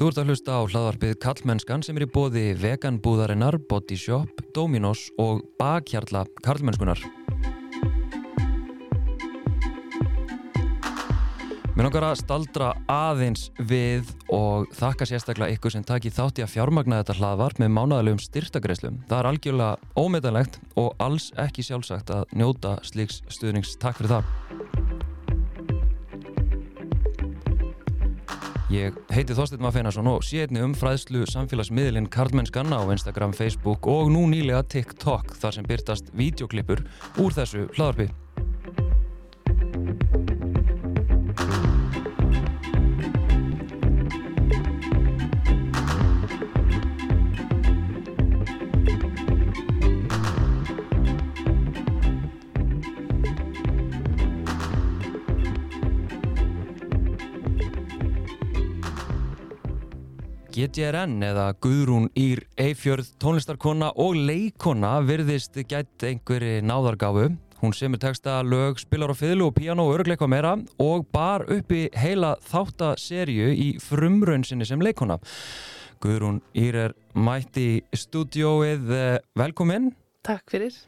Þú 0.00 0.06
ert 0.08 0.18
að 0.22 0.30
hlusta 0.32 0.54
á 0.56 0.60
hlaðarpið 0.64 1.10
Kallmennskan 1.20 1.82
sem 1.84 1.98
er 1.98 2.06
í 2.06 2.08
bóði 2.08 2.42
veganbúðarinnar, 2.56 3.58
Body 3.68 3.98
Shop, 4.00 4.38
Dominos 4.56 5.02
og 5.20 5.42
bakhjarla 5.60 6.22
Kallmennskunar. 6.40 7.02
Mér 11.76 11.84
langar 11.84 12.06
að 12.08 12.16
staldra 12.22 12.70
aðeins 12.88 13.50
við 13.60 14.08
og 14.32 14.72
þakka 14.80 15.10
sérstaklega 15.10 15.58
ykkur 15.58 15.76
sem 15.76 15.84
taki 15.84 16.08
þátt 16.16 16.40
í 16.40 16.46
að 16.48 16.54
fjármagna 16.54 17.02
þetta 17.02 17.18
hlaðvarp 17.20 17.60
með 17.60 17.74
mánaðalegum 17.76 18.24
styrtagreislum. 18.24 19.02
Það 19.04 19.20
er 19.20 19.32
algjörlega 19.34 20.00
ómetanlegt 20.00 20.60
og 20.80 20.94
alls 20.96 21.28
ekki 21.36 21.68
sjálfsagt 21.68 22.16
að 22.16 22.24
njóta 22.40 22.78
slíks 22.88 23.20
stuðnings. 23.28 23.76
Takk 23.76 24.00
fyrir 24.00 24.16
það. 24.16 24.59
Ég 28.70 28.94
heiti 29.10 29.34
Þorstein 29.34 29.64
Maffeinarsson 29.64 30.06
og 30.06 30.20
sé 30.22 30.44
einni 30.44 30.60
um 30.62 30.76
fræðslu 30.78 31.24
samfélagsmiðlinn 31.26 32.06
Karlmennskan 32.14 32.70
á 32.70 32.78
Instagram, 32.94 33.34
Facebook 33.34 33.88
og 33.90 34.12
nú 34.14 34.28
nýlega 34.30 34.62
TikTok 34.62 35.34
þar 35.42 35.56
sem 35.56 35.66
byrtast 35.66 36.14
videoklippur 36.14 36.84
úr 37.18 37.34
þessu 37.34 37.66
hlaðarpi. 37.74 38.06
GTRN 60.70 61.18
eða 61.26 61.48
Guðrún 61.58 62.04
Ír 62.14 62.44
Eifjörð 62.60 63.08
tónlistarkona 63.18 63.88
og 63.98 64.14
leikona 64.14 65.00
virðist 65.02 65.56
gætt 65.66 66.04
einhverji 66.06 66.60
náðargafu. 66.62 67.24
Hún 67.58 67.74
semur 67.74 67.98
texta, 67.98 68.36
lög, 68.46 68.78
spilar 68.78 69.10
á 69.10 69.16
fiðlu 69.18 69.48
og 69.48 69.56
píano 69.56 69.88
og 69.88 69.96
örgleika 69.98 70.28
meira 70.30 70.52
og 70.78 71.08
bar 71.10 71.42
uppi 71.50 71.88
heila 71.98 72.36
þáttaserju 72.46 73.50
í 73.50 73.68
frumraun 73.82 74.46
sinni 74.46 74.68
sem 74.68 74.78
leikona. 74.84 75.18
Guðrún 75.98 76.38
Ír 76.54 76.78
er 76.84 76.94
mætt 77.18 77.58
í 77.58 77.82
stúdióið. 77.90 78.94
Velkomin. 79.42 79.90
Takk 80.22 80.54
fyrir. 80.54 80.78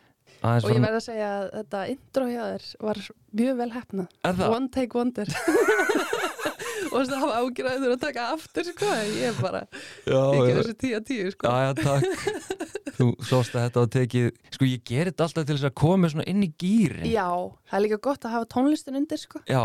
Og 0.42 0.68
ég 0.68 0.74
fram- 0.74 0.86
verð 0.88 0.98
að 0.98 1.04
segja 1.06 1.30
að 1.38 1.48
þetta 1.58 1.82
intro 1.92 2.26
hjá 2.26 2.42
þér 2.42 2.64
var 2.88 3.02
mjög 3.42 3.60
vel 3.62 3.70
það? 3.76 4.46
One 4.48 4.68
take 4.74 4.98
wonder. 4.98 5.28
og 6.92 6.98
þess 7.00 7.12
að 7.14 7.22
hafa 7.22 7.38
ágjörðið 7.40 7.94
að 7.94 8.00
taka 8.02 8.26
aftur, 8.34 8.68
sko. 8.68 8.90
Ég 9.16 9.30
er 9.30 9.38
bara 9.40 9.62
Já, 10.04 10.18
ekki 10.18 10.56
þessu 10.58 10.74
tíu 10.82 10.98
að 10.98 11.06
tíu, 11.08 11.32
sko. 11.34 11.52
Já, 11.52 11.68
já, 11.68 11.72
takk. 11.80 12.52
Þú 12.98 13.06
sást 13.24 13.54
að 13.56 13.66
þetta 13.66 13.82
á 13.82 13.86
tekið, 13.96 14.26
sko 14.52 14.68
ég 14.68 14.82
ger 14.86 15.08
þetta 15.08 15.26
alltaf 15.26 15.46
til 15.48 15.56
þess 15.56 15.68
að 15.70 15.76
koma 15.80 16.10
inn 16.28 16.44
í 16.44 16.50
gýrin. 16.60 17.06
Já, 17.08 17.28
það 17.70 17.78
er 17.78 17.84
líka 17.86 18.00
gott 18.04 18.26
að 18.28 18.34
hafa 18.36 18.50
tónlistin 18.52 18.98
undir, 19.00 19.20
sko. 19.22 19.40
Já, 19.48 19.62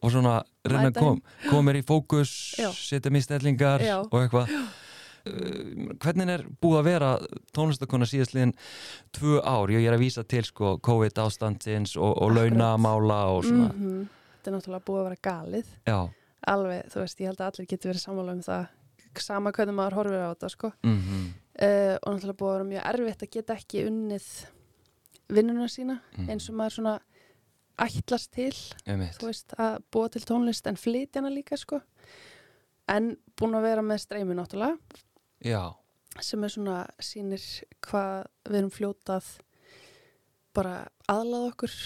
og 0.00 0.14
svona 0.14 0.38
að 0.64 0.94
kom, 0.96 1.20
koma 1.50 1.66
mér 1.68 1.82
í 1.82 1.84
fókus, 1.86 2.32
setja 2.78 3.12
mér 3.12 3.20
í 3.20 3.26
stellingar 3.26 3.84
Já. 3.84 3.98
og 4.06 4.16
eitthvað. 4.22 4.54
Uh, 5.26 5.92
hvernig 6.00 6.28
er 6.32 6.44
búið 6.62 6.78
að 6.80 6.84
vera 6.88 7.10
tónlistakona 7.56 8.06
síðastliðin 8.08 8.54
tvö 9.12 9.40
ár? 9.44 9.68
Ég 9.74 9.84
er 9.86 9.96
að 9.96 10.04
vísa 10.04 10.24
til 10.24 10.42
sko 10.48 10.78
COVID 10.78 11.18
ástandsins 11.24 11.96
og, 12.00 12.14
og 12.22 12.32
launamála 12.36 13.20
og 13.34 13.44
svona. 13.44 13.68
Mhm. 13.74 14.08
Þetta 14.40 14.50
er 14.50 14.56
náttúrulega 14.56 14.86
búið 14.88 15.00
að 15.00 15.08
vera 15.10 15.22
galið. 15.28 15.66
Já, 15.86 15.98
Alveg, 16.48 16.86
þú 16.88 17.00
veist, 17.02 17.18
ég 17.20 17.26
held 17.28 17.40
að 17.44 17.50
allir 17.50 17.66
getur 17.68 17.90
verið 17.92 18.00
sammála 18.06 18.32
um 18.32 18.40
það. 18.46 18.68
Sama 19.20 19.50
hvernig 19.52 19.74
maður 19.76 19.96
horfir 19.98 20.22
á 20.24 20.32
þetta, 20.32 20.50
sko. 20.56 20.72
mhm, 20.82 21.28
Uh, 21.60 21.98
og 22.06 22.14
náttúrulega 22.14 22.38
búið 22.40 22.50
að 22.50 22.54
vera 22.56 22.68
mjög 22.70 22.84
erfitt 22.94 23.22
að 23.26 23.30
geta 23.34 23.54
ekki 23.58 23.80
unnið 23.84 24.26
vinnuna 25.28 25.66
sína 25.68 25.96
Mhm. 26.16 26.28
eins 26.30 26.48
og 26.48 26.54
maður 26.56 26.72
svona 26.78 26.94
ætlast 27.78 28.30
til 28.32 28.52
veist, 29.20 29.52
að 29.58 29.82
búa 29.92 30.08
til 30.10 30.22
tónlist 30.22 30.66
en 30.66 30.76
flytjana 30.76 31.28
líka 31.28 31.58
sko 31.58 31.82
en 32.88 33.16
búin 33.36 33.54
að 33.58 33.62
vera 33.62 33.82
með 33.82 34.00
streymi 34.06 34.34
náttúrulega 34.38 34.78
Já, 35.44 35.62
sem 36.20 36.44
er 36.44 36.52
svona 36.52 36.78
sýnir 37.02 37.44
hvað 37.86 38.26
við 38.48 38.58
erum 38.60 38.74
fljótað 38.74 39.28
bara 40.56 40.74
aðlaða 41.10 41.50
okkur 41.52 41.76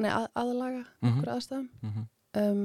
nei, 0.00 0.10
að, 0.10 0.28
aðlaga 0.40 0.84
mhm, 0.84 1.10
okkur 1.10 1.32
aðstæðum. 1.34 1.68
Mhm, 1.82 2.06
um, 2.42 2.62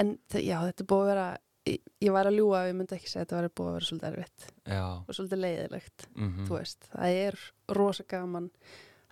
en 0.00 0.12
já, 0.38 0.56
þetta 0.68 0.84
er 0.84 0.88
búið 0.92 1.02
að 1.02 1.10
vera 1.10 1.26
ég, 1.68 1.90
ég 2.06 2.14
væri 2.14 2.32
að 2.32 2.38
ljúga 2.38 2.62
ef 2.62 2.70
ég 2.70 2.78
myndi 2.78 2.96
ekki 2.96 3.10
segja 3.10 3.22
að 3.22 3.26
þetta 3.26 3.40
væri 3.40 3.52
búið 3.58 3.68
að 3.68 3.76
vera 3.76 3.88
svolítið 3.90 4.08
erfitt 4.12 4.46
já, 4.64 4.84
og 4.86 5.18
svolítið 5.18 5.42
leiðilegt 5.42 6.08
mhm, 6.14 6.48
þú 6.48 6.58
veist, 6.58 6.90
það 6.94 7.20
er 7.26 7.38
rosa 7.78 8.06
gaman 8.08 8.50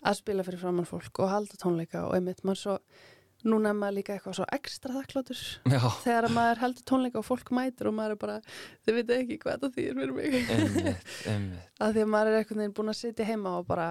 að 0.01 0.21
spila 0.23 0.47
fyrir 0.47 0.63
framann 0.63 0.89
fólk 0.89 1.21
og 1.21 1.33
halda 1.35 1.59
tónleika 1.61 2.07
og 2.07 2.17
einmitt 2.17 2.45
maður 2.47 2.63
svo 2.63 2.77
núna 3.47 3.71
er 3.73 3.79
maður 3.79 3.97
líka 3.99 4.15
eitthvað 4.15 4.37
svo 4.41 4.47
ekstra 4.57 4.95
þakkláttur 4.99 5.41
já, 5.73 5.81
þegar 6.05 6.29
að 6.29 6.37
maður 6.37 6.63
heldur 6.65 6.87
tónleika 6.91 7.21
og 7.21 7.27
fólk 7.27 7.53
mætir 7.57 7.91
og 7.91 7.97
maður 7.97 8.15
er 8.17 8.21
bara, 8.21 8.37
þið 8.85 8.99
veit 8.99 9.13
ekki 9.17 9.39
hvað 9.43 9.57
þetta 9.57 9.71
þýr 9.77 10.01
fyrir 10.01 10.15
mig. 10.17 10.39
Einmitt, 10.41 11.11
einmitt, 11.31 11.73
að 11.87 11.97
því 11.97 12.05
að 12.05 12.13
maður 12.15 12.31
er 12.31 12.39
einhvern 12.41 12.63
veginn 12.63 12.77
búin 12.77 12.93
að 12.93 12.99
sitja 13.01 13.29
heima 13.31 13.57
og 13.59 13.67
bara 13.71 13.89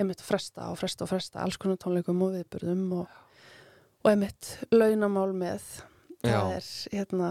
einmitt 0.00 0.24
fresta 0.24 0.68
og 0.72 0.78
fresta 0.80 1.06
og 1.06 1.12
fresta 1.12 1.42
alls 1.44 1.58
konar 1.60 1.80
tónleikum 1.82 2.22
og 2.26 2.34
viðburðum 2.36 2.84
og, 3.02 3.18
og 4.02 4.12
einmitt 4.12 4.54
launamál 4.74 5.30
með. 5.36 5.66
Já. 6.22 6.36
það 6.38 6.52
er 6.54 6.66
hérna 6.94 7.28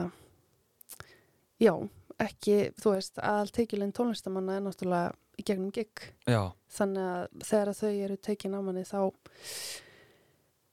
já, 1.62 1.74
ekki, 2.20 2.58
þú 2.82 2.96
veist 2.98 3.22
aðal 3.24 3.54
teikilinn 3.56 3.94
tónlistamanna 3.96 4.58
er 4.58 4.66
náttúrulega 4.66 5.14
í 5.40 5.46
gegnum 5.48 5.72
gig. 5.74 6.10
Já, 6.30 6.52
þannig 6.76 7.08
að 7.08 7.48
þegar 7.48 7.74
þau 7.78 7.92
eru 7.92 8.18
tekin 8.28 8.58
á 8.58 8.60
manni 8.60 8.84
þá 8.88 9.00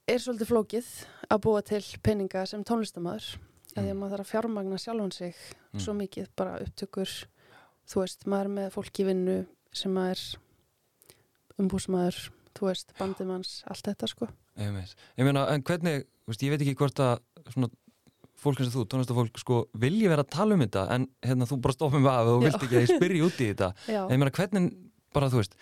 er 0.09 0.23
svolítið 0.23 0.49
flókið 0.51 0.89
að 1.29 1.41
búa 1.45 1.61
til 1.65 1.81
peninga 2.05 2.45
sem 2.49 2.63
tónlistamæður 2.67 3.27
mm. 3.37 3.47
því 3.73 3.81
að 3.83 3.89
Mm. 3.93 3.99
maður 4.01 4.13
þarf 4.15 4.25
að 4.25 4.31
fjármagna 4.33 4.77
sjálfan 4.81 5.11
sig 5.13 5.35
Mm. 5.69 5.79
svo 5.79 5.93
mikið 5.93 6.27
bara 6.35 6.59
upptökur 6.65 7.11
þú 7.89 7.99
veist, 8.01 8.25
maður 8.25 8.47
með 8.55 8.69
fólk 8.73 8.99
í 8.99 9.05
vinnu 9.05 9.35
sem 9.73 9.91
maður 9.93 10.21
umbúsmaður, 11.59 12.17
þú 12.57 12.69
veist, 12.69 12.93
bandimanns 12.99 13.59
allt 13.69 13.85
þetta 13.85 14.07
sko 14.09 14.29
einmitt. 14.59 14.95
Ég 15.17 15.23
meina, 15.27 15.45
en 15.53 15.63
hvernig, 15.63 16.05
veist, 16.27 16.41
ég 16.43 16.51
veit 16.53 16.63
ekki 16.65 16.75
hvort 16.79 16.99
að 16.99 17.19
svona 17.53 17.69
fólk 18.39 18.59
eins 18.59 18.71
og 18.71 18.75
þú, 18.75 18.85
tónlistafólk, 18.91 19.39
sko, 19.41 19.59
vilji 19.79 20.07
vera 20.11 20.23
að 20.23 20.31
tala 20.35 20.55
um 20.55 20.63
þetta 20.63 20.85
en 20.95 21.07
hérna 21.25 21.47
þú 21.49 21.59
bara 21.63 21.75
stoppum 21.75 22.03
við 22.05 22.11
af 22.13 22.27
og 22.27 22.31
þú 22.33 22.43
vilt 22.45 22.63
ekki 22.63 22.77
að 22.79 22.85
ég 22.85 22.91
spyrji 22.95 23.21
út 23.27 23.39
í 23.39 23.47
þetta 23.51 23.69
En 24.09 24.13
ég 24.15 24.19
meina 24.21 24.35
hvernig, 24.35 24.69
bara 25.15 25.29
þú 25.31 25.41
veist 25.41 25.55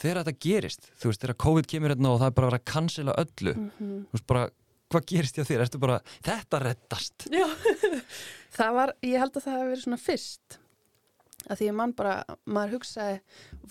þegar 0.00 0.22
þetta 0.22 0.46
gerist, 0.46 0.88
þú 1.00 1.10
veist, 1.10 1.22
þegar 1.24 1.38
COVID 1.44 1.68
kemur 1.70 1.94
hérna 1.94 2.14
og 2.14 2.22
það 2.22 2.30
er 2.30 2.38
bara 2.38 2.48
að 2.48 2.52
vera 2.52 2.62
að 2.62 2.72
cancela 2.72 3.18
öllu 3.20 3.54
mm 3.56 3.70
þú 4.10 4.16
veist, 4.16 4.26
bara, 4.32 4.46
hvað 4.90 5.06
gerist 5.12 5.38
hjá 5.38 5.46
þér? 5.46 5.66
Ertu 5.66 5.82
bara, 5.82 6.00
þetta 6.26 6.62
reddast. 6.64 7.28
Já. 7.30 7.46
það 8.58 8.74
var, 8.80 8.94
ég 9.06 9.22
held 9.22 9.36
að 9.36 9.46
það 9.46 9.56
hefur 9.56 9.70
verið 9.70 9.86
svona 9.86 10.02
fyrst 10.02 10.58
að 11.50 11.60
því 11.60 11.68
að 11.70 11.76
mann 11.78 11.92
bara, 11.96 12.14
maður 12.44 12.74
hugsaði 12.76 13.14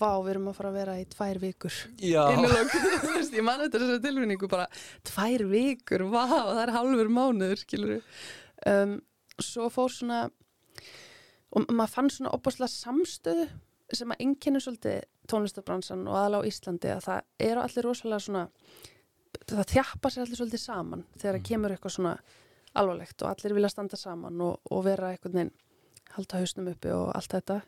vá, 0.00 0.08
við 0.24 0.30
erum 0.32 0.48
að 0.50 0.56
fara 0.58 0.70
að 0.72 0.78
vera 0.80 0.96
í 0.98 1.04
tvær 1.12 1.38
vikur. 1.42 1.76
Já, 2.02 2.24
þú 3.04 3.12
veist, 3.14 3.36
ég 3.36 3.46
man 3.46 3.62
þetta 3.62 3.82
þessari 3.82 4.02
tilfinningu 4.06 4.50
bara, 4.50 4.66
tvær 5.06 5.46
vikur, 5.52 6.06
vá, 6.10 6.24
það 6.26 6.62
er 6.64 6.74
halfur 6.74 7.12
mánuður, 7.14 7.62
skilur 7.62 7.94
um, 8.66 8.98
svo 9.40 9.70
fór 9.72 9.92
svona 9.94 10.24
og 11.50 11.66
maður 11.70 11.94
fann 11.94 12.10
svona 12.12 12.34
opaslega 12.36 12.70
samstöðu 12.70 13.48
sem 13.96 14.12
að 14.14 14.20
einkennir 14.22 14.62
svolítið 14.62 15.00
tónlistabransan 15.30 16.06
og 16.08 16.14
aðalega 16.18 16.42
á 16.44 16.48
Íslandi 16.50 16.90
að 16.96 17.02
það 17.06 17.22
eru 17.50 17.60
allir 17.64 17.84
rosalega 17.88 18.20
svona 18.26 18.44
það 19.50 19.66
þjappa 19.74 20.10
sér 20.10 20.22
allir 20.26 20.38
svolítið 20.40 20.62
saman 20.64 21.04
þegar 21.16 21.34
það 21.34 21.40
Mm. 21.40 21.48
kemur 21.48 21.70
eitthvað 21.76 21.94
svona 21.96 22.14
alvarlegt 22.74 23.22
og 23.22 23.28
allir 23.30 23.54
vilja 23.54 23.68
standa 23.70 23.96
saman 23.96 24.40
og, 24.40 24.60
og 24.70 24.84
vera 24.84 25.10
eitthvað 25.14 25.34
neinn 25.34 25.50
halda 26.14 26.38
hausnum 26.40 26.68
uppi 26.72 26.90
og 26.94 27.12
allt 27.14 27.30
þetta 27.34 27.60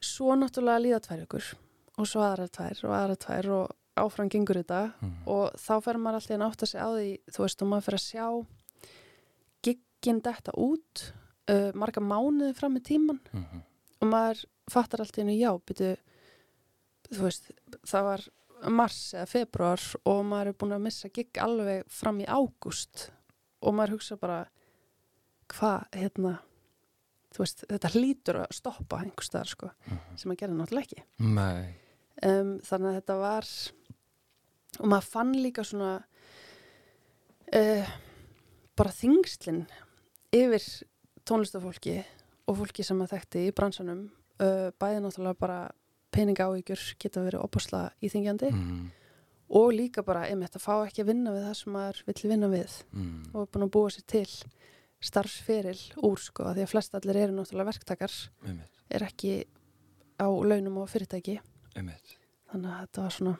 svo 0.00 0.34
náttúrulega 0.38 0.82
líða 0.84 1.00
tvær 1.06 1.24
ykkur 1.26 1.50
og 1.98 2.06
svo 2.08 2.22
aðra 2.24 2.48
tvær 2.48 2.84
og 2.88 2.94
aðra 2.96 3.16
tvær 3.24 3.48
og 3.58 3.76
áfram 4.00 4.30
gengur 4.32 4.56
þetta 4.62 4.92
Mhm. 5.00 5.26
og 5.26 5.52
þá 5.58 5.74
fer 5.84 5.98
maður 5.98 6.14
alltaf 6.20 6.36
að 6.38 6.46
átta 6.50 6.66
sig 6.66 6.80
á 6.80 6.88
því 6.88 7.08
þú 7.34 7.38
veist 7.44 7.62
og 7.62 7.68
maður 7.68 7.84
fer 7.84 7.94
að 7.94 8.06
sjá 8.10 8.26
gigginn 9.62 10.22
detta 10.24 10.52
út 10.56 11.02
uh, 11.50 11.70
marga 11.76 12.00
mánuði 12.00 12.54
fram 12.56 12.74
með 12.76 12.86
tíman 12.90 13.20
Mhm. 13.32 13.62
og 14.00 14.08
maður 14.08 14.44
fattar 14.70 15.00
alltaf 15.02 15.18
einu 15.18 15.34
já 15.36 15.50
byrju, 15.66 15.96
þú 17.10 17.24
veist 17.26 17.50
það 17.88 18.04
var 18.10 18.26
mars 18.70 18.98
eða 19.16 19.26
februar 19.30 19.82
og 20.04 20.20
maður 20.28 20.50
er 20.52 20.56
búin 20.60 20.74
að 20.76 20.82
missa 20.84 21.08
gigg 21.08 21.38
alveg 21.40 21.84
fram 21.88 22.20
í 22.20 22.26
ágúst 22.28 23.06
og 23.64 23.74
maður 23.74 23.96
hugsa 23.96 24.16
bara 24.20 24.40
hvað, 25.50 25.86
hérna? 25.96 26.34
Þú 27.30 27.42
veist, 27.44 27.64
þetta 27.70 27.90
hlýtur 27.94 28.38
að 28.42 28.52
stoppa 28.54 28.98
einhvers 29.04 29.28
staðar 29.30 29.48
sko, 29.50 29.70
Mhm. 29.86 30.16
sem 30.18 30.30
að 30.32 30.36
gera 30.38 30.52
náttúrulega 30.52 30.86
ekki. 30.86 31.02
Nei, 31.18 31.74
um, 32.22 32.58
þannig 32.60 32.88
að 32.90 32.96
þetta 33.00 33.18
var 33.20 33.46
og 34.80 34.86
maður 34.86 35.08
fann 35.10 35.32
líka 35.34 35.64
svona 35.66 36.04
uh, 37.54 37.86
bara 38.76 38.90
þingslinn 38.94 39.64
yfir 40.34 40.64
tónlistafólki 41.26 41.96
og 42.48 42.56
fólki 42.60 42.84
sem 42.86 43.00
að 43.02 43.12
þekkti 43.16 43.42
í 43.48 43.54
bransanum 43.56 44.04
uh, 44.40 44.70
bæði 44.80 45.02
náttúrulega 45.04 45.38
bara 45.42 45.58
peninga 46.14 46.48
áhyggjur 46.48 46.86
geta 47.02 47.24
verið 47.24 47.44
opasla 47.44 47.82
íþingjandi 48.04 48.50
mm, 48.52 48.80
og 49.60 49.68
líka 49.74 50.04
bara 50.06 50.26
einmitt 50.28 50.56
að 50.56 50.64
fá 50.64 50.74
ekki 50.84 51.04
að 51.04 51.12
vinna 51.12 51.34
við 51.34 51.46
það 51.48 51.58
sem 51.60 51.76
maður 51.76 52.02
vill 52.08 52.32
vinna 52.32 52.50
við 52.52 52.80
mm, 52.94 53.14
og 53.34 53.50
búin 53.50 53.66
að 53.66 53.72
búa 53.76 53.92
sér 53.94 54.06
til 54.10 54.26
starfsferil 55.00 55.78
úr 56.04 56.20
sko 56.20 56.50
af 56.50 56.58
því 56.58 56.66
að 56.66 56.72
flest 56.74 56.96
allir 56.98 57.22
eru 57.22 57.36
náttúrulega 57.36 57.70
verktakar 57.72 58.16
einmitt, 58.44 58.82
er 58.92 59.06
ekki 59.06 59.36
á 60.20 60.28
launum 60.28 60.82
og 60.82 60.90
fyrirtæki. 60.92 61.38
Einmitt. 61.78 62.18
þannig 62.50 62.74
að 62.74 62.84
þetta 62.84 63.06
var 63.06 63.16
svona 63.16 63.38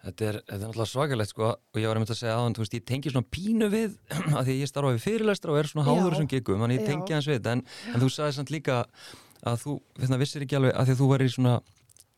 Þetta 0.00 0.24
er, 0.24 0.36
þetta 0.48 0.56
er 0.56 0.62
náttúrulega 0.64 0.88
svakalegt 0.88 1.30
sko 1.34 1.48
og 1.52 1.78
ég 1.80 1.90
var 1.90 1.98
einmitt 1.98 2.12
að 2.14 2.20
segja 2.22 2.36
aðan, 2.38 2.54
þú 2.56 2.62
veist, 2.62 2.76
ég 2.78 2.84
tengi 2.88 3.10
svona 3.12 3.28
pínu 3.36 3.66
við 3.72 3.96
að 4.38 4.46
því 4.46 4.54
að 4.54 4.60
ég 4.62 4.70
starfa 4.70 4.92
við 4.94 5.02
fyrirlestra 5.04 5.52
og 5.52 5.58
er 5.60 5.68
svona 5.68 5.84
háður 5.88 6.14
þessum 6.14 6.30
gigum, 6.32 6.62
þannig 6.64 6.80
ég 6.80 6.86
tengi 6.88 7.16
hans 7.16 7.28
við 7.28 7.50
en, 7.52 7.62
en 7.92 8.00
þú 8.00 8.08
sagði 8.14 8.36
samt 8.38 8.52
líka 8.54 8.78
að 9.46 9.60
þú 9.64 9.74
hérna, 10.00 10.18
vissir 10.20 10.42
ekki 10.46 10.56
alveg 10.58 10.74
að 10.76 10.88
því 10.90 10.94
að 10.96 11.00
þú 11.00 11.08
væri 11.14 11.28
svona 11.34 11.54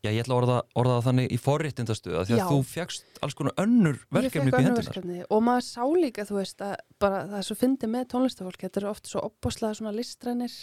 já, 0.03 0.09
ég 0.11 0.19
ætla 0.25 0.35
að 0.35 0.41
orða, 0.43 0.57
orða 0.81 0.95
þannig 1.05 1.31
í 1.31 1.37
forréttindastöð 1.39 2.17
að 2.19 2.25
því 2.27 2.33
að 2.35 2.41
Já. 2.41 2.47
þú 2.51 2.57
fegst 2.67 3.21
alls 3.23 3.37
konar 3.39 3.53
önnur 3.63 3.99
verkefni 4.11 4.51
upp 4.51 4.59
í 4.59 4.63
hendunar 4.65 4.83
verkefni 4.89 5.21
og 5.31 5.43
maður 5.47 5.65
sá 5.69 5.83
líka, 5.95 6.25
þú 6.27 6.39
veist, 6.41 6.59
að 6.65 6.73
bara 6.99 7.21
það 7.29 7.37
er 7.39 7.47
svo 7.47 7.55
fyndið 7.61 7.93
með 7.93 8.09
tónlistafólk, 8.11 8.59
þetta 8.65 8.81
eru 8.81 8.89
oft 8.91 9.07
svo 9.07 9.23
opbáslega 9.29 9.77
svona 9.79 9.93
listrænir 9.95 10.57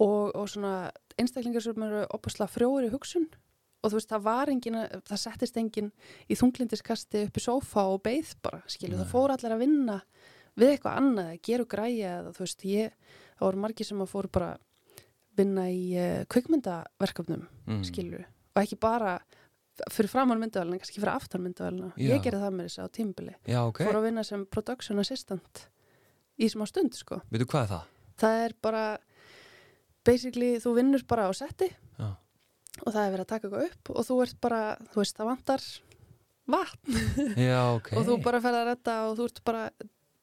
og, 0.00 0.32
og 0.34 0.48
svona 0.50 0.72
einstaklingar 1.20 1.62
sem 1.62 1.84
eru 1.86 2.04
opbáslega 2.16 2.50
frjóir 2.50 2.88
í 2.88 2.92
hugsun 2.94 3.28
og 3.84 3.92
þú 3.92 3.98
veist, 3.98 4.08
það 4.14 4.24
var 4.24 4.48
engin, 4.48 4.78
að- 4.80 5.02
það 5.10 5.20
settist 5.26 5.58
engin 5.60 5.92
í 6.32 6.38
þunglindiskasti 6.40 7.26
upp 7.28 7.36
í 7.36 7.44
sófa 7.44 7.84
og 7.92 8.00
beið 8.08 8.32
bara, 8.42 8.62
skilju, 8.66 8.96
það 9.02 9.12
fór 9.12 9.34
allir 9.36 9.52
að 9.58 9.60
vinna 9.66 9.98
við 10.56 10.70
eitthvað 10.72 10.96
annað, 11.02 11.28
að 11.34 11.42
gera 11.50 11.66
og 11.66 11.68
græja 11.74 12.14
eða 12.22 12.32
þú 12.32 12.46
veist, 12.46 12.64
ég, 12.64 12.96
það 13.36 13.44
voru 13.50 13.60
margir 13.66 13.86
sem 13.92 14.00
að 14.00 14.12
fóru 14.14 14.32
bara 14.32 14.54
vinna 15.38 15.68
í 15.72 15.84
uh, 15.98 16.24
kvikmyndaverkefnum 16.30 17.46
mm. 17.66 17.82
skilur 17.88 18.24
og 18.24 18.62
ekki 18.62 18.78
bara 18.80 19.18
fyrir 19.90 20.10
framann 20.10 20.38
myndavælina, 20.38 20.78
kannski 20.78 21.00
fyrir 21.00 21.16
aftan 21.16 21.42
myndavælina 21.42 21.90
Já. 21.96 22.12
ég 22.12 22.22
gerði 22.22 22.42
það 22.44 22.58
með 22.58 22.68
þess 22.68 22.82
að 22.82 22.86
á 22.86 22.94
tímbili 22.98 23.34
Já, 23.50 23.60
ok, 23.64 23.80
fór 23.82 23.98
að 23.98 24.06
vinna 24.08 24.26
sem 24.26 24.44
production 24.46 25.02
assistant 25.02 25.64
í 26.34 26.48
smá 26.50 26.64
stund 26.66 26.94
sko. 26.98 27.20
Veitu 27.30 27.48
hvað 27.50 27.66
er 27.66 27.72
það? 27.72 27.90
það 28.20 28.44
er 28.44 28.54
bara 28.62 28.84
basically 30.06 30.52
þú 30.62 30.76
vinnur 30.78 31.02
bara 31.08 31.26
á 31.26 31.32
setti 31.34 31.70
Já, 31.70 32.12
og 32.84 32.90
það 32.90 33.02
er 33.02 33.12
verið 33.16 33.24
að 33.24 33.32
taka 33.32 33.48
eitthvað 33.48 33.66
upp 33.70 33.92
og 33.94 34.06
þú 34.08 34.20
ert 34.24 34.38
bara, 34.42 34.62
þú 34.92 35.02
veist, 35.02 35.18
það 35.18 35.30
vantar 35.30 35.66
vatn. 36.54 36.98
Já 37.40 37.60
ok. 37.72 37.92
Og 37.98 38.08
þú 38.08 38.16
bara 38.24 38.40
ferð 38.44 38.60
að 38.60 38.66
redda 38.68 38.96
og 39.08 39.14
þú 39.18 39.28
ert 39.30 39.38
bara 39.48 39.62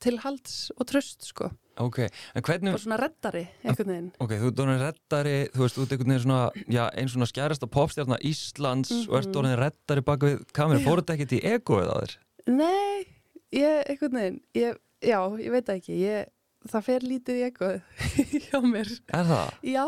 til 0.02 0.18
halds 0.24 0.72
og 0.78 0.88
tröst 0.92 1.28
sko 1.32 1.52
Ok, 1.82 1.98
en 2.36 2.44
hvernig, 2.46 2.74
bara 2.76 2.82
svona 2.84 2.98
reddari 3.00 3.46
einhvern 3.64 3.88
veginn 3.94 4.10
ok, 4.22 4.34
þú 4.42 4.50
ert 4.52 4.60
orðin 4.66 4.82
reddari 4.84 5.36
þú 5.54 5.62
veist, 5.64 5.78
þú 5.78 5.86
ert 5.86 5.94
einhvern 5.96 6.12
veginn 6.12 6.24
svona, 6.26 6.42
já, 6.76 6.82
eins 7.00 7.14
svona 7.16 7.30
skærasta 7.32 7.70
popstjarnar 7.72 8.22
Íslands 8.28 8.92
og 9.08 9.16
ert 9.22 9.30
Mhm. 9.32 9.40
orðin 9.42 9.58
reddari 9.62 10.04
bak 10.06 10.20
við 10.28 10.44
kameru, 10.54 10.82
Já. 10.82 10.86
fór 10.90 11.02
þetta 11.02 11.16
ekkert 11.16 11.36
í 11.38 11.42
egoið 11.56 11.90
að 11.94 12.02
þér? 12.04 12.16
Nei, 12.52 13.08
ég, 13.56 13.90
einhvern 13.90 14.20
veginn, 14.20 14.40
ég, 14.60 14.78
já, 15.02 15.20
ég 15.40 15.52
veit 15.56 15.70
ekki, 15.74 15.96
ég, 16.04 16.28
það 16.68 16.84
fer 16.90 17.00
lítið 17.08 17.40
í 17.40 17.46
eitthvað 17.48 17.82
hjá 18.52 18.60
mér. 18.68 18.92
Er 19.16 19.26
það? 19.32 19.54
Já, 19.72 19.88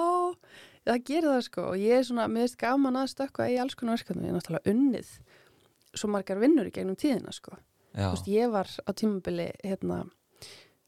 það 0.87 1.03
gerir 1.11 1.29
það 1.35 1.43
sko 1.49 1.67
og 1.73 1.77
ég 1.83 1.99
er 1.99 2.07
svona, 2.07 2.25
mér 2.31 2.47
finnst 2.47 2.57
gaman 2.63 2.97
að 3.03 3.11
stökkva 3.13 3.51
í 3.51 3.59
alls 3.61 3.75
konar 3.75 3.99
verkefnum, 3.99 4.23
ég 4.25 4.33
er 4.33 4.39
náttúrulega 4.39 4.71
unnið 4.73 5.13
svo 5.93 6.09
margar 6.09 6.39
vinnur 6.41 6.65
í 6.71 6.73
gegnum 6.73 6.95
tíðina 6.97 7.29
sko. 7.35 7.53
Já, 7.93 8.09
veist, 8.09 8.27
ég 8.27 8.51
var 8.51 8.67
á 8.67 8.89
tímabili, 8.97 9.51
hérna, 9.63 9.99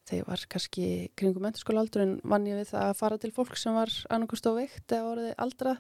þegar 0.06 0.20
ég 0.22 0.28
var 0.30 0.46
kannski 0.50 0.88
kringum 1.18 1.46
menturskóla 1.46 1.84
aldurinn, 1.86 2.16
vann 2.24 2.46
ég 2.50 2.58
við 2.62 2.72
það 2.74 2.88
að 2.90 2.98
fara 3.02 3.18
til 3.22 3.32
fólk 3.36 3.56
sem 3.58 3.74
var 3.78 3.94
annarkust 4.10 4.48
og 4.50 4.58
veikt 4.60 4.92
eða 4.96 5.12
orðið 5.14 5.34
aldra 5.46 5.76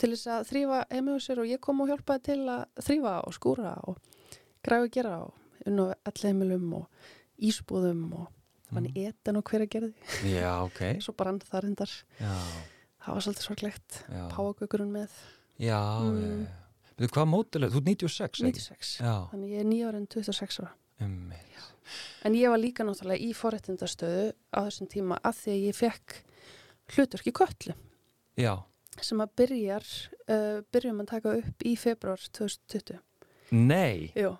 til 0.00 0.10
þess 0.14 0.26
að 0.32 0.46
þrýfa 0.50 0.78
heima 0.90 1.16
á 1.16 1.18
sér 1.22 1.40
og 1.44 1.50
ég 1.52 1.60
kom 1.62 1.80
og 1.84 1.90
hjálpaði 1.92 2.22
til 2.30 2.38
að 2.48 2.64
þrýfa 2.88 3.14
og 3.28 3.34
skúra 3.36 3.74
og 3.88 3.98
græfa 4.64 4.86
að 4.88 4.92
gera 4.96 5.16
og 5.26 5.66
unn 5.68 5.78
á 5.78 5.86
allheimilum 6.08 6.72
og 6.80 6.86
ísbúðum 7.42 8.02
og 8.18 8.26
vann 8.72 8.88
í 8.88 9.04
etan 9.06 9.36
og 9.36 9.44
hver 9.50 9.66
að 9.66 9.70
gerði. 9.76 9.92
já, 10.32 10.50
ok 10.64 10.80
Svo 11.04 11.12
brann 11.18 11.40
það 11.44 11.64
reyndar. 11.66 11.92
Já, 12.20 12.32
Það 13.02 13.14
var 13.16 13.24
svolítið 13.26 13.46
sorglegt. 13.48 14.00
já 14.08 14.24
Páagökurinn 14.32 14.92
með 14.94 15.10
Já, 15.60 15.80
Mm. 16.02 16.46
Mm. 17.02 17.06
Veitu, 17.06 17.14
hvað 17.18 17.28
mótil 17.32 17.64
er? 17.66 17.72
Þú 17.72 17.80
ert 17.82 17.88
96, 17.90 18.26
ekki? 18.28 18.44
96. 18.48 18.92
Já, 19.02 19.14
Þannig 19.32 19.54
ég 19.54 19.62
er 19.64 19.68
nýjárinn 19.70 20.06
26 20.16 20.60
ára. 20.62 20.72
um, 21.02 21.32
En 22.24 22.34
ég 22.38 22.48
var 22.48 22.60
líka 22.62 22.84
náttúrulega 22.86 23.20
í 23.26 23.32
forréttindastöðu 23.34 24.28
á 24.54 24.58
þessum 24.68 24.88
tíma 24.88 25.18
að 25.26 25.40
því 25.42 25.50
að 25.56 25.64
ég 25.66 25.74
fekk 25.80 26.14
hlutverk 26.94 27.26
í 27.26 27.32
köllu 27.34 27.74
já 28.38 28.54
sem 29.02 29.18
að 29.24 29.30
byrjar, 29.40 29.86
uh, 30.28 30.60
byrjum 30.72 31.00
að 31.02 31.06
taka 31.14 31.32
upp 31.40 31.64
í 31.64 31.72
februar 31.80 32.20
2020. 32.36 32.98
Nei, 33.56 34.12
Jú, 34.16 34.34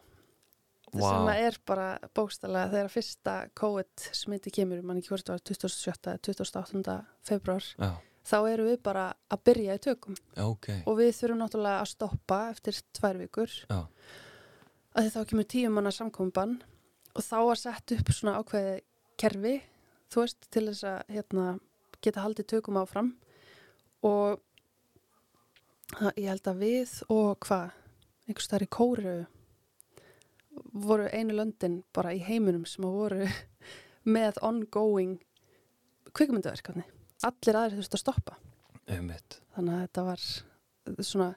Vá. 0.92 1.08
sem 1.08 1.28
að 1.32 1.40
er 1.46 1.56
bara 1.66 1.86
bókstælega 2.14 2.70
þegar 2.74 2.90
fyrsta 2.92 3.34
COVID 3.58 4.06
smiti 4.12 4.52
kemur, 4.52 4.82
mann 4.84 5.00
ekki 5.00 5.08
hvort 5.14 5.24
það 5.24 5.38
var 5.38 5.44
27. 5.48 6.18
28. 6.28 6.96
februar, 7.24 7.64
já, 7.80 7.90
þá 8.26 8.36
eru 8.52 8.66
við 8.70 8.78
bara 8.86 9.06
að 9.32 9.42
byrja 9.48 9.78
í 9.78 9.82
tökum. 9.82 10.18
Já, 10.36 10.44
ok. 10.46 10.68
Og 10.86 10.98
við 11.00 11.10
þurfum 11.18 11.42
náttúrulega 11.42 11.82
að 11.82 11.90
stoppa 11.92 12.38
eftir 12.52 12.78
tvær 12.98 13.18
vikur. 13.22 13.56
Já, 13.68 13.80
að 14.92 15.06
því 15.06 15.12
þá 15.14 15.20
kemur 15.30 15.48
tíu 15.48 15.72
manna 15.72 15.92
samkomban 15.94 16.56
og 17.12 17.26
þá 17.26 17.36
að 17.40 17.58
setja 17.62 17.98
upp 17.98 18.14
svona 18.14 18.38
ákveði 18.40 18.78
kerfi, 19.20 19.58
þú 20.12 20.24
veist, 20.24 20.48
til 20.52 20.64
þess 20.68 20.86
að 20.88 21.12
hérna, 21.16 21.46
geta 22.04 22.24
haldið 22.24 22.50
tökum 22.54 22.80
áfram. 22.80 23.12
Og 24.02 24.40
það, 25.98 26.10
ég 26.16 26.32
held 26.32 26.50
að 26.50 26.64
við 26.64 26.96
og 27.12 27.30
hvað, 27.46 27.78
einhvers 28.26 28.50
þar 28.52 28.66
í 28.66 28.72
kóru 28.72 29.16
voru 30.72 31.08
einu 31.12 31.36
löndin 31.36 31.80
bara 31.96 32.12
í 32.12 32.20
heiminum 32.24 32.64
sem 32.68 32.84
að 32.84 32.96
voru 32.96 33.28
með 34.16 34.40
ongoing 34.44 35.18
kvikmyndaverkefni. 36.12 36.84
Allir 37.22 37.58
aðrir 37.58 37.78
þurftu 37.80 37.98
að 37.98 38.04
stoppa. 38.04 38.38
um 38.90 39.12
Þannig 39.54 39.74
að 39.74 39.82
þetta 39.84 40.04
var 40.08 40.22
svona 41.06 41.28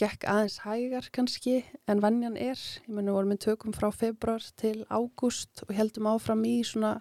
gekk 0.00 0.24
aðeins 0.30 0.58
hægar 0.64 1.08
kannski 1.12 1.56
en 1.90 2.00
vennjan 2.00 2.36
er, 2.40 2.60
ég 2.86 2.92
meni 2.94 3.12
vorum 3.12 3.34
við 3.34 3.42
tökum 3.46 3.74
frá 3.76 3.90
februar 3.92 4.44
til 4.60 4.84
ágúst 4.88 5.64
og 5.66 5.74
heldum 5.76 6.08
áfram 6.08 6.44
í 6.48 6.60
svona 6.64 7.00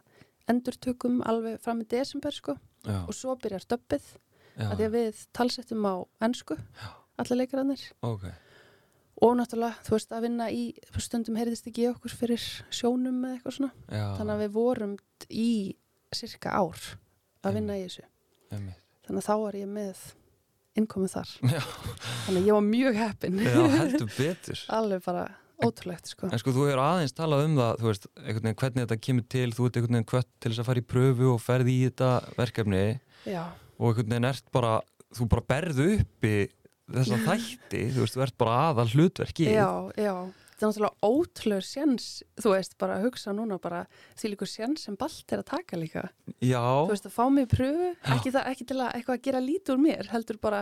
endurtökum 0.49 1.21
alveg 1.29 1.59
fram 1.63 1.83
í 1.83 1.87
desember 1.87 2.35
sko. 2.35 2.57
Já, 2.87 3.03
og 3.05 3.15
svo 3.15 3.35
byrjar 3.39 3.67
döppið 3.69 4.05
að 4.59 4.77
því 4.79 4.85
að 4.87 4.93
við 4.95 5.23
talsettum 5.35 5.85
á 5.87 5.95
ennsku 6.25 6.55
allir 7.19 7.41
leikarannir 7.41 7.83
ok. 8.07 8.29
Og 9.19 9.33
náttúrulega 9.35 9.83
þú 9.83 9.95
veist 9.97 10.13
að 10.15 10.25
vinna 10.25 10.47
í 10.55 10.63
stundum 11.03 11.35
heyrðist 11.35 11.67
ekki 11.67 11.83
í 11.83 11.89
okkur 11.91 12.13
fyrir 12.15 12.43
sjónum 12.71 13.19
eða 13.27 13.35
eitthvað 13.35 13.55
svona. 13.57 13.71
Já, 13.91 14.05
þannig 14.15 14.33
að 14.33 14.43
við 14.45 14.53
vorum 14.55 14.93
í 15.27 15.49
cirka 16.15 16.55
ár 16.55 16.85
að 17.45 17.59
vinna 17.59 17.77
í 17.79 17.83
þessu. 17.87 18.05
Um 18.55 18.69
þannig 19.09 19.23
að 19.23 19.25
þá 19.25 19.35
var 19.41 19.57
ég 19.57 19.69
með 19.73 20.01
innkomið 20.79 21.13
þar. 21.15 21.29
Já, 21.55 21.61
þannig 22.25 22.41
að 22.41 22.49
ég 22.49 22.57
var 22.57 22.65
mjög 22.65 22.99
heppin. 22.99 23.39
Alveg 24.79 25.05
bara 25.07 25.23
ótrúlegt 25.59 26.11
sko. 26.13 26.29
En 26.29 26.39
sko 26.39 26.53
þú 26.55 26.67
hefur 26.69 26.81
aðeins 26.83 27.15
talað 27.17 27.47
um 27.47 27.57
það, 27.59 27.81
veist, 27.87 28.05
hvernig 28.21 28.85
þetta 28.85 28.99
kemur 29.07 29.25
til, 29.33 29.47
þú 29.55 29.65
ert 29.67 29.79
einhvern 29.79 29.97
veginn 29.97 30.11
kvött 30.13 30.29
til 30.37 30.51
þess 30.53 30.61
að 30.63 30.69
fara 30.69 30.83
í 30.83 30.85
pröfu 30.93 31.31
og 31.33 31.41
ferði 31.43 31.73
í 31.73 31.81
þetta 31.89 32.11
verkefni 32.37 32.83
já, 33.27 33.41
og 33.75 33.89
einhvern 33.89 34.13
veginn 34.13 34.29
ert 34.29 34.53
bara, 34.55 34.75
þú 35.17 35.27
bara 35.33 35.45
berðu 35.49 35.89
uppi 35.97 36.35
þessa 36.89 37.19
þætti, 37.25 37.81
þú 37.95 38.05
veist, 38.05 38.15
þú 38.15 38.23
ert 38.23 38.37
bara 38.39 38.61
aðal 38.69 38.87
hlutverki. 38.93 39.49
já, 39.51 39.67
já 39.99 40.13
það 40.59 40.65
er 40.67 40.69
náttúrulega 40.69 41.09
ótrúlegur 41.09 41.65
séns 41.65 42.07
þú 42.43 42.51
veist, 42.53 42.77
bara 42.81 42.97
að 42.99 43.05
hugsa 43.07 43.33
núna 43.33 43.57
bara 43.63 43.85
því 44.19 44.33
líkur 44.35 44.51
séns 44.51 44.83
sem 44.85 44.97
balt 44.99 45.31
er 45.33 45.39
að 45.43 45.47
taka 45.53 45.79
líka. 45.79 46.03
Já, 46.43 46.59
þú 46.59 46.91
veist, 46.93 47.07
að 47.09 47.15
fá 47.15 47.25
mig 47.31 47.47
í 47.47 47.51
pröfu 47.55 47.89
ekki, 48.15 48.33
það, 48.35 48.47
ekki 48.53 48.67
til 48.69 48.79
að 48.83 48.93
eitthvað 48.99 49.17
að 49.17 49.25
gera 49.29 49.41
lítið 49.47 49.73
úr 49.75 49.83
mér 49.87 50.11
heldur 50.13 50.39
bara, 50.43 50.61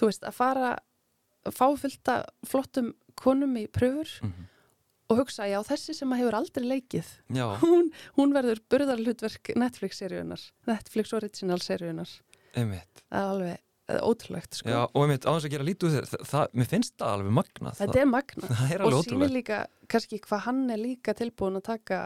þú 0.00 0.08
veist, 0.10 0.24
að 0.26 0.36
fara 0.40 0.72
að 1.46 1.54
fá 1.60 1.66
fylgta 1.78 2.18
flottum 2.48 2.92
konum 3.16 3.56
í 3.60 3.66
pröfur 3.68 4.08
Mhm. 4.26 4.46
og 5.08 5.18
hugsa, 5.20 5.44
já, 5.46 5.60
þessi 5.62 5.94
sem 5.94 6.10
að 6.10 6.18
hefur 6.24 6.34
aldrei 6.40 6.64
leikið 6.66 7.06
hún, 7.62 7.92
hún 8.16 8.32
verður 8.34 8.58
burðarhlutverk 8.72 9.52
Netflix-seríunar 9.54 10.42
Netflix 10.66 11.12
Original-seríunar 11.14 12.10
einmitt. 12.56 13.04
það 13.12 13.20
er 13.20 13.30
alveg 13.30 13.60
ótrúlegt, 13.86 14.56
sko 14.58 14.68
Já, 14.72 14.80
og 14.88 15.02
einmitt 15.04 15.26
á 15.26 15.30
þess 15.30 15.46
að 15.46 15.52
gera 15.54 15.66
lítið 15.68 15.96
það, 15.96 16.22
það, 16.30 16.46
mér 16.58 16.68
finnst 16.72 16.94
það 16.98 17.12
alveg 17.16 17.34
magnað. 17.38 17.76
þetta 17.80 18.00
er 18.02 18.08
magna 18.10 18.46
það, 18.48 18.56
það 18.60 18.72
er 18.76 18.82
og 18.86 18.96
ótrúlega. 18.98 19.34
líka 19.36 19.58
kannski 19.94 20.18
hvað 20.26 20.40
hann 20.48 20.62
er 20.74 20.80
líka 20.82 21.14
tilbúin 21.14 21.60
að 21.60 21.66
taka 21.70 22.00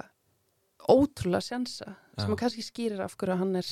ótrúlega 0.90 1.46
sjansa 1.46 1.94
sem 2.20 2.34
að 2.34 2.40
kannski 2.42 2.64
skýrir 2.66 3.00
af 3.04 3.16
hverju 3.16 3.38
hann 3.40 3.56
er 3.60 3.70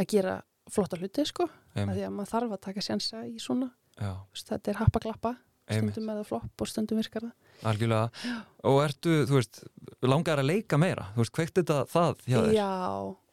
að 0.00 0.08
gera 0.14 0.38
flotta 0.70 0.96
hluti 1.00 1.26
sko 1.28 1.44
af 1.50 1.76
Einmitt, 1.76 1.98
því 1.98 2.06
að 2.08 2.16
maður 2.16 2.32
þarf 2.32 2.56
að 2.56 2.62
taka 2.68 2.84
sjansa 2.88 3.22
í 3.28 3.36
svona 3.42 3.68
veist, 4.00 4.48
þetta 4.48 4.72
er 4.72 4.78
happa-glappa. 4.80 5.34
Stundum 5.70 6.10
er 6.10 6.20
það 6.20 6.28
flopp 6.28 6.64
og 6.64 6.70
stundum 6.70 7.00
virkar 7.00 7.26
það. 7.26 7.50
Algjörlega. 7.70 8.36
Og 8.70 8.78
ertu, 8.84 9.16
þú 9.28 9.36
veist, 9.36 9.60
langar 10.06 10.40
að 10.40 10.48
leika 10.48 10.78
meira? 10.80 11.08
Þú 11.14 11.22
veist, 11.22 11.34
kveikt 11.36 11.58
þetta 11.60 11.78
það 11.90 12.22
hjá 12.26 12.36
þér? 12.38 12.52
Já, 12.56 12.70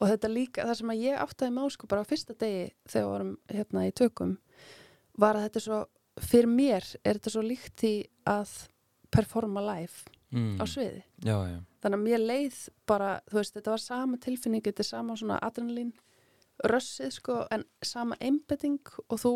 og 0.02 0.12
þetta 0.12 0.32
líka, 0.34 0.66
það 0.68 0.80
sem 0.82 0.94
að 0.94 1.04
ég 1.06 1.22
áttaði 1.24 1.56
má 1.56 1.62
sko 1.74 1.90
bara 1.92 2.04
á 2.04 2.10
fyrsta 2.10 2.36
degi 2.36 2.66
þegar 2.88 3.06
við 3.06 3.14
varum 3.14 3.32
hérna 3.54 3.86
í 3.88 3.94
tökum 4.02 4.36
var 5.18 5.38
að 5.38 5.48
þetta 5.48 5.62
er 5.62 5.66
svo, 5.68 5.80
fyrir 6.28 6.52
mér 6.52 6.92
er 7.04 7.20
þetta 7.20 7.34
svo 7.34 7.46
líkt 7.46 7.86
í 7.88 7.94
að 8.28 8.54
performa 9.14 9.64
live 9.64 10.18
mm. 10.36 10.58
á 10.60 10.64
sviði. 10.68 11.04
Já, 11.24 11.38
já, 11.48 11.60
þannig 11.84 12.00
að 12.00 12.06
mér 12.10 12.26
leið 12.26 12.60
bara, 12.90 13.14
þú 13.32 13.40
veist, 13.40 13.56
þetta 13.56 13.74
var 13.74 13.84
sama 13.84 14.20
tilfinning, 14.22 14.66
þetta 14.66 14.84
er 14.84 14.90
sama 14.92 15.18
svona 15.20 15.40
adrenalín 15.48 15.96
rössið 16.66 17.14
sko, 17.20 17.44
en 17.54 17.64
sama 17.86 18.18
einbetting 18.24 18.82
og 19.08 19.22
þú 19.22 19.34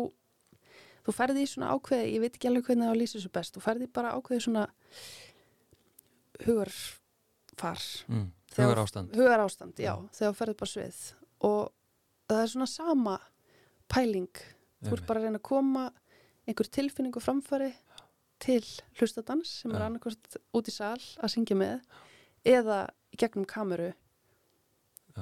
þú 1.06 1.14
ferði 1.16 1.44
í 1.44 1.50
svona 1.50 1.72
ákveði, 1.74 2.10
ég 2.14 2.22
veit 2.22 2.36
ekki 2.36 2.50
alveg 2.50 2.68
hvernig 2.68 2.90
það 2.90 3.00
lýsir 3.00 3.24
svo 3.24 3.32
best, 3.34 3.56
þú 3.56 3.64
ferði 3.64 3.88
bara 3.98 4.14
ákveði 4.16 4.44
svona 4.46 4.66
hugarfar 6.46 7.84
mm. 8.08 8.30
Hugar 8.52 8.82
ástand 8.82 9.14
hugar 9.16 9.40
ástand, 9.46 9.78
já, 9.80 9.94
Já. 9.94 10.08
þegar 10.18 10.34
þú 10.34 10.38
ferði 10.40 10.56
bara 10.60 10.72
svið 10.72 11.00
og 11.48 11.62
það 12.28 12.42
er 12.42 12.52
svona 12.52 12.68
sama 12.70 13.16
pæling, 13.92 14.42
þú 14.84 14.96
ert 14.96 15.06
bara 15.08 15.22
að 15.22 15.28
reyna 15.28 15.40
að 15.40 15.48
koma 15.48 15.86
einhver 16.48 16.68
tilfinningu 16.76 17.22
framfari 17.22 17.72
til 18.42 18.62
hlustadans 18.98 19.60
sem 19.62 19.72
er 19.72 19.84
Já. 19.84 19.86
annarkvort 19.88 20.38
út 20.58 20.68
í 20.68 20.74
sal 20.74 20.98
að 20.98 21.34
syngja 21.34 21.56
með 21.58 21.84
eða 22.48 22.84
gegnum 23.18 23.46
kameru 23.48 23.92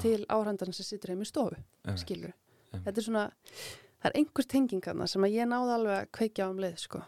til 0.00 0.22
áhrandarinn 0.30 0.74
sem 0.76 0.86
situr 0.86 1.12
heim 1.12 1.24
í 1.24 1.28
stofu 1.28 1.58
skilur. 1.98 2.32
Þetta 2.70 2.94
er 2.94 3.04
svona 3.04 3.24
það 4.00 4.10
er 4.10 4.18
einhver 4.20 4.46
tengingarna 4.50 5.06
sem 5.10 5.24
að 5.28 5.34
ég 5.38 5.48
náði 5.50 5.74
alveg 5.76 5.96
að 6.00 6.10
kveikja 6.18 6.46
á 6.46 6.50
um 6.50 6.60
leið 6.64 6.78
sko. 6.84 7.02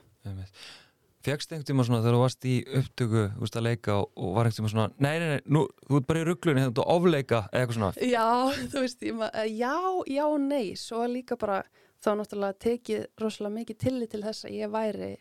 Fjöxst 1.23 1.53
einhvern 1.55 1.69
tíma 1.69 1.85
svona 1.87 2.01
þegar 2.03 2.17
þú 2.17 2.21
varst 2.25 2.47
í 2.51 2.55
upptöku 2.81 3.21
þú 3.37 3.43
veist 3.45 3.57
að 3.61 3.67
leika 3.69 3.95
og, 4.01 4.31
var 4.35 4.49
einhvern 4.49 4.59
tíma 4.59 4.71
svona 4.73 4.87
nei, 4.99 5.13
nei, 5.23 5.29
nei, 5.37 5.43
nú, 5.55 5.61
þú 5.87 6.01
ert 6.01 6.09
bara 6.09 6.23
í 6.23 6.27
rugglunni 6.27 6.65
þú 6.65 6.71
ert 6.73 6.81
að 6.83 6.91
ofleika 6.97 7.39
eða 7.53 7.61
eitthvað 7.61 7.77
svona. 7.79 7.91
Já, 8.11 8.25
þú 8.73 8.83
veist, 8.83 9.05
ég 9.07 9.19
ma- 9.21 9.29
eh, 9.39 9.53
já, 9.55 9.75
já 10.11 10.25
nei. 10.43 10.65
Svo 10.83 11.05
líka 11.07 11.39
bara 11.39 11.61
þá 12.03 12.11
náttúrulega 12.19 12.59
tekið 12.67 13.05
rosalega 13.23 13.55
mikið 13.61 13.79
tillit 13.85 14.11
til 14.17 14.23
þess 14.27 14.49
að 14.49 14.57
ég 14.59 14.73
væri 14.75 15.13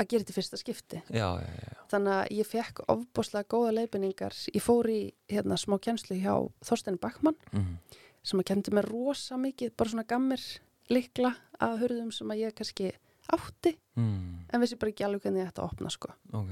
að 0.00 0.06
gera 0.08 0.22
þetta 0.24 0.32
í 0.32 0.38
fyrsta 0.38 0.58
skipti. 0.62 1.02
Já, 1.12 1.28
já, 1.44 1.48
já, 1.60 1.76
þannig 1.92 2.12
að 2.16 2.32
ég 2.40 2.48
fekk 2.48 2.80
ofbúslega 2.94 3.48
góða 3.52 3.72
leifinningar 3.82 4.36
ég 4.54 4.62
fór 4.64 4.88
í 4.88 5.00
hérna, 5.28 5.58
smá 5.60 5.76
kjenslu 5.82 6.16
hjá 6.22 6.36
Þorstein 6.64 6.96
Backmann 7.02 7.36
Mm. 7.52 7.74
Sem 8.22 8.40
að 8.40 8.48
kendi 8.50 8.70
mér 8.76 8.88
rosa 8.90 9.36
mikið 9.40 9.72
bara 9.76 9.90
svona 9.90 10.06
gammir 10.08 10.42
likla 10.90 11.34
að 11.60 11.78
hurðum 11.84 12.10
sem 12.12 12.28
að 12.34 12.42
ég 12.46 12.54
kannski 12.58 12.90
átti 13.30 13.76
Mm. 14.00 14.46
en 14.52 14.60
vissi 14.62 14.76
bara 14.80 14.90
ekki 14.90 15.04
alveg 15.04 15.20
hvernig 15.22 15.42
ég 15.42 15.48
ætti 15.50 15.60
að 15.60 15.70
opna 15.72 15.90
sko 15.90 16.08
ok 16.32 16.50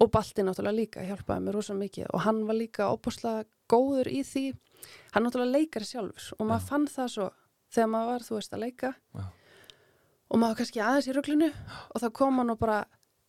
og 0.00 0.08
Balti 0.10 0.42
náttúrulega 0.42 0.74
líka 0.74 1.02
hjálpaði 1.04 1.44
mér 1.44 1.54
rosa 1.54 1.74
mikið 1.76 2.06
og 2.14 2.20
hann 2.24 2.46
var 2.48 2.56
líka 2.56 2.88
óbúslega 2.88 3.44
góður 3.68 4.08
í 4.08 4.22
því 4.24 4.44
hann 5.12 5.26
náttúrulega 5.26 5.52
leikari 5.58 5.84
sjálfur 5.84 6.32
og 6.38 6.46
maður 6.48 6.64
Já. 6.64 6.68
fann 6.70 6.86
það 6.88 7.08
svo 7.14 7.26
þegar 7.70 7.90
maður 7.92 8.08
var, 8.10 8.24
þú 8.26 8.34
veist, 8.38 8.52
að 8.56 8.62
leika 8.64 8.90
Já. 9.14 9.24
og 10.30 10.40
maður 10.40 10.56
kannski 10.60 10.80
aðeins 10.82 11.08
í 11.10 11.14
rugglinu 11.14 11.50
og 11.94 12.00
þá 12.02 12.08
kom 12.16 12.40
hann 12.40 12.50
og 12.54 12.58
bara 12.58 12.78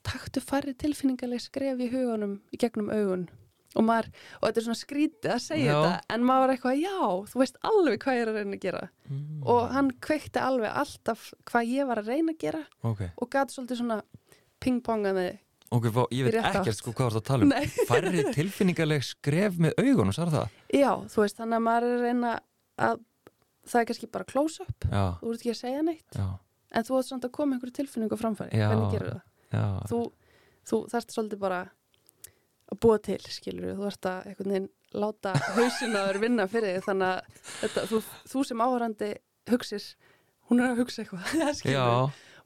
taktu 0.02 0.42
færri 0.42 0.74
tilfinningarleg 0.74 1.42
skref 1.44 1.78
í 1.86 1.92
hugunum 1.92 2.40
í 2.56 2.58
gegnum 2.58 2.90
augun 2.90 3.28
og 3.76 3.86
maður, 3.88 4.10
og 4.40 4.48
þetta 4.48 4.60
er 4.60 4.66
svona 4.66 4.80
skrítið 4.80 5.34
að 5.36 5.44
segja 5.46 5.70
Já. 5.72 5.78
þetta 5.86 6.16
en 6.16 6.26
maður 6.28 6.44
var 6.44 6.54
eitthvað, 6.56 6.82
já, 6.82 6.98
þú 7.32 7.42
veist 7.42 7.62
alveg 7.70 8.02
hvað 8.04 8.18
ég 8.18 8.24
er 8.24 8.32
að 8.32 8.40
reyna 8.40 8.58
að 8.58 8.66
gera 8.66 8.82
mm. 9.08 9.30
og 9.54 9.62
hann 9.76 9.92
kveikti 10.08 10.44
alveg 10.44 10.82
alltaf 10.82 11.30
hvað 11.52 11.72
ég 11.72 11.92
var 11.92 12.02
að 12.02 12.12
reyna 12.12 12.36
að 12.36 12.42
gera 12.44 12.66
ok, 12.90 13.06
og 13.16 13.32
gæti 13.32 13.56
svolítið 13.56 13.82
svona 13.82 14.00
pingpongaði 14.62 15.30
ok, 15.72 15.88
fá, 15.96 16.02
ég 16.12 16.28
veit 16.28 16.40
ekkert 16.42 16.82
sko 16.82 16.96
hvað 16.96 17.06
þú 17.06 17.10
ert 17.12 17.22
að 17.22 17.28
tala 17.32 17.48
um 17.48 17.54
Nei. 17.54 17.72
færri 17.90 18.26
tilfinningarleg 18.36 19.08
skref 19.08 19.60
með 19.64 19.80
augunum, 19.80 20.14
sár 20.16 20.34
það? 20.36 20.60
Já, 20.76 20.92
þú 21.14 21.24
veist, 21.24 21.40
þannig 21.40 21.62
að 21.62 21.66
maður 21.70 21.88
er 21.88 21.96
að 21.96 22.08
reyna 22.10 22.36
að 22.82 23.04
það 23.72 23.82
er 23.82 23.92
kannski 23.92 24.10
bara 24.12 24.28
close-up 24.28 24.88
þú 24.90 25.32
ert 25.32 25.44
ekki 25.44 25.54
að 25.54 25.60
segja 25.62 25.84
neitt 25.86 26.18
já, 26.18 26.28
en 26.76 26.88
þú 26.88 26.98
ert 26.98 27.08
samt 27.08 27.28
að 27.28 27.36
koma 27.38 27.56
einhverju 27.56 27.78
tilfinningu 27.78 28.18
framfæri 28.20 28.58
Já. 28.58 28.68
hvernig 28.72 28.96
gerur 28.96 29.20
það? 29.52 29.78
Þú, 29.92 30.00
þú 30.68 30.80
þarft 30.92 31.16
svolítið 31.16 31.42
bara 31.42 31.60
að 32.72 32.80
búa 32.86 32.98
til, 33.04 33.20
skilur 33.30 33.76
þú 33.78 33.88
ert 33.90 34.08
að 34.10 34.28
einhvern 34.32 34.52
veginn 34.56 34.70
láta 34.94 35.34
hausin 35.56 35.96
að 35.96 36.08
þér 36.12 36.20
vinna 36.26 36.48
fyrir 36.52 36.76
þig 36.78 36.86
þannig 36.88 37.08
að 37.08 37.46
þetta, 37.62 37.86
þú, 37.92 38.02
þú 38.32 38.44
sem 38.48 38.64
áhörandi 38.66 39.12
hugsir, 39.52 39.86
hún 40.50 40.60
er 40.64 40.72
að 40.74 40.82
hugsa 40.84 41.04
eitthvað 41.06 41.64
já, 41.76 41.86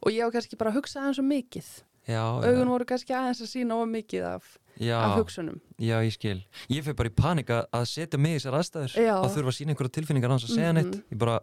og 0.01 0.12
ég 0.13 0.22
á 0.25 0.29
kannski 0.34 0.58
bara 0.60 0.72
að 0.74 0.79
hugsa 0.82 1.01
aðeins 1.01 1.17
svo 1.22 1.25
mikið. 1.25 1.70
Já, 2.05 2.22
augun 2.22 2.70
voru 2.70 2.86
kannski 2.86 3.15
aðeins 3.17 3.39
að 3.41 3.50
sína 3.50 3.77
of 3.82 3.88
mikið 3.89 4.25
af, 4.29 4.50
já, 4.77 4.94
af 5.01 5.15
hugsunum. 5.17 5.55
Já, 5.82 5.96
ég 6.05 6.13
skil. 6.13 6.36
Ég 6.70 6.84
fyrir 6.86 6.98
bara 7.00 7.10
í 7.10 7.15
panika 7.17 7.58
að 7.74 7.86
setja 7.89 8.20
mig 8.22 8.36
í 8.36 8.38
þessar 8.38 8.58
aðstæður 8.60 8.94
Já. 9.01 9.15
og 9.17 9.32
þurfa 9.34 9.50
að 9.50 9.58
sína 9.58 9.74
einhverja 9.74 9.96
tilfinningar 9.98 10.29
hans 10.36 10.46
að 10.46 10.53
segja 10.53 10.70
Mhm. 10.70 10.77
neitt. 10.91 11.00
Ég 11.15 11.17
bara, 11.24 11.39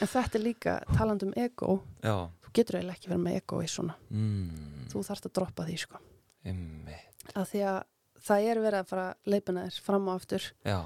en 0.00 0.06
þetta 0.12 0.38
er 0.38 0.44
líka 0.46 0.76
taland 0.94 1.22
um 1.26 1.32
ego. 1.36 1.80
Já. 2.06 2.14
Þú 2.46 2.52
getur 2.54 2.78
eiginlega 2.78 2.94
ekki 3.00 3.10
verið 3.10 3.24
með 3.26 3.36
ego 3.40 3.58
í 3.58 3.66
svona. 3.66 3.96
Mm, 4.14 4.86
þú 4.94 5.02
þarft 5.10 5.26
að 5.26 5.34
droppa 5.40 5.66
því 5.66 5.78
sko. 5.82 5.98
Einmitt. 6.46 7.26
að 7.34 7.50
því 7.50 7.60
að 7.66 7.82
það 8.26 8.50
er 8.50 8.62
verið 8.66 8.82
að 8.82 8.92
fara 8.92 9.08
leipina 9.26 9.66
þér 9.66 9.82
fram 9.86 10.08
og 10.10 10.20
aftur. 10.20 10.50
Já, 10.66 10.78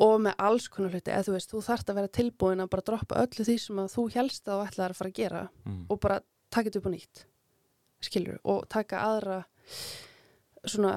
og 0.00 0.22
með 0.24 0.38
alls 0.40 0.68
konar 0.72 0.94
hluti, 0.94 1.12
eða 1.12 1.26
þú 1.26 1.34
veist, 1.34 1.50
þú 1.52 1.60
þarft 1.66 1.90
að 1.92 1.98
vera 2.00 2.12
tilbúin 2.16 2.64
að 2.64 2.70
bara 2.72 2.84
droppa 2.86 3.18
öllu 3.20 3.44
því 3.44 3.56
sem 3.60 3.82
að 3.82 3.90
þú 3.92 4.04
helst 4.14 4.48
að 4.48 4.54
þú 4.54 4.68
ætlaðir 4.68 4.94
að 4.94 5.00
fara 5.00 5.12
að 5.12 5.18
gera 5.18 5.42
mm, 5.66 5.82
og 5.92 6.00
bara 6.00 6.16
taka 6.52 6.68
þetta 6.68 6.80
upp 6.80 6.88
á 6.88 6.94
nýtt 6.94 7.24
skilur, 8.02 8.38
og 8.48 8.64
taka 8.72 9.02
aðra 9.04 9.42
svona 10.66 10.94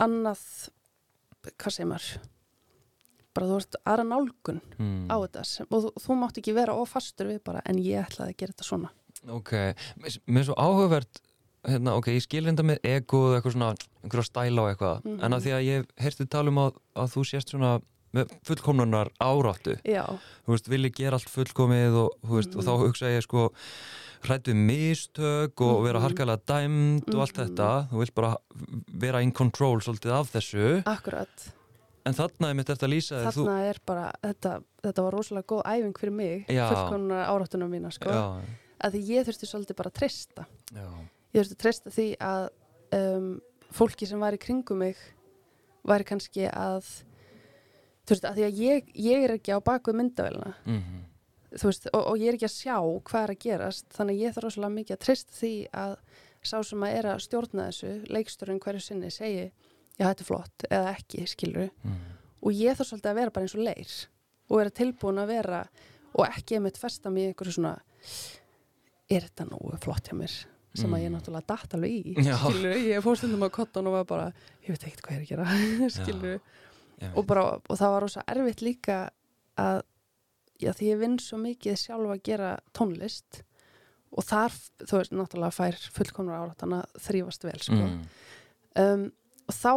annað 0.00 0.44
hvað 1.50 1.74
segir 1.76 1.90
maður? 1.90 2.30
Bara 3.34 3.50
þú 3.50 3.58
veist, 3.58 3.78
aðra 3.82 4.06
nálgun 4.08 4.60
mm. 4.78 4.98
á 5.10 5.16
þetta 5.24 5.44
og 5.66 5.84
þú, 5.84 5.92
þú 6.06 6.18
mátt 6.20 6.40
ekki 6.40 6.56
vera 6.56 6.76
ofastur 6.78 7.32
við 7.32 7.42
bara, 7.46 7.64
en 7.66 7.82
ég 7.82 8.06
ætlaði 8.06 8.34
að 8.34 8.40
gera 8.40 8.54
þetta 8.54 8.68
svona. 8.70 8.92
Ok, 9.34 9.52
mér 9.98 10.42
er 10.42 10.46
svo 10.46 10.56
áhugavert 10.60 11.22
hérna, 11.66 11.94
ok, 11.96 12.06
ég 12.14 12.22
skil 12.22 12.44
reynda 12.44 12.62
með 12.62 12.78
ego 12.84 13.20
og 13.30 13.36
eitthvað 13.38 13.52
svona, 13.56 13.74
einhverja 14.04 14.28
stæla 14.28 14.62
og 14.62 14.68
eitthvað 14.74 15.04
Mhm. 15.04 15.24
en 15.24 15.32
að 15.32 15.42
því 15.44 15.52
að 15.56 15.64
ég 15.68 15.86
heyrti 16.04 16.28
tala 16.28 16.48
um 16.50 16.58
að, 16.58 16.72
að 16.96 17.12
þú 17.14 17.24
sést 17.30 17.50
svona 17.50 17.80
með 18.14 18.30
fullkomnunar 18.46 19.08
áráttu 19.20 19.76
já, 19.84 20.04
þú 20.46 20.52
veist, 20.54 20.68
vilji 20.68 20.90
gera 20.94 21.16
allt 21.18 21.28
fullkomið 21.28 21.96
og, 22.04 22.10
þú 22.22 22.34
veist, 22.38 22.54
og 22.56 22.62
þá 22.62 22.72
Mhm. 22.78 22.84
hugsa 22.86 23.06
ég 23.10 23.22
sko 23.22 23.50
hrættu 24.24 24.52
við 24.54 24.60
mistök 24.70 25.60
og 25.60 25.82
vera 25.84 25.98
Mhm. 25.98 26.06
harkalega 26.06 26.40
dæmd 26.46 27.14
og 27.14 27.20
allt 27.20 27.36
Mhm. 27.36 27.48
þetta 27.48 27.88
þú 27.90 27.98
vilt 27.98 28.14
bara 28.14 28.36
vera 28.88 29.20
in 29.22 29.32
control 29.32 29.80
svolítið 29.80 30.12
af 30.12 30.32
þessu, 30.32 30.82
akkurat 30.84 31.52
en 32.06 32.12
þarna 32.14 32.50
er 32.50 32.54
mitt 32.54 32.68
eftir 32.70 32.86
að 32.88 32.92
lýsa 32.94 33.24
þú, 33.32 33.44
þarna 33.44 33.70
er 33.70 33.76
bara, 33.86 34.12
þetta, 34.22 34.62
þetta 34.82 35.02
var 35.02 35.12
rosalega 35.12 35.46
góð 35.46 35.62
æfing 35.64 35.94
fyrir 35.98 36.12
mig, 36.12 36.46
Já. 36.48 36.68
fullkonunar 36.70 37.26
áráttunum 37.28 37.70
mína 37.70 37.90
sko, 37.92 38.10
já, 38.10 38.40
að 38.84 38.92
ég 39.08 39.24
þurfti 39.26 39.46
svolítið 39.48 39.76
bara 39.76 39.90
að 39.90 39.94
treysta 39.94 40.46
já, 40.72 40.88
ég 41.34 41.42
þurfti 41.42 41.56
að 41.56 41.62
treysta 41.64 41.92
því 41.94 42.06
að 42.22 42.46
um, 42.98 43.28
fólki 43.74 44.08
sem 44.08 44.22
var 44.22 44.36
í 44.36 44.40
kringum 44.40 44.80
mig 44.84 45.00
væri 45.84 46.06
kannski 46.08 46.46
að 46.48 46.86
þú 48.04 48.14
veist, 48.14 48.28
að 48.28 48.38
því 48.38 48.46
að 48.46 48.62
ég, 48.62 48.94
ég 49.06 49.26
er 49.26 49.34
ekki 49.36 49.56
á 49.56 49.58
bakvið 49.64 49.98
myndavélina. 50.00 50.54
Mhm, 50.64 51.02
þú 51.54 51.70
veist, 51.70 51.88
og, 51.92 52.00
og 52.12 52.20
ég 52.20 52.30
er 52.30 52.38
ekki 52.38 52.48
að 52.48 52.56
sjá 52.56 52.76
hvað 53.10 53.26
er 53.26 53.34
að 53.34 53.42
gerast 53.44 53.86
þannig 53.94 54.16
að 54.16 54.24
ég 54.24 54.34
þarf 54.34 54.46
rosalega 54.48 54.76
mikið 54.78 54.96
að 54.96 55.04
treysta 55.04 55.38
því 55.38 55.52
að 55.84 55.94
sá 56.44 56.56
sem 56.68 56.84
að 56.84 56.96
er 56.98 57.08
að 57.08 57.22
stjórna 57.24 57.68
þessu 57.70 57.92
leiksturinn 58.12 58.60
hverju 58.60 58.82
sinni 58.84 59.10
segi 59.14 59.44
já 59.94 60.04
þetta 60.08 60.24
er 60.24 60.28
flott 60.28 60.66
eða 60.68 60.90
ekki 60.92 61.26
skilur 61.30 61.70
mhm, 61.70 62.00
og 62.44 62.58
ég 62.58 62.76
þarf 62.76 62.90
svolítið 62.90 63.12
að 63.12 63.20
vera 63.20 63.34
bara 63.36 63.46
eins 63.46 63.54
og 63.56 63.64
leir 63.64 63.94
og 64.50 64.58
vera 64.60 64.74
tilbúin 64.80 65.22
að 65.22 65.30
vera 65.30 65.60
og 66.14 66.26
ekki 66.26 66.58
einmitt 66.58 66.80
festa 66.80 67.12
mig 67.14 67.28
í 67.28 67.30
einhverju 67.30 67.56
svona 67.56 67.76
er 69.08 69.24
þetta 69.28 69.46
nógu 69.48 69.78
flott 69.84 70.10
hjá 70.10 70.18
mér 70.18 70.34
sem 70.74 70.90
að 70.90 71.04
ég 71.04 71.10
Mm. 71.10 71.16
náttúrulega 71.18 71.46
datt 71.46 71.74
alveg 71.74 71.90
í 71.94 72.14
skilur, 72.18 72.76
ég 72.82 73.02
fór 73.04 73.16
stundum 73.16 73.46
á 73.46 73.50
kottan 73.54 73.86
og 73.86 73.92
var 73.92 74.04
bara 74.10 74.28
ég 74.64 74.74
veit 74.74 74.84
ekkert 74.88 75.02
hvað 75.06 75.14
ég 75.14 75.32
er 75.32 75.42
að 75.44 76.06
gera 76.10 76.38
og, 77.18 77.26
bara, 77.26 77.44
og 77.68 77.76
það 77.78 77.92
var 77.94 78.02
rosa 78.02 78.24
erfitt 78.26 78.62
líka 78.62 78.98
að 79.58 79.82
já, 80.62 80.70
því 80.72 80.86
ég 80.92 80.98
vinn 81.02 81.18
svo 81.18 81.38
mikið 81.42 81.76
sjálf 81.78 82.10
að 82.14 82.22
gera 82.26 82.52
tónlist 82.72 83.42
og 84.14 84.22
þar, 84.24 84.54
þú 84.86 84.98
veist, 85.00 85.12
náttúrulega 85.14 85.54
fær 85.56 85.78
fullkomnar 85.96 86.44
áratana 86.44 86.84
þrýfast 87.02 87.44
vel 87.44 87.58
sko. 87.58 87.74
mm, 87.74 88.02
um, 88.78 89.06
og 89.48 89.54
þá 89.58 89.72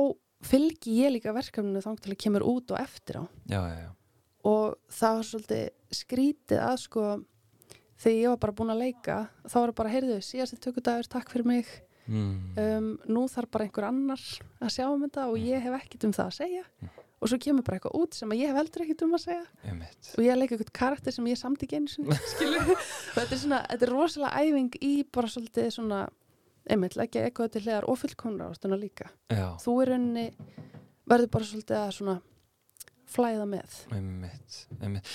fylgi 0.46 1.00
ég 1.01 1.16
líka 1.16 1.34
verkefninu 1.34 1.82
þá 1.82 1.96
til 1.98 2.13
að 2.13 2.20
kemur 2.22 2.46
út 2.46 2.72
og 2.72 2.77
eftir 2.82 3.18
á 3.18 3.24
já, 3.50 3.58
já, 3.58 3.77
já. 3.82 3.89
og 4.46 4.77
það 4.94 5.16
var 5.18 5.25
svolítið 5.32 5.66
skrítið 5.98 6.62
að 6.62 6.77
sko 6.84 7.08
þegar 7.98 8.18
ég 8.18 8.32
var 8.34 8.39
bara 8.46 8.56
búin 8.60 8.74
að 8.74 8.84
leika 8.86 9.18
þá 9.48 9.58
var 9.58 9.72
það 9.72 9.75
bara, 9.82 9.94
heyrðu, 9.96 10.18
síðasti 10.25 10.60
tökudagur, 10.63 11.10
takk 11.12 11.34
fyrir 11.34 11.50
mig. 11.50 11.75
Mm. 12.08 12.36
um, 12.56 12.86
nú 13.12 13.25
þarf 13.27 13.50
bara 13.51 13.66
einhver 13.68 13.84
annar 13.89 14.22
að 14.63 14.70
sjá 14.72 14.86
um 14.88 15.01
þetta 15.04 15.25
og 15.27 15.42
ég 15.44 15.60
hef 15.66 15.74
ekkert 15.75 16.06
um 16.08 16.13
það 16.16 16.30
að 16.30 16.38
segja. 16.38 16.63
Og 17.18 17.32
svo 17.32 17.39
kemur 17.42 17.66
bara 17.66 17.80
eitthvað 17.80 17.98
út 17.98 18.13
sem 18.16 18.36
ég 18.38 18.51
hef 18.51 18.60
heldur 18.62 18.84
ekkert 18.86 19.04
um 19.04 19.18
að 19.18 19.24
segja. 19.25 19.42
Einmitt. 19.66 20.12
Og 20.13 20.24
ég 20.24 20.38
leika 20.38 20.56
eitthvað 20.56 20.72
karakter 20.77 21.16
sem 21.16 21.27
ég 21.27 21.39
samt 21.42 21.66
ekki 21.66 21.82
skilur 22.32 22.72
og 22.72 22.86
þetta 23.18 23.27
er 23.27 23.42
svona, 23.42 23.60
þetta 23.74 23.88
er 23.88 23.92
rosalega 23.92 24.46
æfing 24.46 24.80
í 24.86 24.94
bara 25.18 25.32
svolítið 25.34 25.70
svona 25.74 26.06
einmitt, 26.68 26.96
leggja 27.00 27.25
eitthvað 27.25 27.51
til 27.56 27.63
hliðar 27.66 27.89
og 27.89 28.00
fullkomna 28.04 28.51
ástuna 28.51 28.80
líka. 28.80 29.10
Já, 29.32 29.50
þú 29.63 29.75
er 29.82 29.94
rauninni 29.94 30.25
verður 31.08 31.32
bara 31.34 31.48
svolítið 31.48 31.80
að 31.80 31.94
svona 31.98 32.18
flæða 33.07 33.45
með 33.47 33.75
einmitt, 33.95 34.57
einmitt. 34.81 35.11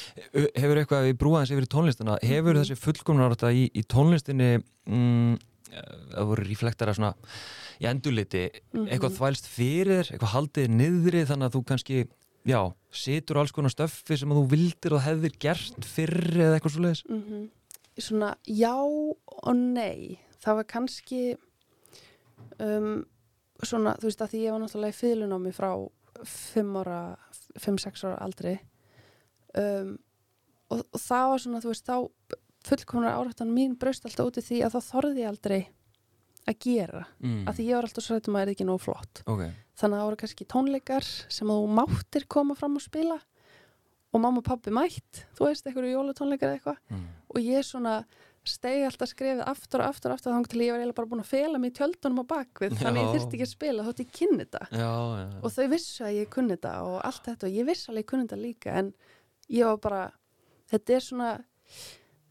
Hefur 0.57 0.81
eitthvað, 0.81 1.07
við 1.11 1.17
brúaðins 1.21 1.53
yfir 1.55 1.67
í 1.67 1.73
tónlistina 1.75 2.19
hefur 2.23 2.55
Mhm. 2.57 2.63
þessi 2.63 2.77
fullkomnar 2.81 3.37
í, 3.53 3.71
í 3.75 3.83
tónlistinni 3.85 4.63
mm, 4.87 5.39
það 6.13 6.27
voru 6.31 6.47
reflektara 6.49 6.95
svona 6.95 7.15
í 7.81 7.87
endurliti, 7.89 8.51
Mhm. 8.73 8.89
eitthvað 8.89 9.17
þvælst 9.19 9.47
fyrir 9.49 10.05
eitthvað 10.11 10.35
haldið 10.37 10.69
niðri 10.69 11.25
þannig 11.27 11.49
að 11.51 11.55
þú 11.57 11.65
kannski, 11.67 12.09
já, 12.47 12.75
situr 12.91 13.37
alls 13.39 13.53
konar 13.53 13.71
stöffi 13.71 14.19
sem 14.19 14.29
að 14.31 14.41
þú 14.43 14.49
vildir 14.51 14.93
og 14.97 15.03
hefðir 15.03 15.39
gert 15.39 15.85
fyrr 15.85 16.37
eða 16.37 16.59
eitthvað 16.61 16.73
svo 16.77 16.83
leiðis 16.87 17.05
mm 17.09 17.51
svona 17.99 18.35
já 18.49 18.73
og 18.73 19.55
nei 19.55 20.19
það 20.41 20.55
var 20.57 20.65
kannski 20.65 21.37
um, 22.59 23.05
svona 23.63 23.93
þú 24.01 24.09
veist 24.09 24.23
að 24.25 24.33
því 24.33 24.41
ég 24.47 24.55
var 24.55 24.63
náttúrulega 24.63 24.95
í 24.95 25.01
fýðlunámi 25.01 25.53
frá 25.55 25.71
5 26.25 26.77
ára 26.83 27.01
5-6 27.61 28.07
ára 28.09 28.17
aldri. 28.25 28.57
Um, 29.59 29.97
og, 30.73 30.85
og 30.87 31.01
það 31.01 31.29
var 31.33 31.45
svona 31.45 31.63
þú 31.63 31.73
veist 31.73 31.89
þá 31.89 31.97
fullkomnar 32.63 33.19
áráttan 33.19 33.53
mín 33.53 33.75
braust 33.79 34.07
alltaf 34.07 34.31
út 34.31 34.39
í 34.41 34.45
því 34.47 34.61
að 34.65 34.77
þá 34.77 34.91
þorði 34.93 35.25
ég 35.25 35.33
aldrei 35.33 35.61
að 36.49 36.57
gera. 36.65 37.03
Mm. 37.23 37.43
að 37.47 37.59
því 37.59 37.67
ég 37.69 37.77
var 37.79 37.89
alltaf 37.89 38.07
svo 38.07 38.17
hættum 38.17 38.37
að 38.37 38.41
það 38.41 38.47
er 38.47 38.55
ekki 38.55 38.67
nóg 38.67 38.81
flott. 38.83 39.23
Ok, 39.31 39.43
þannig 39.79 39.97
að 39.97 40.01
það 40.01 40.09
voru 40.09 40.21
kannski 40.23 40.49
tónleikar 40.51 41.09
sem 41.37 41.53
þú 41.53 41.59
máttir 41.79 42.27
koma 42.31 42.57
fram 42.59 42.79
og 42.79 42.85
spila 42.85 43.19
og 44.13 44.21
mamma 44.21 44.43
og 44.43 44.47
pappi 44.47 44.73
mætt 44.75 45.23
þú 45.37 45.47
veist, 45.47 45.67
eitthvað 45.67 45.93
jólatónleikar 45.93 46.51
eða 46.51 46.59
eitthvað. 46.59 46.81
Mm. 46.91 47.07
og 47.33 47.47
ég 47.47 47.67
svona 47.67 47.95
stegi 48.45 48.83
alltaf 48.87 49.09
skrefið 49.13 49.43
aftur 49.47 49.83
og 49.85 49.93
aftur 49.93 50.11
og 50.11 50.17
aftur 50.19 50.33
þannig 50.35 50.49
til 50.51 50.61
ég 50.65 50.73
var 50.73 50.81
eiginlega 50.83 50.97
bara 50.99 51.11
búin 51.13 51.23
að 51.23 51.29
fela 51.31 51.59
mig 51.63 51.71
í 51.71 51.77
tjöldunum 51.79 52.23
á 52.23 52.31
bakvið 52.33 52.73
þannig 52.81 52.99
að 52.99 53.03
ég 53.03 53.07
Já. 53.07 53.15
þyrfti 53.15 53.37
ekki 53.39 53.47
að 53.47 53.53
spila 53.53 53.85
þótt 53.87 54.03
ég 54.03 54.11
kynni 54.19 54.39
þetta. 54.47 54.63
Og 55.43 55.53
þau 55.55 55.67
vissu 55.71 56.05
að 56.09 56.17
ég 56.19 56.31
kunni 56.35 56.57
þetta 56.57 56.73
og 56.89 56.97
allt 57.07 57.25
þetta 57.29 57.47
og 57.47 57.53
ég 57.61 57.69
vissi 57.71 57.89
alveg 57.93 58.03
ég 58.03 58.11
kunni 58.11 58.27
þetta 58.27 58.41
líka 58.43 58.75
en 58.83 58.93
ég 59.53 59.65
var 59.71 59.79
bara 59.87 60.03
þetta 60.73 60.97
er 60.97 61.07
svona 61.07 61.31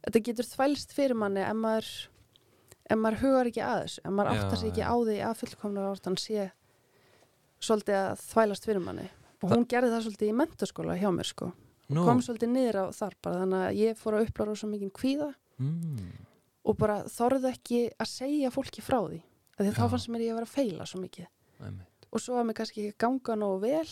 þetta 0.01 0.23
getur 0.27 0.49
þvælst 0.51 0.95
fyrir 0.97 1.15
manni 1.15 1.45
ef 1.45 1.55
maður 1.63 1.89
ef 2.91 2.97
maður 2.99 3.21
hugar 3.23 3.47
ekki 3.53 3.63
að 3.63 3.83
þessu 3.85 4.01
ef 4.03 4.11
maður 4.19 4.57
sig 4.59 4.69
ekki 4.73 4.83
á 4.83 4.95
því 4.99 5.17
að 5.29 5.39
fullkomna 5.45 5.87
orðan 5.93 6.17
sé 6.19 6.49
svolítið 7.61 7.97
að 8.01 8.23
þvælast 8.27 8.65
fyrir 8.67 8.81
manni. 8.83 9.07
Og 9.41 9.49
Þa- 9.49 9.55
hún 9.55 9.67
gerði 9.69 9.91
það 9.93 10.03
svolítið 10.05 10.27
í 10.31 10.37
mentaskóla 10.37 10.95
hjá 10.99 11.09
mér 11.15 11.29
sko. 11.29 11.51
Kom 11.91 12.19
svolítið 12.23 12.49
niður 12.53 12.77
á 12.81 12.85
þar 12.95 13.15
bara 13.21 13.39
þannig 13.43 13.63
að 13.67 13.77
ég 13.81 13.97
fór 13.99 14.13
að 14.17 14.25
upplára 14.27 14.55
svo 14.55 14.67
mikið 14.71 14.91
kvíða 14.95 15.29
mm. 15.61 16.11
og 16.67 16.77
bara 16.79 17.01
þorði 17.11 17.51
ekki 17.51 17.81
að 17.95 18.11
segja 18.11 18.53
fólki 18.53 18.83
frá 18.85 18.99
því. 18.99 19.21
Af 19.57 19.65
því 19.65 19.73
þá 19.77 19.83
fannst 19.93 20.11
mér 20.11 20.25
ég 20.25 20.33
að 20.33 20.41
vera 20.41 20.49
að 20.49 20.55
feila 20.55 20.87
svo 20.89 21.01
mikið. 21.01 21.27
Einmitt. 21.61 22.07
Og 22.11 22.23
svo 22.23 22.37
var 22.37 22.47
mér 22.47 22.57
kannski 22.59 22.81
ekki 22.81 22.95
að 22.95 23.01
ganga 23.05 23.37
nógu 23.39 23.59
vel. 23.65 23.89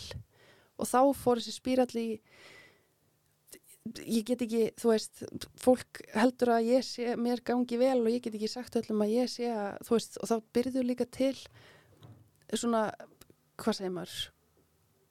Og 0.80 0.88
þá 0.88 1.00
fór 1.16 1.40
þessi 1.40 1.56
spírall 1.56 2.00
í 2.00 2.08
ég 4.04 4.26
get 4.28 4.42
ekki, 4.44 4.64
þú 4.78 4.90
veist 4.92 5.22
fólk 5.58 6.02
heldur 6.12 6.52
að 6.56 6.68
ég 6.68 6.84
sé 6.84 7.14
mér 7.18 7.40
gangi 7.46 7.78
vel 7.80 8.02
og 8.02 8.10
ég 8.12 8.22
get 8.24 8.36
ekki 8.36 8.50
sagt 8.50 8.76
öllum 8.76 9.00
að 9.04 9.14
ég 9.14 9.30
sé 9.32 9.48
að, 9.50 9.78
þú 9.88 9.96
veist, 9.96 10.18
og 10.20 10.30
þá 10.30 10.34
byrður 10.56 10.86
líka 10.90 11.06
til 11.08 11.32
svona 12.52 12.82
hvað 13.60 13.78
segir 13.78 13.94
maður? 13.94 14.18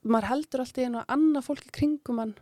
Maður 0.06 0.30
heldur 0.30 0.64
alltaf 0.64 0.86
einu 0.86 1.02
að 1.02 1.16
annað 1.16 1.48
fólki 1.50 1.74
kringum 1.76 2.22
hann 2.22 2.36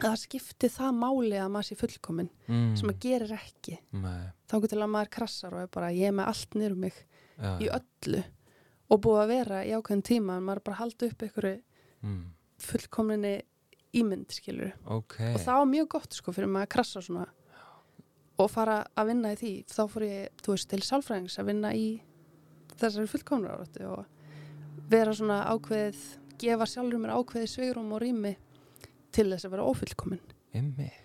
að 0.00 0.14
það 0.14 0.20
skipti 0.24 0.70
það 0.72 0.98
máli 0.98 1.38
að 1.38 1.48
maður 1.54 1.68
sé 1.68 1.76
fullkomin 1.80 2.28
mm. 2.46 2.68
sem 2.78 2.88
maður 2.88 3.00
gerir 3.04 3.34
ekki. 3.36 3.78
Nei, 4.00 4.20
þá 4.50 4.54
að 4.60 4.92
maður 4.94 5.12
krassar 5.16 5.56
og 5.56 5.64
er 5.64 5.72
bara 5.76 5.90
ég 5.94 6.10
er 6.10 6.16
með 6.16 6.30
allt 6.32 6.56
niður 6.58 6.76
um 6.76 6.84
mig 6.86 7.00
já, 7.00 7.50
í 7.60 7.70
öllu. 7.78 8.22
Og 8.90 9.02
búið 9.04 9.22
að 9.22 9.32
vera 9.34 9.64
í 9.66 9.74
ákveðin 9.76 10.06
tíma 10.06 10.38
en 10.38 10.46
maður 10.46 10.62
bara 10.66 10.76
að 10.78 10.82
halda 10.84 11.10
upp 11.10 11.24
einhverju 11.26 11.56
mm. 12.08 12.22
fullkomninni 12.66 13.34
ímynd 14.00 14.34
skilur 14.34 14.72
Ok. 14.86 15.18
Og 15.32 15.40
það 15.42 15.60
var 15.60 15.68
mjög 15.70 15.90
gott 15.96 16.16
sko 16.16 16.34
fyrir 16.34 16.50
maður 16.50 16.68
að 16.68 16.74
krassa 16.76 17.02
svona 17.04 17.26
og 18.40 18.48
fara 18.48 18.78
að 18.96 19.10
vinna 19.12 19.34
í 19.34 19.36
því. 19.36 19.52
Þá 19.68 19.82
fór 19.92 20.06
ég, 20.06 20.38
þú 20.40 20.54
veist, 20.54 20.70
til 20.70 20.80
sálfræðings 20.86 21.36
að 21.40 21.50
vinna 21.50 21.74
í 21.76 21.88
þessari 22.80 23.10
fullkomnar 23.10 23.58
áratu 23.58 23.84
og 23.90 24.88
vera 24.90 25.12
svona 25.14 25.42
ákveðið 25.52 26.00
gefa 26.40 26.66
sjálfur 26.68 27.02
mér 27.02 27.18
ákveðið 27.18 27.52
svigrum 27.52 27.92
og 27.94 28.00
rými 28.02 28.32
til 29.14 29.28
þess 29.32 29.48
að 29.48 29.56
vera 29.56 29.66
ófullkomin 29.70 30.22
Einmitt. 30.56 30.96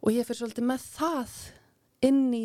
Og 0.00 0.14
ég 0.16 0.26
fyrir 0.26 0.40
svolítið 0.40 0.66
með 0.66 0.86
það 0.96 1.34
inn 2.08 2.22
í 2.34 2.44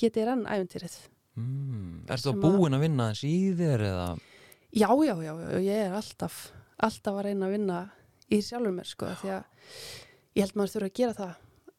GTRN 0.00 0.46
æventýrið 0.46 0.96
mm. 1.36 2.04
Ertu 2.06 2.30
Sem 2.30 2.38
að 2.38 2.56
búin 2.58 2.76
að 2.78 2.86
vinna 2.86 3.10
þess 3.12 3.26
í 3.28 3.36
þér 3.58 3.86
eða? 3.90 4.08
Já, 4.72 4.88
já, 4.88 5.14
já, 5.20 5.32
já, 5.36 5.48
ég 5.60 5.80
er 5.84 5.96
alltaf 5.98 6.42
alltaf 6.82 7.18
að 7.18 7.26
reyna 7.28 7.48
að 7.48 7.54
vinna 7.56 7.78
í 8.32 8.40
sjálfur 8.42 8.74
mér 8.74 8.88
sko, 8.88 9.10
því 9.20 9.32
að 9.36 9.42
ég 10.32 10.46
held 10.46 10.58
maður 10.58 10.74
þurfa 10.74 10.88
að 10.88 10.98
gera 10.98 11.16
það 11.18 11.32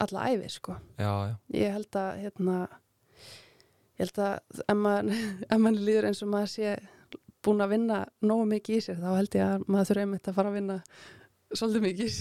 alla 0.03 0.25
æfi 0.29 0.49
sko. 0.51 0.75
Já, 0.99 1.11
já, 1.29 1.35
ég 1.57 1.75
held 1.77 1.99
að 1.99 2.21
hérna, 2.21 2.57
ég 3.97 4.03
held 4.03 4.21
að 4.27 4.63
ef 4.67 4.77
maður, 4.83 5.23
ef 5.53 5.63
maður 5.65 5.87
líður 5.89 6.09
eins 6.09 6.23
og 6.23 6.31
maður 6.33 6.53
sé 6.53 6.75
búin 7.43 7.65
að 7.65 7.73
vinna 7.75 7.99
nógu 8.23 8.47
mikið 8.53 8.77
í 8.77 8.85
sér 8.85 9.01
þá 9.01 9.09
held 9.17 9.37
ég 9.39 9.49
að 9.49 9.67
maður 9.67 9.89
þurfa 9.89 10.05
einmitt 10.05 10.29
að 10.29 10.37
fara 10.37 10.51
að 10.53 10.59
vinna 10.59 10.77
svolítið 11.53 11.85
mikið 11.87 12.17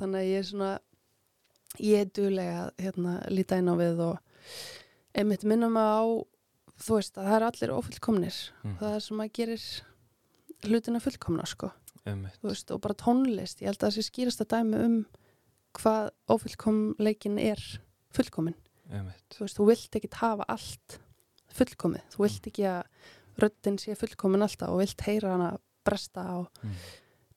þannig 0.00 0.18
að 0.20 0.28
ég 0.28 0.38
er 0.38 0.48
svona 0.48 0.72
ég 1.78 2.02
er 2.02 2.10
duðlega 2.16 2.58
að 2.64 2.82
hérna, 2.84 3.14
líta 3.32 3.58
inn 3.60 3.70
á 3.70 3.74
við 3.78 4.02
og 4.06 4.18
einmitt 5.18 5.44
minna 5.48 5.68
maður 5.72 5.98
á 5.98 6.04
þú 6.78 6.98
veist 6.98 7.18
að 7.18 7.28
það 7.28 7.36
eru 7.36 7.48
allir 7.48 7.74
ófullkomnir. 7.74 8.38
Mm. 8.62 8.76
það 8.80 8.96
er 8.96 9.04
sem 9.04 9.22
að 9.22 9.32
gerir 9.38 9.66
hlutina 10.68 11.02
fullkomna 11.02 11.46
sko. 11.48 11.72
Veist, 12.42 12.70
og 12.72 12.80
bara 12.80 12.96
tónlist, 12.96 13.60
ég 13.60 13.68
held 13.68 13.82
að 13.82 13.88
það 13.88 13.96
sé 13.98 14.04
skýrasta 14.06 14.46
dæmi 14.48 14.78
um 14.80 14.96
hvað 15.76 16.12
ófullkomleikin 16.32 17.36
er 17.42 17.60
fullkomin. 18.16 18.56
Einmitt. 18.88 19.26
Þú 19.34 19.44
veist, 19.44 19.58
þú 19.58 19.66
vilt 19.68 19.98
ekki 19.98 20.10
hafa 20.16 20.46
allt 20.48 20.98
fullkomið, 21.58 22.06
þú 22.14 22.24
vilt 22.24 22.48
ekki 22.48 22.64
að 22.70 23.10
röddinn 23.42 23.76
sé 23.82 23.96
fullkomin 23.98 24.46
alltaf 24.46 24.72
og 24.72 24.80
vilt 24.80 25.04
heyra 25.06 25.34
hana 25.34 25.50
bresta 25.86 26.24
á 26.24 26.38
mm. 26.40 26.80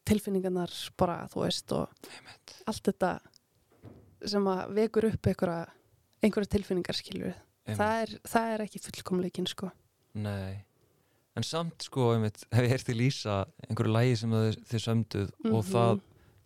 Tilfinningarnar 0.06 0.72
bara, 0.98 1.28
þú 1.32 1.44
veist 1.46 1.72
og 1.78 1.90
Einmitt 2.10 2.56
allt 2.68 2.84
þetta 2.90 3.12
sem 4.32 4.46
að 4.52 4.74
vekur 4.78 5.08
upp 5.12 5.28
einhverja, 5.32 5.68
einhverja 6.24 6.52
tilfinningar 6.58 6.98
skilur 6.98 7.34
það 7.72 7.96
er, 8.04 8.14
það 8.28 8.54
er 8.56 8.64
ekki 8.66 8.82
fullkomleikin 8.88 9.48
sko 9.50 9.72
Nei 10.14 10.66
En 11.40 11.46
samt 11.48 11.86
sko, 11.86 12.10
einmitt, 12.12 12.42
hef 12.52 12.66
ég 12.66 12.74
heyrti 12.74 12.94
lýsa 12.98 13.46
einhverju 13.70 13.94
lægi 13.96 14.16
sem 14.20 14.34
þið, 14.36 14.58
þið 14.68 14.82
sömduð 14.86 15.30
og 15.48 15.62
Mhm. 15.64 15.70
það 15.72 16.02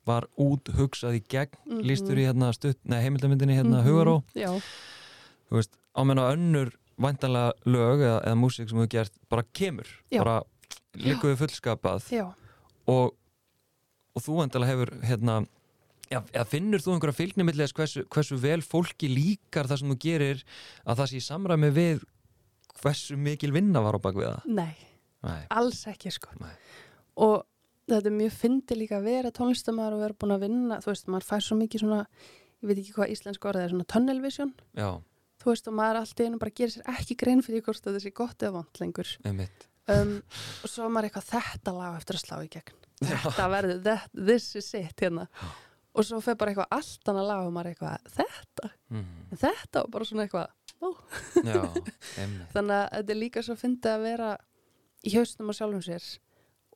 var 0.05 0.27
út 0.37 0.69
hugsað 0.77 1.15
í 1.17 1.21
gegn 1.33 1.55
Mhm. 1.65 1.79
lýstur 1.89 2.19
í 2.21 2.25
hérna 2.27 2.51
stutt, 2.53 2.77
nei 2.85 3.01
heimildamindinni 3.01 3.55
hérna 3.57 3.79
Mhm. 3.81 3.87
Hugaró, 3.89 4.23
já, 4.35 4.51
þú 5.49 5.57
veist, 5.57 5.73
á 5.97 6.01
menna 6.05 6.27
önnur 6.35 6.69
væntanlega 7.01 7.53
lög 7.65 7.99
eða, 8.05 8.19
eða 8.27 8.37
músík 8.37 8.69
sem 8.69 8.77
þú 8.77 8.87
gert 8.89 9.11
bara 9.27 9.43
kemur, 9.53 9.87
Já. 10.11 10.19
bara 10.23 10.43
líku 10.95 11.33
við 11.33 11.41
fullskapað 11.41 12.05
já, 12.13 12.33
og, 12.87 13.15
og 14.15 14.23
þú 14.23 14.39
væntanlega 14.39 14.73
hefur 14.73 14.91
hérna, 15.05 15.37
eða 16.09 16.45
finnur 16.49 16.83
þú 16.83 16.95
einhverja 16.95 17.17
fylgni 17.17 17.47
millis 17.47 17.73
hversu, 17.75 18.05
hversu 18.13 18.37
vel 18.39 18.61
fólki 18.63 19.09
líkar 19.11 19.69
það 19.69 19.81
sem 19.81 19.93
þú 19.93 19.97
gerir 20.05 20.45
að 20.85 21.01
það 21.01 21.11
sé 21.11 21.23
samræmi 21.25 21.71
við 21.75 22.05
hversu 22.81 23.17
mikil 23.19 23.51
vinna 23.55 23.83
var 23.83 23.97
á 23.97 23.99
bak 24.03 24.17
við 24.19 24.29
það? 24.29 24.47
Nei. 24.61 24.75
Nei, 25.25 25.41
alls 25.57 25.81
ekki 25.89 26.11
sko. 26.13 26.35
Nei. 26.37 26.53
og 27.17 27.45
þetta 27.89 28.09
er 28.11 28.17
mjög 28.17 28.33
fyndi 28.37 28.77
líka 28.77 28.99
að 28.99 29.07
vera 29.09 29.31
tónlistamæður 29.33 29.95
og 29.97 30.03
vera 30.03 30.17
búin 30.21 30.35
að 30.35 30.45
vinna 30.45 30.79
þú 30.83 30.91
veist, 30.91 31.09
maður 31.09 31.27
fær 31.31 31.45
svo 31.45 31.57
mikið 31.57 31.83
svona 31.85 32.01
ég 32.05 32.69
veit 32.69 32.81
ekki 32.81 32.95
hvað 32.95 33.13
íslensk 33.13 33.47
orðið 33.49 33.65
er, 33.65 33.73
svona 33.73 33.87
tunnel 33.93 34.17
vision. 34.23 34.51
Já, 34.77 34.89
þú 35.41 35.51
veist, 35.51 35.69
og 35.69 35.77
maður 35.77 36.01
allt 36.01 36.21
í 36.21 36.27
einu 36.27 36.41
bara 36.41 36.55
gerir 36.59 36.73
sér 36.75 36.89
ekki 36.95 37.17
grein 37.21 37.43
fyrir 37.45 37.65
hvort 37.65 37.85
þetta 37.85 38.01
sé 38.01 38.13
gott 38.15 38.45
eða 38.45 38.59
vant 38.59 38.81
lengur. 38.81 39.11
Um, 39.25 40.15
og 40.65 40.71
svo 40.71 40.87
er 40.87 40.93
maður 40.93 41.09
eitthvað 41.09 41.29
þetta 41.33 41.75
lag 41.75 41.97
eftir 41.99 42.17
að 42.17 42.23
slá 42.25 42.37
í 42.41 42.49
gegn 42.55 42.84
þetta 43.03 43.47
verður, 43.51 43.79
that, 43.85 44.11
this 44.13 44.51
is 44.55 44.69
it 44.77 45.01
hérna. 45.01 45.27
Og 45.95 46.03
svo 46.03 46.19
fer 46.23 46.35
bara 46.35 46.51
eitthvað 46.51 46.75
allt 46.75 47.11
annað 47.11 47.29
lag 47.29 47.47
og 47.47 47.53
maður 47.55 47.71
eitthvað, 47.71 48.09
þetta, 48.17 48.69
mm. 48.91 49.11
Þetta 49.39 49.83
og 49.85 49.91
bara 49.93 50.07
svona 50.07 50.25
eitthvað 50.27 50.51
já, 51.45 51.61
þannig 52.53 52.75
að 52.75 52.87
þetta 52.91 53.13
er 53.13 53.19
líka 53.19 53.43
svo 53.45 53.55
fyndið 53.59 53.91
að 53.93 54.05
vera 54.05 54.31
í 55.05 55.13
haustum 55.15 55.51
á 55.51 55.53
sjálfum 55.57 55.83
sér 55.85 56.07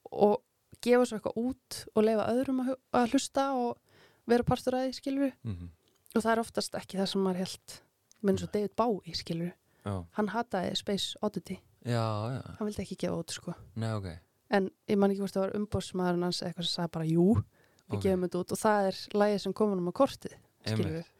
og 0.09 0.39
gefa 0.83 1.07
svo 1.07 1.19
eitthvað 1.19 1.41
út 1.43 1.79
og 1.93 2.05
leifa 2.05 2.29
öðrum 2.33 2.63
að, 2.63 3.11
hlusta 3.11 3.49
og 3.57 3.99
vera 4.29 4.47
partur 4.47 4.77
að 4.77 4.87
því 4.87 4.97
skilur 4.99 5.35
mm. 5.43 5.69
og 6.15 6.23
það 6.23 6.31
er 6.33 6.43
oftast 6.45 6.79
ekki 6.79 6.99
það 7.01 7.11
sem 7.13 7.25
maður 7.25 7.43
held 7.43 7.77
minn 8.25 8.39
svo 8.39 8.49
David 8.53 8.75
Bowie 8.79 9.17
skilur 9.17 9.51
já, 9.51 9.93
hann 10.17 10.33
hataði 10.33 10.73
Space 10.79 11.19
Oddity, 11.25 11.59
já, 11.83 12.03
já, 12.35 12.41
hann 12.57 12.69
vildi 12.69 12.85
ekki 12.85 12.99
gefa 13.05 13.21
út 13.21 13.35
sko. 13.35 13.55
Nei, 13.79 13.91
ok 13.95 14.11
en 14.51 14.69
ég 14.89 14.97
man 14.99 15.11
ekki 15.13 15.23
hvort 15.23 15.35
það 15.37 15.45
var 15.45 15.55
umbóðsmaðurinn 15.59 16.25
hans 16.27 16.41
eitthvað 16.43 16.67
sem 16.69 16.75
sagði 16.79 16.93
bara 16.97 17.09
jú 17.09 17.25
við 17.35 17.97
Ok. 17.97 18.03
gefum 18.05 18.23
þetta 18.27 18.39
út. 18.43 18.51
Og 18.53 18.59
það 18.61 18.87
er 18.89 18.97
lagið 19.23 19.41
sem 19.45 19.53
komum 19.57 19.79
um 19.81 19.89
á 19.89 19.93
kortið 19.99 20.35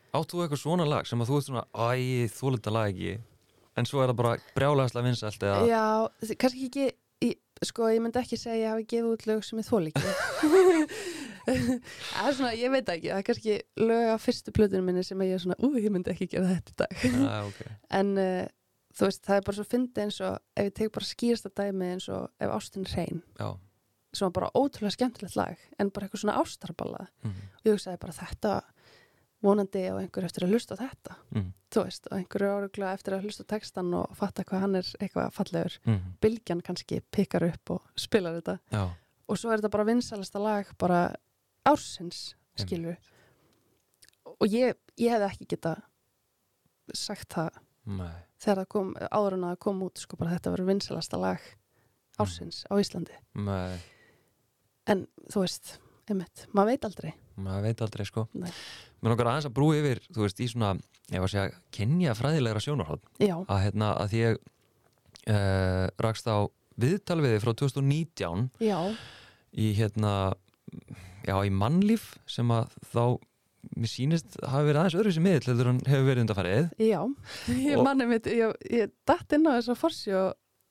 Áttu 0.10 0.34
þú 0.38 0.42
eitthvað 0.44 0.62
svona 0.64 0.86
lag 0.90 1.06
sem 1.10 1.22
að 1.22 1.30
þú 1.30 1.38
ert 1.40 1.48
svona 1.50 1.66
Æ, 1.70 2.30
þú 2.34 2.54
lítið 2.56 2.74
lag 2.76 2.90
ekki 2.94 3.14
En 3.78 3.86
svo 3.88 4.02
er 4.04 4.10
það 4.12 4.18
bara 4.20 4.32
brjálæðislega 4.58 5.06
vinsælt 5.06 5.44
eða? 5.46 5.60
Já, 5.70 5.84
kannski 6.42 6.66
ekki 6.68 6.88
í, 7.24 7.30
sko, 7.70 7.88
ég 7.94 8.02
myndi 8.04 8.20
ekki 8.20 8.38
segja 8.40 8.56
að 8.58 8.62
ég 8.64 8.74
hafi 8.74 8.88
gefið 8.92 9.14
út 9.14 9.26
lög 9.30 9.46
sem 9.48 9.62
ég 9.62 9.68
þól 9.70 9.86
ekki. 9.88 10.04
Það 11.50 12.28
er 12.28 12.36
svona, 12.38 12.52
ég 12.60 12.74
veit 12.74 12.90
ekki 12.94 13.10
það 13.10 13.20
er 13.22 13.26
kannski 13.30 13.56
lög 13.82 14.10
af 14.14 14.22
fyrstu 14.26 14.54
plötunum 14.56 14.86
minni 14.90 15.04
sem 15.08 15.22
ég 15.26 15.38
er 15.38 15.42
svona, 15.42 15.58
ú, 15.64 15.72
ég 15.80 15.90
myndi 15.94 16.12
ekki 16.14 16.28
gera 16.34 16.52
þetta 16.58 16.74
í 16.74 16.78
dag. 16.84 17.06
Já, 17.24 17.38
ok. 17.48 17.62
En 18.00 18.12
uh, 18.22 18.44
þú 18.96 19.08
veist, 19.10 19.24
það 19.26 19.36
er 19.38 19.48
bara 19.48 19.58
svo 19.60 19.68
fyndið 19.70 20.04
eins 20.04 20.20
og 20.26 20.40
ef 20.56 20.70
ég 20.70 20.76
tek 20.80 20.92
bara 20.98 21.10
skýrasta 21.10 21.52
dæmi 21.56 21.92
eins 21.94 22.10
og 22.10 22.30
ef 22.40 22.54
ástin 22.56 22.86
er 22.88 22.94
hrein 22.96 23.22
Já, 23.40 23.50
sem 24.14 24.26
var 24.26 24.36
bara 24.40 24.52
ótrúlega 24.58 24.96
skemmtilegt 24.98 25.38
lag 25.38 25.58
en 25.80 25.92
bara 25.94 26.08
eitthvað 26.08 26.24
svona 26.26 26.40
ástarballa 26.42 27.08
mhm, 27.24 27.48
og 27.60 27.70
ég 27.70 27.78
hugsaði 27.78 28.02
bara 28.02 28.18
þetta 28.20 28.54
vonandi 29.40 29.86
á 29.88 29.96
einhver 29.96 30.26
eftir 30.28 30.44
að 30.44 30.52
hlusta 30.52 30.76
þetta. 30.76 31.14
Mhm, 31.32 31.52
þú 31.72 31.84
veist, 31.86 32.08
og 32.10 32.16
einhverju 32.18 32.48
áruglega 32.52 32.98
eftir 32.98 33.14
að 33.16 33.24
hlusta 33.24 33.46
textan 33.48 33.94
og 33.96 34.18
fatta 34.20 34.44
hvað 34.44 34.60
hann 34.66 34.76
er 34.76 34.90
eitthvað 35.00 35.30
fallegur. 35.32 35.78
Mhm, 35.86 36.10
bylgjan 36.20 36.62
kannski 36.62 37.00
pikkar 37.10 37.46
upp 37.48 37.72
og 37.72 37.86
spilar 37.96 38.36
þetta. 38.42 38.58
Já, 38.74 38.90
og 39.30 39.38
svo 39.38 39.54
er 39.54 39.62
þetta 39.62 39.72
bara 39.72 39.88
vinsalasta 39.88 40.42
lag 40.42 40.74
bara 40.82 41.16
ársins 41.70 42.34
skilur 42.60 42.98
og 44.26 44.48
ég, 44.52 44.76
ég 45.00 45.14
hefði 45.14 45.30
ekki 45.30 45.48
geta 45.54 45.76
sagt 46.96 47.36
það 47.36 47.60
nei. 47.90 48.18
Þegar 48.40 48.62
það 48.62 48.70
kom, 48.76 48.92
áður 49.12 49.36
en 49.36 49.48
að 49.50 49.58
kom 49.66 49.82
út 49.84 50.00
sko 50.00 50.20
bara 50.20 50.36
þetta 50.36 50.54
verður 50.54 50.70
vinsalasta 50.72 51.20
lag 51.20 51.48
ársins 52.20 52.62
á 52.68 52.74
Íslandi. 52.80 53.16
Nei, 53.40 53.80
en 54.92 55.06
þú 55.32 55.44
veist, 55.44 55.74
einmitt, 56.10 56.46
maður 56.56 56.74
veit 56.74 56.88
aldrei. 56.88 57.10
Maður 57.40 57.68
veit 57.70 57.84
aldrei 57.86 58.06
sko. 58.08 58.26
Mér 58.36 59.14
langar 59.14 59.32
aðeins 59.32 59.48
að 59.48 59.56
brú 59.56 59.70
yfir, 59.76 60.02
þú 60.12 60.26
veist, 60.26 60.42
í 60.44 60.48
svona 60.52 60.74
ég 61.10 61.22
var 61.22 61.30
að 61.30 61.34
segja, 61.34 61.62
kynja 61.74 62.16
fræðilegra 62.18 62.62
sjónarhótt 62.64 63.06
já, 63.22 63.36
að 63.42 63.64
hérna, 63.66 63.94
að 63.98 64.12
því 64.12 64.22
ég 64.22 64.40
uh, 65.34 65.86
rakst 66.06 66.30
á 66.30 66.38
viðtal 66.80 67.20
við 67.24 67.36
þig 67.36 67.44
frá 67.46 67.54
2019 67.64 68.46
já, 68.64 68.78
í 69.52 69.72
hérna 69.78 70.14
já, 71.26 71.36
í 71.46 71.54
mannlíf 71.54 72.12
sem 72.30 72.52
að 72.54 72.76
þá 72.92 73.04
mér 73.76 73.92
sýnist 73.92 74.38
hafi 74.44 74.68
verið 74.70 74.82
aðeins 74.82 74.98
öðru 75.00 75.16
sem 75.16 75.26
miðl 75.26 75.50
heldur 75.50 75.70
hann 75.72 75.82
hefur 75.88 76.08
verið 76.10 76.24
undarfarið 76.26 76.70
já. 76.90 77.02
Ég 77.70 77.84
manni 77.86 78.08
mitt, 78.10 78.30
ég, 78.32 78.56
ég 78.72 78.94
datt 79.10 79.36
inn 79.38 79.48
á 79.50 79.58
þess 79.58 79.74
að 79.74 79.82
forsjó 79.84 80.24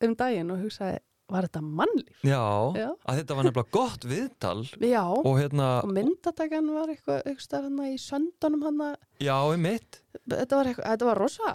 um 0.07 0.17
daginn 0.19 0.55
og 0.55 0.65
hugsaði 0.65 0.99
var 1.29 1.45
þetta 1.45 1.61
mannlíf? 1.61 2.23
já, 2.25 2.41
Já. 2.79 2.89
að 3.05 3.19
þetta 3.21 3.35
var 3.37 3.45
nefnilega 3.49 3.73
gott 3.77 4.05
viðtal 4.09 4.63
Já, 4.81 5.03
og 5.05 5.35
hérna, 5.37 5.67
og 5.85 5.91
myndatakan 5.93 6.71
var 6.73 6.93
eitthvað, 6.95 7.19
eitthvað 7.29 7.67
hérna 7.67 7.89
í 7.93 7.99
söndunum 8.01 8.65
hann 8.65 8.81
já, 9.21 9.35
í 9.53 9.59
mitt 9.61 10.01
þetta 10.25 10.57
var 10.63 10.71
eitthvað, 10.71 10.89
þetta 10.95 11.09
var 11.11 11.21
rosa 11.21 11.53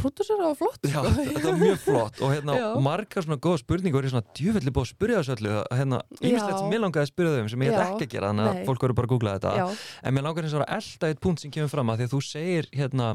pródusera 0.00 0.48
og 0.50 0.56
flott 0.58 0.88
já, 0.88 0.98
sko. 0.98 1.12
þetta 1.20 1.44
var 1.46 1.60
mjög 1.60 1.78
flott 1.84 2.22
og 2.24 2.34
hérna 2.34 2.56
Já. 2.58 2.66
margar 2.86 3.26
svona 3.26 3.38
góða 3.46 3.60
spurningur 3.62 4.08
er 4.08 4.14
svona 4.14 4.36
djöfelli 4.38 4.74
búið 4.74 4.86
að 4.86 4.92
spyrja 4.94 5.20
þessu 5.20 5.36
öllu 5.36 5.54
hérna, 5.78 6.00
ýmislegt 6.18 6.56
Já. 6.56 6.58
sem 6.58 6.74
ég 6.74 6.82
langaði 6.84 7.04
að 7.04 7.12
spyrja 7.12 7.36
þau 7.36 7.44
um 7.44 7.52
sem 7.52 7.64
ég 7.66 7.72
Já. 7.74 7.80
ekki 7.84 8.08
að 8.08 8.12
gera, 8.16 8.32
þannig 8.32 8.50
að 8.50 8.60
fólk 8.70 8.84
verður 8.86 8.98
bara 9.00 9.10
að 9.10 9.14
googla 9.14 9.36
þetta 9.38 9.54
já, 9.60 9.66
en 10.02 10.16
mér 10.16 10.26
langar 10.28 10.48
eins 10.48 10.58
og 10.58 10.66
að 10.66 10.74
elda 10.80 11.12
eitt 11.12 11.24
punkt 11.24 11.44
sem 11.44 11.54
kemur 11.54 11.72
fram 11.72 11.92
að 11.92 12.02
því 12.02 12.08
að 12.08 12.14
þú 12.14 12.22
segir 12.30 12.70
hérna 12.74 13.14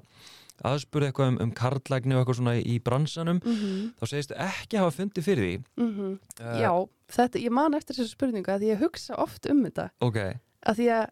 aðspurði 0.63 1.09
eitthvað 1.09 1.31
um, 1.33 1.39
um 1.43 1.51
karlægni 1.55 2.15
og 2.15 2.21
eitthvað 2.21 2.37
svona 2.39 2.55
í 2.61 2.77
bransanum 2.83 3.41
mm 3.41 3.89
þá 3.99 4.05
segistu 4.11 4.37
ekki 4.39 4.79
hafa 4.79 4.93
fundið 4.95 5.25
fyrir 5.25 5.43
því 5.49 5.55
-hmm. 5.81 6.13
uh, 6.39 6.59
já 6.61 6.71
þetta, 7.11 7.41
ég 7.43 7.51
man 7.51 7.75
eftir 7.75 7.97
þessu 7.99 8.15
spurningu 8.15 8.51
að 8.51 8.67
ég 8.69 8.79
hugsa 8.79 9.17
oft 9.19 9.49
um 9.51 9.63
þetta 9.65 9.89
ok, 9.99 10.19
að 10.65 10.79
því 10.79 10.87
að 10.99 11.05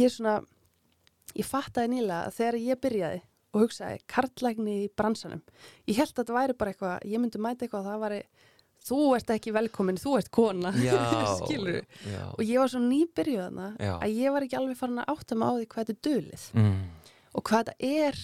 ég 0.00 0.14
svona 0.14 0.40
ég 1.36 1.46
fattaði 1.46 1.94
nýlega 1.94 2.26
að 2.26 2.36
þegar 2.38 2.60
ég 2.64 2.80
byrjaði 2.80 3.20
og 3.50 3.64
hugsaði 3.64 4.00
karlægni 4.10 4.76
í 4.84 4.88
bransanum. 4.96 5.42
Ég 5.88 5.98
held 5.98 6.12
að 6.12 6.20
þetta 6.22 6.36
væri 6.36 6.56
bara 6.60 6.72
eitthvað 6.74 7.06
ég 7.10 7.22
myndi 7.22 7.40
mæta 7.42 7.66
eitthvað 7.66 7.80
að 7.80 7.90
það 7.90 8.04
væri 8.04 8.20
þú 8.90 8.98
ert 9.16 9.32
ekki 9.34 9.52
velkomin, 9.52 9.98
þú 10.00 10.12
ert 10.20 10.30
kona. 10.34 10.70
Já 10.80 10.94
skilur 11.42 11.80
já, 12.06 12.22
og 12.30 12.44
ég 12.46 12.62
var 12.62 12.70
svo 12.72 12.80
nýbyrjuð 12.84 13.42
þarna 13.42 13.66
Já. 13.76 13.94
að 13.98 14.14
ég 14.16 14.36
var 14.36 14.46
ekki 14.46 14.60
alveg 14.60 14.78
farin 14.80 15.02
að 15.02 15.12
átta 15.14 15.36
mig 15.40 15.50
á 15.50 15.52
því 15.58 15.66
hvað 15.74 15.90
þetta 15.90 15.96
er 15.96 16.06
dölið 16.08 16.46
mm, 16.56 16.78
og 17.34 17.44
hvað 17.50 17.66
þetta 17.72 17.90
er 18.06 18.22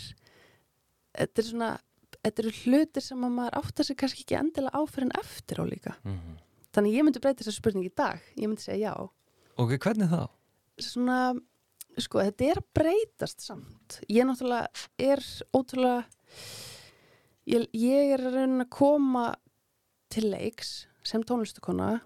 þetta 1.16 1.42
er 1.42 1.48
svona 1.50 1.70
þetta 2.16 2.42
eru 2.42 2.54
hlutir 2.62 3.04
sem 3.04 3.26
að 3.28 3.36
maður 3.36 3.58
átta 3.60 3.86
sig 3.86 3.98
kannski 4.00 4.24
ekki 4.24 4.38
endilega 4.38 4.78
á 4.78 4.82
fyrir 4.90 5.08
en 5.10 5.14
eftir 5.20 5.60
á 5.60 5.64
líka. 5.68 5.92
Mm. 6.06 6.38
þannig 6.76 6.96
ég 6.96 7.06
myndi 7.06 7.22
breyta 7.24 7.44
þessa 7.44 7.58
spurning 7.58 7.86
í 7.88 7.92
dag. 7.96 8.24
Ég 8.36 8.48
myndi 8.50 8.64
segja 8.64 8.90
já. 8.92 9.10
Ok, 9.56 9.76
hvernig 9.80 10.10
þá? 10.12 10.26
svona, 10.82 11.34
sko, 12.04 12.20
þetta 12.24 12.50
er 12.50 12.60
að 12.60 12.68
breytast 12.76 13.44
samt. 13.44 14.00
Ég 14.12 14.26
náttúrulega 14.28 14.68
er 14.98 15.22
ótrúlega 15.56 16.04
ég, 17.46 17.66
ég 17.72 18.12
er 18.16 18.26
að 18.26 18.38
reyna 18.40 18.66
að 18.66 18.72
koma 18.76 19.26
til 20.12 20.28
leiks 20.32 20.86
sem 21.06 21.24
tónlistakona 21.26 22.00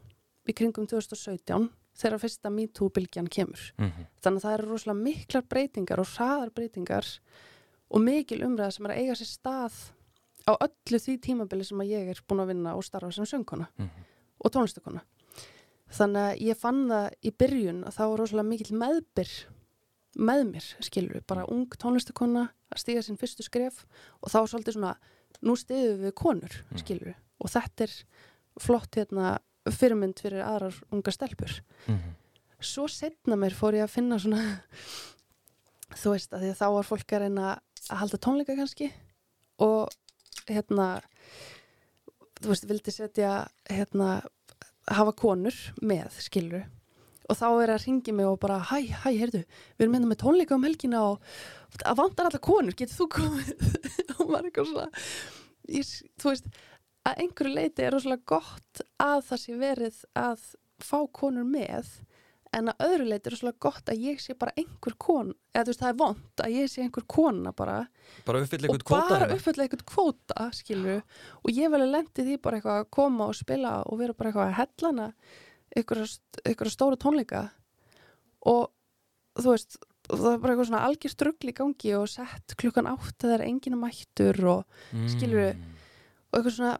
í 0.48 0.55
kringum 0.57 0.88
2017 0.90 1.68
þegar 2.00 2.22
fyrsta 2.22 2.50
MeToo-bylgjan 2.53 3.29
kemur. 3.29 3.72
Mm 3.79 4.07
þannig 4.20 4.40
að 4.40 4.44
það 4.44 4.55
eru 4.59 4.68
rosalega 4.70 5.05
miklar 5.05 5.44
breytingar 5.48 6.00
og 6.00 6.11
hraðar 6.14 6.50
breytingar 6.55 7.07
og 7.90 8.03
mikil 8.05 8.42
umræða 8.44 8.70
sem 8.70 8.87
er 8.87 8.92
að 8.94 9.00
eiga 9.00 9.14
sér 9.18 9.31
stað 9.31 9.79
á 10.48 10.53
öllu 10.57 10.98
því 11.00 11.14
tímabili 11.24 11.64
sem 11.64 11.81
að 11.81 11.92
ég 11.92 12.11
er 12.12 12.20
búin 12.29 12.42
að 12.44 12.53
vinna 12.53 12.74
og 12.76 12.85
starfa 12.85 13.12
sem 13.12 13.24
söngkona 13.24 13.68
-hmm. 13.76 13.88
og 14.44 14.53
tónlistakona 14.53 15.03
þannig 15.90 16.22
að 16.22 16.42
ég 16.48 16.57
fann 16.57 16.88
það 16.88 17.09
í 17.22 17.31
byrjun 17.31 17.85
að 17.85 17.96
það 17.96 18.11
var 18.11 18.18
rosalega 18.18 18.48
mikil 18.48 18.76
meðbyr 18.76 19.33
með 20.18 20.44
mér, 20.53 20.64
skilur 20.83 21.14
við, 21.18 21.27
bara 21.27 21.44
ung 21.49 21.68
tónlistakona 21.79 22.49
að 22.70 22.79
stíga 22.83 23.03
sinn 23.03 23.16
fyrstu 23.20 23.42
skref 23.46 23.85
og 24.23 24.31
þá 24.31 24.38
var 24.40 24.49
svolítið 24.53 24.75
svona, 24.79 24.94
nú 25.42 25.55
stiðum 25.57 26.01
við 26.07 26.14
konur, 26.14 26.57
Mhm. 26.70 26.79
skilur 26.83 27.07
við 27.12 27.16
og 27.40 27.51
þetta 27.51 27.83
er 27.87 27.94
flott 28.61 28.90
hérna 28.99 29.38
fyrirmynd 29.70 30.18
fyrir 30.20 30.42
aðrar 30.44 30.75
unga 30.92 31.11
stelpur. 31.12 31.61
Mm 31.88 32.16
svo 32.61 32.85
setna 32.92 33.37
mér 33.40 33.55
fór 33.57 33.73
ég 33.73 33.85
að 33.87 33.88
finna 33.94 34.18
svona 34.20 34.61
þú 35.96 36.11
veist 36.12 36.35
að 36.37 36.42
því 36.42 36.51
að 36.53 36.59
þá 36.61 36.66
var 36.75 36.85
fólk 36.85 37.12
að 37.16 37.23
reyna 37.25 37.46
að 37.88 37.96
halda 38.03 38.18
tónleika 38.20 38.57
kannski 38.59 38.90
og 39.64 39.88
hérna 40.46 41.01
þú 42.40 42.51
veist, 42.53 42.66
vildi 42.68 42.92
setja 42.92 43.49
hérna, 43.70 44.20
hafa 44.90 45.12
konur 45.16 45.57
með, 45.81 46.11
skilur 46.20 46.66
og 47.30 47.38
þá 47.38 47.46
er 47.62 47.72
að 47.74 47.84
ringi 47.86 48.14
mig 48.16 48.26
og 48.28 48.40
bara 48.42 48.58
hæ, 48.70 48.80
hæ, 48.90 49.10
heyrðu, 49.14 49.44
við 49.76 49.84
erum 49.84 49.96
hérna 49.96 50.10
með 50.10 50.22
tónleika 50.24 50.56
um 50.56 50.66
helgina 50.66 51.04
og 51.12 51.30
að 51.84 52.00
vantar 52.02 52.28
allar 52.28 52.42
konur 52.42 52.76
getur 52.76 52.96
þú 52.96 53.08
komið? 53.14 53.52
Og 54.18 54.26
maður 54.26 54.40
er 54.40 54.48
eitthvað 54.50 54.70
svona 54.72 54.88
ég, 55.70 55.90
þú 56.20 56.32
veist, 56.32 56.60
að 57.08 57.24
einhverju 57.24 57.56
leiti 57.56 57.86
er 57.86 57.94
rosalega 57.94 58.26
gott 58.34 58.84
að 59.00 59.18
það 59.28 59.42
sé 59.44 59.58
verið 59.60 60.00
að 60.18 60.46
fá 60.80 60.98
konur 61.16 61.46
með 61.48 61.98
en 62.56 62.72
að 62.72 62.84
öðru 62.88 63.06
leiti 63.06 63.30
er 63.30 63.36
rosalega 63.36 63.62
gott 63.62 63.92
að 63.92 64.06
ég 64.08 64.22
sé 64.22 64.34
bara 64.38 64.54
einhver 64.58 64.96
kon 65.00 65.30
eða 65.54 65.64
þú 65.68 65.72
veist, 65.72 65.82
það 65.84 65.92
er 65.92 65.98
vond 66.00 66.42
að 66.44 66.56
ég 66.56 66.72
sé 66.72 66.82
einhver 66.84 67.06
kona 67.14 67.52
bara. 67.56 67.76
Bara 68.26 68.40
uppfylla 68.42 68.66
eitthvað 68.66 68.86
kvóta 68.90 69.12
bara 69.12 69.20
hérna. 69.22 69.36
uppfylla 69.38 69.66
eitthvað 69.66 69.84
kvóta 69.92 70.48
skilju, 70.58 70.96
og 71.44 71.54
ég 71.54 71.70
vel 71.70 71.84
að 71.84 71.94
lendi 71.94 72.26
því 72.26 72.40
bara 72.42 72.58
eitthvað 72.58 72.82
að 72.82 72.90
koma 72.98 73.30
og 73.30 73.38
spila 73.38 73.76
og 73.86 74.02
vera 74.02 74.18
bara 74.18 74.32
eitthvað 74.32 74.50
að 74.50 74.58
hellana 74.58 75.08
eitthvað 75.76 76.72
stóra 76.74 76.96
tónleika 77.00 77.44
og 78.46 78.70
þú 79.38 79.52
veist 79.54 79.76
það 80.11 80.33
er 80.35 80.38
bara 80.42 80.54
eitthvað 80.54 80.68
svona 80.70 80.85
algjör 80.88 81.12
strugl 81.14 81.50
í 81.52 81.54
gangi 81.54 81.92
og 81.94 82.09
sett 82.11 82.56
klukkan 82.59 82.88
átt 82.90 83.20
að 83.22 83.28
það 83.30 83.35
er 83.38 83.44
enginn 83.46 83.78
mættur 83.78 84.40
og, 84.50 84.64
Mm. 84.92 85.06
og 86.33 86.38
eitthvað 86.40 86.56
svona 86.56 86.78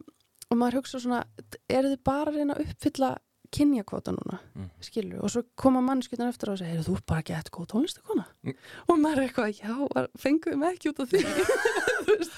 og 0.51 0.59
maður 0.59 0.81
hugsa 0.81 0.99
svona, 0.99 1.25
eru 1.71 1.93
þið 1.93 2.01
bara 2.03 2.31
að 2.33 2.37
reyna 2.41 2.55
að 2.57 2.65
uppfylla 2.73 3.11
kynjakvota 3.55 4.11
núna 4.15 4.39
Mm. 4.57 4.71
skilju, 4.83 5.23
og 5.23 5.31
svo 5.31 5.45
koma 5.57 5.81
mannskjötan 5.81 6.29
eftir 6.29 6.51
og 6.51 6.59
segja, 6.59 6.73
heyrðu, 6.75 6.87
þú 6.91 6.97
er 6.97 7.03
bara 7.07 7.23
gett 7.23 7.51
góð 7.51 7.67
tónlistakona 7.71 8.25
Mm. 8.43 8.55
og 8.89 8.99
maður 8.99 9.19
er 9.19 9.29
eitthvað, 9.29 9.61
já, 9.61 9.89
var- 9.95 10.11
fenguðu 10.19 10.57
mig 10.59 10.75
ekki 10.79 10.91
út 10.91 11.01
af 11.01 11.09
því 11.11 11.23
Þú 12.11 12.19
veist, 12.19 12.33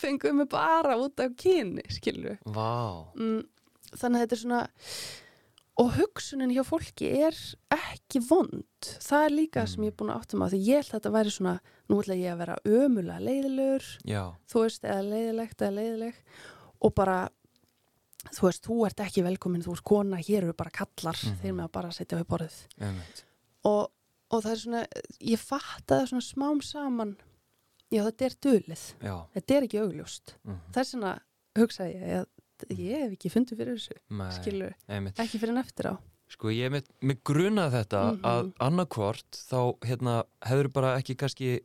fenguðu 0.00 0.34
mig 0.34 0.48
bara 0.48 0.96
út 0.96 1.20
af 1.20 1.36
kyni, 1.36 1.82
skilju 1.92 2.38
Vá 2.46 3.04
mm, 3.14 3.42
þannig 3.96 4.16
að 4.16 4.22
þetta 4.24 4.32
er 4.32 4.42
svona 4.44 4.68
og 5.78 5.92
hugsunin 5.94 6.50
hjá 6.50 6.64
fólki 6.66 7.06
er 7.22 7.36
ekki 7.74 8.20
vond. 8.28 8.64
Það 8.82 9.24
er 9.28 9.34
líka 9.34 9.66
sem 9.70 9.84
ég 9.86 9.92
er 9.92 9.96
búin 10.00 10.10
að 10.10 10.20
áttum 10.24 10.42
á 10.42 10.46
því 10.50 10.58
ég 10.66 10.80
held 10.80 10.88
að 10.90 10.94
þetta 10.98 11.12
væri 11.14 11.30
svona, 11.34 11.52
nú 11.88 11.98
ætla 12.02 12.16
ég 12.18 12.32
að 12.32 12.40
vera 12.42 12.56
ömulega 12.66 13.20
leiðilegur, 13.28 13.86
Já, 14.04 14.22
þú 14.50 14.62
veist 14.64 14.82
eða 14.88 15.04
leiðilegt 15.12 15.62
eða 15.62 15.76
leiðileg. 15.78 16.18
Og 16.82 16.94
bara 16.94 17.18
þú 18.34 18.42
veist, 18.48 18.64
þú 18.66 18.80
ert 18.88 19.00
ekki 19.06 19.22
velkomin, 19.24 19.62
þú 19.64 19.76
ert 19.76 19.84
kona 19.84 20.18
hér 20.18 20.42
eru 20.48 20.52
bara 20.58 20.70
kallar, 20.74 21.16
Mhm. 21.16 21.38
þeir 21.42 21.54
með 21.54 21.64
að 21.68 21.72
bara 21.72 21.90
setja 21.94 22.18
við 22.18 22.26
borðið. 22.26 22.58
Einmitt. 22.80 23.24
Og, 23.64 23.90
og 24.30 24.42
það 24.44 24.50
er 24.52 24.56
svona, 24.64 24.86
ég 25.20 25.38
fatt 25.38 25.86
að 25.86 26.00
það 26.02 26.08
svona 26.10 26.26
smám 26.32 26.62
saman. 26.62 27.16
Já 27.90 28.02
þetta 28.04 28.24
er 28.26 28.34
dulið, 28.44 28.82
Já, 29.00 29.14
þetta 29.34 29.54
er 29.56 29.62
ekki 29.62 29.78
augljóst. 29.80 30.34
Mm. 30.44 30.58
þess 30.74 30.92
vegna 30.94 31.12
hugsaði 31.56 31.94
ég 31.94 32.18
að 32.18 32.26
ég 32.70 33.02
hef 33.04 33.12
ekki 33.16 33.30
fundið 33.30 33.58
fyrir 33.62 33.74
þessu, 33.78 33.96
Nei, 34.10 34.30
skilur, 34.36 34.74
einmitt. 34.88 35.18
ekki 35.22 35.38
fyrir 35.38 35.54
en 35.56 35.62
eftir 35.64 35.90
á 35.92 35.94
Sko 36.28 36.50
ég 36.52 36.68
með, 36.70 36.84
með 37.00 37.22
grunaði 37.24 37.72
þetta 37.78 38.00
Mhm. 38.12 38.24
að 38.28 38.52
annarkvort 38.60 39.38
þá 39.48 39.60
hérna, 39.88 40.24
hefur 40.44 40.68
bara 40.72 40.90
ekki 41.00 41.16
kannski 41.16 41.60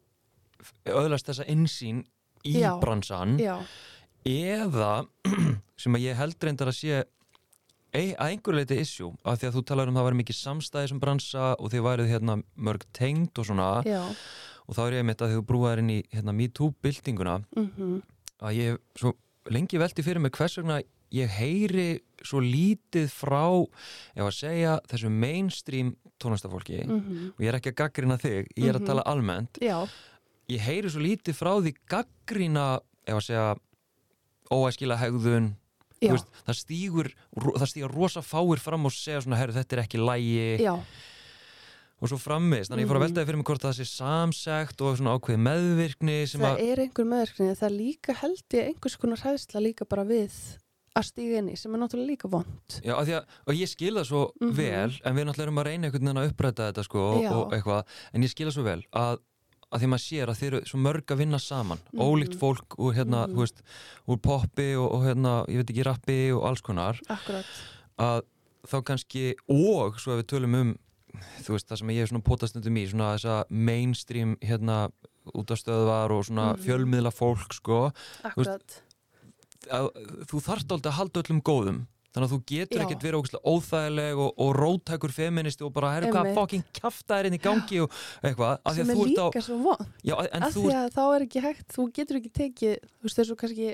öðlast 0.87 1.27
þessa 1.27 1.45
insýn 1.51 2.05
í 2.47 2.59
Já. 2.61 2.79
bransan 2.79 3.37
já, 3.39 3.57
eða 4.25 5.05
sem 5.83 5.93
að 5.97 6.05
ég 6.05 6.15
held 6.15 6.37
reyndar 6.39 6.71
að 6.71 6.77
sé 6.79 7.03
ei, 7.93 8.13
að 8.15 8.29
einhver 8.31 8.55
leiti 8.55 8.77
issue 8.79 9.11
af 9.25 9.37
því 9.41 9.49
að 9.49 9.57
þú 9.57 9.63
talar 9.69 9.87
um 9.91 9.95
það 9.99 10.07
var 10.07 10.17
mikið 10.21 10.39
samstæði 10.39 10.89
sem 10.93 10.99
bransa 11.03 11.49
og 11.59 11.69
þið 11.73 11.83
værið 11.89 12.09
hérna 12.13 12.37
mörg 12.55 12.87
tengd 12.95 13.37
og 13.43 13.45
svona 13.49 13.67
já 13.85 13.99
og 14.63 14.77
þá 14.77 14.81
er 14.87 14.93
ég 15.01 15.05
mitt 15.05 15.19
að 15.21 15.33
því 15.33 15.37
þú 15.41 15.45
brúaðir 15.51 15.81
inn 15.83 15.91
í 15.91 15.99
hérna 16.15 16.33
MeToo-byltinguna 16.39 17.35
mm 17.59 18.01
að 18.43 18.57
ég 18.59 18.79
svo 18.99 19.11
lengi 19.51 19.77
velti 19.81 20.03
fyrir 20.05 20.19
mig 20.23 20.31
hvers 20.31 20.57
vegna 20.57 20.81
ég 21.13 21.29
heyri 21.29 21.99
svo 22.23 22.39
lítið 22.41 23.09
frá 23.11 23.43
ef 24.15 24.23
að 24.23 24.31
segja 24.37 24.79
þessu 24.89 25.09
mainstream 25.11 25.95
tónlistafólki 26.23 26.79
-hmm. 26.85 27.33
og 27.35 27.39
ég 27.43 27.47
er 27.51 27.55
ekki 27.59 27.71
að 27.73 27.75
gaggrina 27.75 28.17
þig, 28.17 28.47
ég 28.55 28.69
er 28.69 28.75
að 28.75 28.79
Mhm. 28.81 28.85
tala 28.87 29.01
almennt. 29.05 29.57
Já, 29.61 29.87
ég 30.49 30.59
heyri 30.59 30.89
svo 30.89 30.99
lítið 31.01 31.33
frá 31.35 31.59
því 31.61 31.73
gaggrina 31.89 32.79
ef 33.05 33.15
að 33.15 33.21
segja 33.27 33.55
óæskila 34.51 34.97
hegðun. 34.97 35.55
Veist, 36.03 36.27
það 36.45 36.55
stígur 36.59 37.07
það 37.35 37.67
stígur 37.69 37.93
rosa 37.95 38.21
fáir 38.21 38.59
fram 38.59 38.85
og 38.85 38.91
segja 38.91 39.21
svona 39.21 39.37
herru 39.37 39.53
þetta 39.53 39.73
er 39.77 39.83
ekki 39.83 39.97
lægi. 39.97 40.57
Já, 40.59 40.79
og 42.03 42.09
svo 42.11 42.17
framvist, 42.19 42.67
þannig 42.71 42.83
ég 42.83 42.89
fór 42.91 42.97
að 42.97 43.03
Mhm. 43.03 43.07
veltaði 43.07 43.27
fyrir 43.29 43.39
mig 43.39 43.47
hvort 43.47 43.63
það 43.63 43.77
sé 43.79 43.85
samsegt 43.87 44.81
og 44.83 44.97
svona 44.99 45.13
ákveð 45.15 45.39
meðvirkni 45.47 46.17
sem 46.27 46.41
það 46.43 46.57
að, 46.57 46.65
er 46.71 46.81
einhver 46.83 47.07
meðverkni 47.07 47.55
það 47.61 47.77
líka 47.79 48.15
held 48.19 48.43
ég 48.57 48.67
einhvers 48.73 48.97
konar 48.99 49.21
hræðsla 49.23 49.61
líka 49.63 49.87
bara 49.87 50.03
við 50.03 50.35
að 50.95 51.03
stíga 51.07 51.37
inn 51.39 51.49
í 51.49 51.55
sem 51.57 51.73
er 51.73 51.79
náttúrulega 51.81 52.11
líka 52.11 52.29
vond 52.29 52.79
já, 52.83 52.93
að 52.93 53.07
að, 53.17 53.25
og 53.47 53.53
ég 53.55 53.67
skil 53.71 53.93
það 53.95 54.05
svo 54.11 54.31
Mhm. 54.41 54.51
vel 54.53 54.91
en 55.05 55.15
við 55.15 55.25
náttúrulega 55.25 55.47
erum 55.47 55.61
að 55.63 55.65
reyna 55.65 55.87
einhvern 55.87 56.03
veginn 56.03 56.21
að 56.21 56.29
uppræta 56.33 56.67
þetta 56.73 56.83
sko 56.83 56.99
og, 56.99 57.25
og 57.31 57.51
eitthvað, 57.53 57.83
en 58.13 58.21
ég 58.21 58.29
skil 58.29 58.47
það 58.47 58.53
svo 58.59 58.63
vel 58.63 58.83
að 58.93 59.17
að 59.73 59.79
því 59.81 59.87
maður 59.89 60.03
sér 60.05 60.27
að 60.29 60.37
þeir 60.37 60.53
eru 60.53 60.65
svo 60.69 60.77
mörg 60.77 61.05
að 61.09 61.17
vinna 61.17 61.39
saman 61.41 61.79
Mhm. 61.93 61.99
ólíkt 62.03 62.35
fólk 62.37 62.75
úr 62.77 62.93
hérna, 62.93 63.25
Mhm. 63.25 63.33
þú 63.33 63.39
veist, 63.41 63.61
úr 64.07 64.17
poppi 64.21 64.75
og, 64.77 64.91
og 64.93 65.01
hérna, 65.01 65.47
ég 65.49 65.55
veit 65.57 65.71
ekki, 65.71 65.83
rappi 65.83 66.31
og 66.31 66.43
alls 66.45 66.61
konar 66.61 66.99
akkurat, 67.09 67.45
að 67.97 68.21
þá 68.67 68.83
kannski 68.83 69.33
og 69.49 69.95
svo 69.97 70.13
ef 70.13 70.23
við 70.23 70.29
tölum 70.29 70.55
um 70.61 70.77
þú 71.43 71.55
veist 71.55 71.67
það 71.69 71.79
sem 71.81 71.91
ég 71.93 72.03
hef 72.03 72.09
svona 72.11 72.23
potastundum 72.27 72.77
í 72.81 72.85
svona 72.89 73.11
þessa 73.15 73.35
mainstream 73.49 74.35
hérna 74.41 74.77
útastöðvar 75.33 76.11
og 76.11 76.25
svona 76.27 76.53
Mhm. 76.53 76.63
fjölmiðla 76.65 77.11
fólk 77.13 77.53
sko. 77.53 77.91
Akkurat. 78.23 78.81
að, 79.71 79.89
þú 80.27 80.39
þarft 80.43 80.71
aldrei 80.75 80.91
að 80.91 80.97
halda 80.99 81.21
öllum 81.23 81.41
góðum. 81.41 81.77
Þannig 82.13 82.27
að 82.29 82.33
þú 82.33 82.39
getur 82.45 82.77
Já. 82.77 82.83
ekkert 82.83 83.01
verið 83.01 83.17
ógeðslega 83.19 83.47
óþægileg 83.49 84.17
og, 84.21 84.33
og 84.37 84.49
róttækur 84.59 85.11
feministi 85.15 85.63
og 85.65 85.71
bara 85.73 85.93
herru 85.95 86.11
hvað 86.13 86.33
fokkin 86.35 86.63
kjafta 86.75 87.17
er 87.17 87.25
inn 87.25 87.33
í 87.33 87.41
gangi 87.41 87.79
og 87.81 87.89
eitthvað. 88.21 88.59
Af 88.65 88.75
sem 88.75 88.85
að 88.85 88.91
er 88.91 88.95
þú 88.99 89.05
ert 89.07 89.17
á 89.17 89.25
líka 89.31 89.41
svo 89.41 89.57
vond. 89.63 89.87
Já, 90.03 90.15
en 90.33 90.43
af 90.43 90.53
þú 90.53 90.61
því 90.61 90.73
ert 90.73 90.83
að 90.83 90.93
þá 90.93 91.15
er 91.15 91.25
ekki 91.25 91.41
hægt 91.41 91.67
þú 91.73 91.87
getur 91.95 92.19
ekki 92.19 92.31
tekið, 92.37 92.75
þú 92.83 93.07
veist 93.07 93.17
þessu 93.17 93.35
kannski 93.39 93.69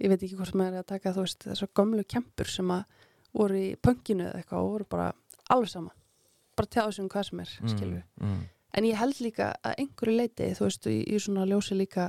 ég 0.00 0.08
veit 0.12 0.20
ekki 0.26 0.36
hvort 0.36 0.54
maður 0.60 0.74
er 0.76 0.82
að 0.82 0.90
taka 0.92 1.14
þú 1.14 1.24
veist 1.24 1.38
þessar 1.46 1.68
gömlu 1.80 2.04
kempur 2.04 2.50
sem 2.50 2.68
að 2.74 2.84
voru 3.32 3.54
í 3.62 3.76
pönginu 3.80 4.26
eða 4.28 4.42
eitthvað 4.42 4.60
og 4.66 4.70
voru 4.74 4.84
bara 4.90 5.12
alveg 5.48 5.70
sama, 5.70 5.90
bara 6.60 6.70
tjáðu 6.76 6.92
sig 6.96 7.04
um 7.06 7.10
hvað 7.12 7.28
sem 7.30 7.40
er 7.46 7.54
mm, 7.64 8.02
mm, 8.20 8.40
En 8.78 8.86
ég 8.86 8.94
held 9.00 9.18
líka 9.24 9.48
að 9.66 9.80
einhverju 9.82 10.12
leiti, 10.20 10.52
þú 10.54 10.66
veist, 10.68 10.84
í, 10.86 11.00
í 11.10 11.16
svona 11.18 11.42
ljósi 11.50 11.74
líka 11.74 12.04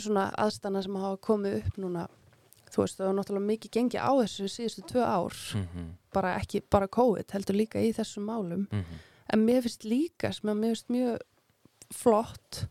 svona 0.00 0.26
aðstana 0.42 0.82
sem 0.84 0.96
hafa 1.00 1.16
komið 1.24 1.54
upp 1.62 1.78
núna, 1.80 2.02
þú 2.74 2.82
veist, 2.82 2.98
það 2.98 3.08
var 3.08 3.16
náttúrulega 3.18 3.48
mikið 3.48 3.72
gengi 3.78 4.00
á 4.02 4.12
þessu 4.20 4.48
síðustu 4.52 4.84
tvö 4.90 5.06
ár, 5.06 5.38
mm, 5.62 5.86
bara 6.12 6.34
ekki 6.40 6.60
bara 6.70 6.90
COVID, 6.92 7.30
heldur 7.32 7.56
líka 7.56 7.80
í 7.80 7.94
þessum 7.96 8.26
málum. 8.28 8.66
mm, 8.70 9.00
En 9.32 9.40
mér 9.40 9.62
finnst 9.64 9.86
líka, 9.88 10.28
sem 10.36 10.50
að 10.52 10.58
mér 10.60 10.74
finnst 10.74 10.90
mjög 10.92 11.22
flott, 11.96 12.66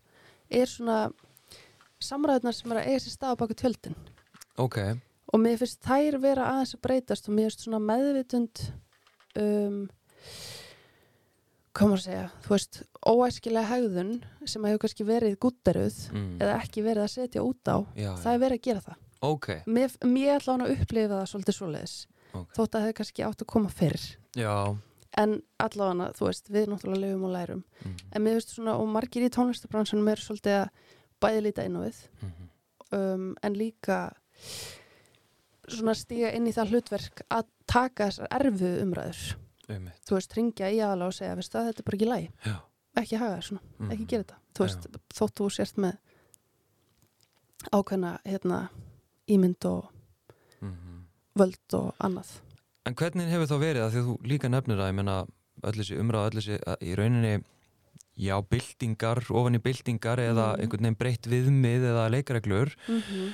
er 0.51 0.69
svona 0.69 0.99
samræðunar 2.03 2.53
sem 2.53 2.71
er 2.71 2.81
að 2.83 2.87
eiga 2.91 3.01
sér 3.01 3.15
stað 3.15 3.33
á 3.33 3.41
baka 3.41 3.57
tjöldin. 3.57 3.95
ok. 4.57 4.77
Og 5.33 5.39
mér 5.41 5.57
finnst 5.57 5.81
þær 5.81 6.19
vera 6.21 6.45
aðeins 6.51 6.75
að 6.75 6.81
breytast 6.85 7.27
og 7.27 7.33
mér 7.33 7.49
finnst 7.49 7.65
svona 7.65 7.79
meðvitund 7.81 8.61
um, 9.41 9.79
maður 11.73 11.97
að 11.97 12.03
segja, 12.05 12.25
þú 12.45 12.51
veist, 12.53 12.79
óæskilega 13.09 13.69
hegðun 13.71 14.11
sem 14.45 14.65
hefur 14.67 14.81
kannski 14.83 15.05
verið 15.07 15.37
gútteruð 15.41 15.97
mm, 16.13 16.27
eða 16.43 16.57
ekki 16.61 16.83
verið 16.85 17.03
að 17.07 17.13
setja 17.15 17.43
út 17.43 17.65
á, 17.71 17.77
já, 17.97 18.11
það 18.23 18.33
er 18.37 18.41
verið 18.45 18.59
að 18.59 18.65
gera 18.67 18.83
það. 18.87 18.97
ok, 19.33 19.47
Mér, 19.65 19.95
mér 20.05 20.35
ætla 20.37 20.53
hann 20.55 20.65
að 20.67 20.73
upplifa 20.77 21.13
það 21.19 21.29
svolítið 21.33 21.57
svoleiðis, 21.59 21.95
Ok. 22.33 22.47
þótt 22.57 22.75
að 22.77 22.83
það 22.87 22.93
kannski 22.97 23.23
átt 23.27 23.41
að 23.43 23.51
koma 23.53 23.69
fyrr. 23.69 24.01
já 24.37 24.55
En 25.13 25.35
allavega, 25.61 26.07
þú 26.17 26.25
veist, 26.25 26.47
við 26.49 26.69
náttúrulega 26.71 27.01
lifum 27.03 27.25
og 27.27 27.33
lærum. 27.35 27.59
mm, 27.85 27.97
En 28.17 28.23
mér 28.25 28.33
finnst 28.39 28.55
svona, 28.55 28.73
og 28.81 28.87
margir 28.89 29.21
í 29.21 29.29
tónlistabransunum 29.29 30.07
er 30.09 30.17
svolítið 30.17 30.55
að 30.63 30.69
bæði 31.21 31.43
líta 31.45 31.65
inn 31.67 31.77
á 31.77 31.81
við, 31.85 31.99
mm, 32.23 32.47
um, 32.97 33.27
en 33.43 33.53
líka 33.53 33.99
svona 35.69 35.93
stíga 35.95 36.31
inn 36.33 36.47
í 36.49 36.53
það 36.55 36.73
hlutverk 36.73 37.21
að 37.29 37.45
taka 37.69 38.07
þessar 38.09 38.27
erfu 38.39 38.71
umræður. 38.81 39.21
Um, 39.69 39.87
Þú 40.07 40.15
veist, 40.15 40.33
ringja 40.37 40.69
í 40.71 40.79
aðala 40.83 41.07
og 41.07 41.13
segja, 41.13 41.35
veistu 41.35 41.57
að 41.57 41.65
þetta 41.71 41.79
er 41.79 41.83
bara 41.89 41.95
ekki 41.97 42.09
lægi, 42.11 42.29
já 42.45 42.55
ekki 42.95 43.17
haga 43.17 43.37
þér 43.39 43.45
svona, 43.47 43.61
mm, 43.79 43.91
ekki 43.91 44.05
gera 44.05 44.23
þetta. 44.23 44.35
Þú 44.53 44.63
veist, 44.63 44.87
þótt 45.17 45.35
þú 45.39 45.45
sért 45.49 45.77
með 45.77 45.95
ákveðna, 47.73 48.11
hérna, 48.27 48.59
ímynd 49.31 49.65
og 49.69 49.87
mm, 50.61 50.99
völd 51.39 51.77
og 51.79 51.93
annað. 52.03 52.33
En 52.85 52.95
hvernig 52.99 53.29
hefur 53.31 53.47
þá 53.49 53.55
verið 53.61 53.85
að 53.85 53.93
því 53.95 54.01
að 54.03 54.07
þú 54.09 54.15
líka 54.33 54.51
nefnir 54.51 54.81
að 54.83 54.91
ég 54.91 54.97
menna 54.99 55.17
öll 55.63 55.75
þessi 55.79 55.99
umræða, 56.03 56.29
öll 56.29 56.37
þessi 56.41 56.57
að 56.67 56.83
í 56.83 56.95
rauninni 56.99 57.33
já, 58.19 58.35
byltingar, 58.45 59.23
ofan 59.31 59.57
í 59.57 59.61
byltingar 59.63 60.19
eða 60.21 60.47
Mhm. 60.53 60.61
einhvern 60.61 60.83
veginn 60.85 60.99
breytt 60.99 61.29
viðmið 61.31 61.87
eða 61.93 62.09
leikareglur 62.13 62.75
Mm 62.87 62.99
-hmm. 63.01 63.33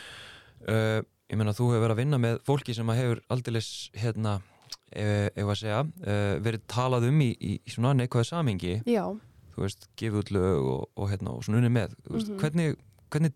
uh, 0.69 1.01
ég 1.29 1.37
menna 1.37 1.51
þú 1.51 1.73
hefur 1.73 1.83
verið 1.83 1.91
að 1.97 2.01
vinna 2.03 2.17
með 2.17 2.39
fólki 2.45 2.73
sem 2.75 2.87
hefur 2.87 3.21
aldeilis 3.29 3.89
hérna, 3.93 4.41
ef, 4.91 5.45
að 5.45 5.55
segja 5.59 5.79
uh, 5.83 6.39
verið 6.43 6.61
talað 6.67 7.07
um 7.09 7.21
í, 7.21 7.29
í, 7.39 7.53
svona 7.67 7.93
neikvæðu 7.93 8.25
samingi, 8.29 8.75
Já, 8.85 9.05
þú 9.55 9.61
veist 9.65 9.87
gefið 9.99 10.19
út 10.23 10.31
lög 10.31 10.67
og, 10.73 10.83
og, 10.95 11.09
hérna, 11.11 11.33
og 11.35 11.43
svona 11.43 11.57
unni 11.61 11.69
með. 11.69 11.95
Veist, 12.09 12.29
Mhm. 12.29 12.39
hvernig, 12.39 12.75
hvernig, 13.11 13.33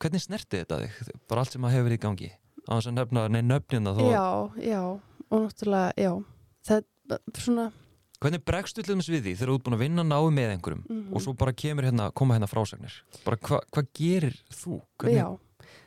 hvernig 0.00 0.22
snerti 0.22 0.60
þetta 0.64 0.80
þig, 0.84 1.10
bara 1.28 1.40
allt 1.40 1.52
sem 1.52 1.62
að 1.62 1.74
hefur 1.76 1.88
verið 1.90 1.98
í 2.00 2.04
gangi? 2.06 2.30
Á 2.66 2.72
þess 2.78 2.88
að 2.90 2.96
nefna, 2.98 3.28
nei 3.30 3.42
nöfnina 3.42 3.92
þó 3.94 4.04
já, 4.10 4.26
já, 4.66 4.82
og 5.30 5.42
náttúrulega, 5.46 5.92
já, 5.96 6.12
það 6.66 6.84
er 7.10 7.40
svona, 7.40 7.72
Hvernig 8.16 8.40
bregstu 8.48 8.80
til 8.82 8.94
þess 8.96 9.10
við 9.12 9.20
því 9.26 9.32
þegar 9.36 9.50
þú 9.50 9.54
ert 9.58 9.64
búin 9.66 9.74
að 9.76 9.82
vinna 9.84 10.02
náðu 10.02 10.30
með 10.32 10.52
einhverjum 10.56 10.84
Mhm. 10.88 11.12
og 11.14 11.20
svo 11.20 11.34
bara 11.36 11.52
kemur 11.52 11.84
hérna, 11.84 12.10
koma 12.14 12.34
hérna 12.34 12.48
frásagnir? 12.48 12.94
Bara 13.26 13.36
hva, 13.36 13.60
hvað 13.70 13.86
gerir 13.92 14.38
þú? 14.50 14.80
Hvernig, 14.98 15.18
já, 15.20 15.38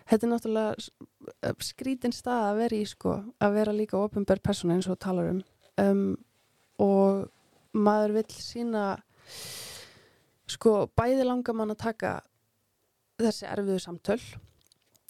þetta 0.09 0.25
er 0.25 0.31
náttúrulega 0.33 1.53
skrítin 1.63 2.15
stað 2.15 2.47
að 2.49 2.59
vera 2.63 2.79
í, 2.79 2.85
sko, 2.89 3.15
að 3.39 3.57
vera 3.59 3.75
líka 3.75 3.99
ofinberð 3.99 4.43
persóna 4.45 4.77
eins 4.77 4.89
og 4.89 4.99
talar 5.01 5.31
um, 5.33 5.41
um 5.83 6.03
og 6.79 7.27
maður 7.75 8.15
vill 8.17 8.37
sína, 8.39 8.83
sko, 10.49 10.87
bæði 10.97 11.25
langar 11.27 11.57
mann 11.57 11.73
að 11.73 11.81
taka 11.83 12.13
þessi 13.19 13.49
erfiðu 13.51 13.81
samtöl, 13.83 14.21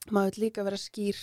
maður 0.09 0.33
vill 0.33 0.47
líka 0.47 0.65
vera 0.65 0.79
skýr 0.81 1.19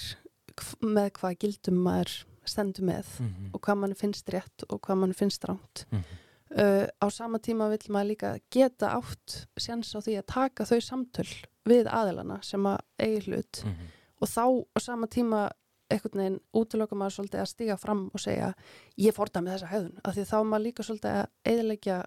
með 0.86 1.10
hvað 1.18 1.38
gildum 1.42 1.82
maður 1.84 2.14
stendur 2.46 2.86
með 2.86 3.08
Mhm, 3.20 3.50
og 3.52 3.60
hvað 3.60 3.78
mann 3.82 3.94
finnst 3.98 4.30
rétt 4.30 4.64
og 4.70 4.78
hvað 4.86 5.00
mann 5.02 5.12
finnst 5.18 5.44
ránt. 5.48 5.84
mhm, 5.90 6.22
Uh, 6.46 6.86
á 7.02 7.10
sama 7.10 7.40
tíma 7.42 7.66
vill 7.68 7.90
maður 7.90 8.06
líka 8.12 8.28
geta 8.54 8.92
átt 8.94 9.48
séns 9.58 9.90
á 9.92 9.98
því 9.98 10.12
að 10.20 10.26
taka 10.30 10.64
þau 10.64 10.78
samtöl 10.78 11.26
við 11.66 11.86
aðilana 11.90 12.40
sem 12.46 12.66
að 12.70 12.78
eigi 13.02 13.22
hlut. 13.26 13.62
Mhm, 13.64 13.86
og 14.20 14.28
þá 14.28 14.42
á 14.74 14.78
sama 14.80 15.06
tíma 15.06 15.50
einhvern 15.90 16.18
veginn 16.18 16.40
útlöka 16.54 16.96
maður 16.98 17.14
svolítið 17.16 17.40
að 17.42 17.50
stiga 17.52 17.76
fram 17.78 18.06
og 18.14 18.20
segja 18.20 18.54
ég 18.98 19.14
fórta 19.14 19.40
með 19.42 19.54
þessa 19.58 19.68
hefðun 19.70 20.00
af 20.04 20.14
því 20.16 20.24
þá 20.26 20.36
er 20.40 20.48
maður 20.50 20.64
líka 20.66 20.82
svolítið 20.82 21.12
að 21.12 21.26
eðilegja 21.52 21.98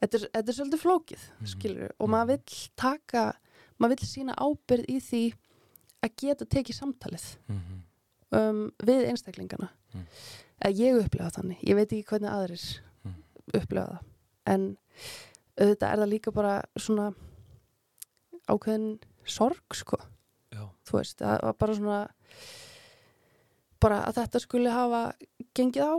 þetta 0.00 0.18
er, 0.20 0.26
þetta 0.34 0.48
er 0.52 0.58
svolítið 0.58 0.82
flókið 0.84 1.24
Mhm. 1.40 1.46
skilur 1.54 1.90
og 1.98 2.08
maður 2.08 2.26
vill 2.34 2.68
taka 2.76 3.24
maður 3.80 3.96
vill 3.96 4.06
sína 4.12 4.34
ábyrð 4.38 4.84
í 4.88 5.00
því 5.00 5.22
að 6.04 6.16
geta 6.22 6.44
tekið 6.44 6.78
samtalið 6.78 7.26
mhm, 7.48 7.82
um, 8.32 8.72
við 8.84 9.08
einstaklingana. 9.08 9.70
Mm. 9.94 10.06
að 10.64 10.78
ég 10.80 10.96
upplega 11.04 11.30
þannig, 11.30 11.58
ég 11.62 11.74
veit 11.76 11.92
ekki 11.92 12.04
hvernig 12.04 12.30
aðrir 12.30 12.80
Mm. 13.04 13.14
upplega 13.54 13.86
það. 13.86 13.98
En 14.46 14.76
auðvitað 15.58 15.92
er 15.92 15.98
það 15.98 16.08
líka 16.10 16.32
bara 16.32 16.62
svona 16.78 17.14
ákveðin 18.50 18.98
sorg 19.24 19.76
sko, 19.76 19.98
Já, 20.54 20.68
þú 20.86 20.98
veist 20.98 21.24
að, 21.24 21.36
að 21.40 21.58
bara 21.62 21.76
svona 21.78 22.00
bara 23.84 24.00
að 24.08 24.20
þetta 24.20 24.42
skuli 24.42 24.72
hafa 24.72 25.02
gengið 25.56 25.84
á 25.84 25.94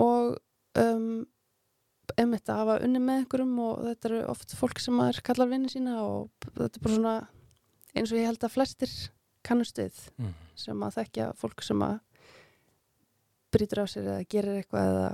og 0.00 0.36
um, 0.80 1.26
einmitt 2.18 2.50
að 2.50 2.62
hafa 2.62 2.76
unni 2.84 3.00
með 3.02 3.22
einhverjum 3.22 3.56
og 3.64 3.82
þetta 3.88 4.10
eru 4.10 4.20
oft 4.32 4.54
fólk 4.58 4.80
sem 4.82 4.96
maður 4.96 5.22
kallar 5.26 5.50
vinni 5.50 5.70
sína 5.72 5.98
og 6.04 6.30
þetta 6.48 6.70
er 6.70 6.84
bara 6.84 6.96
svona 6.96 7.16
eins 7.94 8.12
og 8.12 8.20
ég 8.20 8.28
held 8.30 8.46
að 8.46 8.54
flestir 8.54 8.94
kannust 9.46 9.80
við 9.80 9.98
mm. 10.20 10.32
sem 10.58 10.86
að 10.86 10.96
þekkja 11.00 11.28
fólk 11.40 11.64
sem 11.64 11.84
að 11.84 11.98
brýtur 13.50 13.82
á 13.82 13.86
sér 13.90 14.08
eða 14.08 14.26
gerir 14.30 14.60
eitthvað 14.60 14.90
eða 14.90 15.06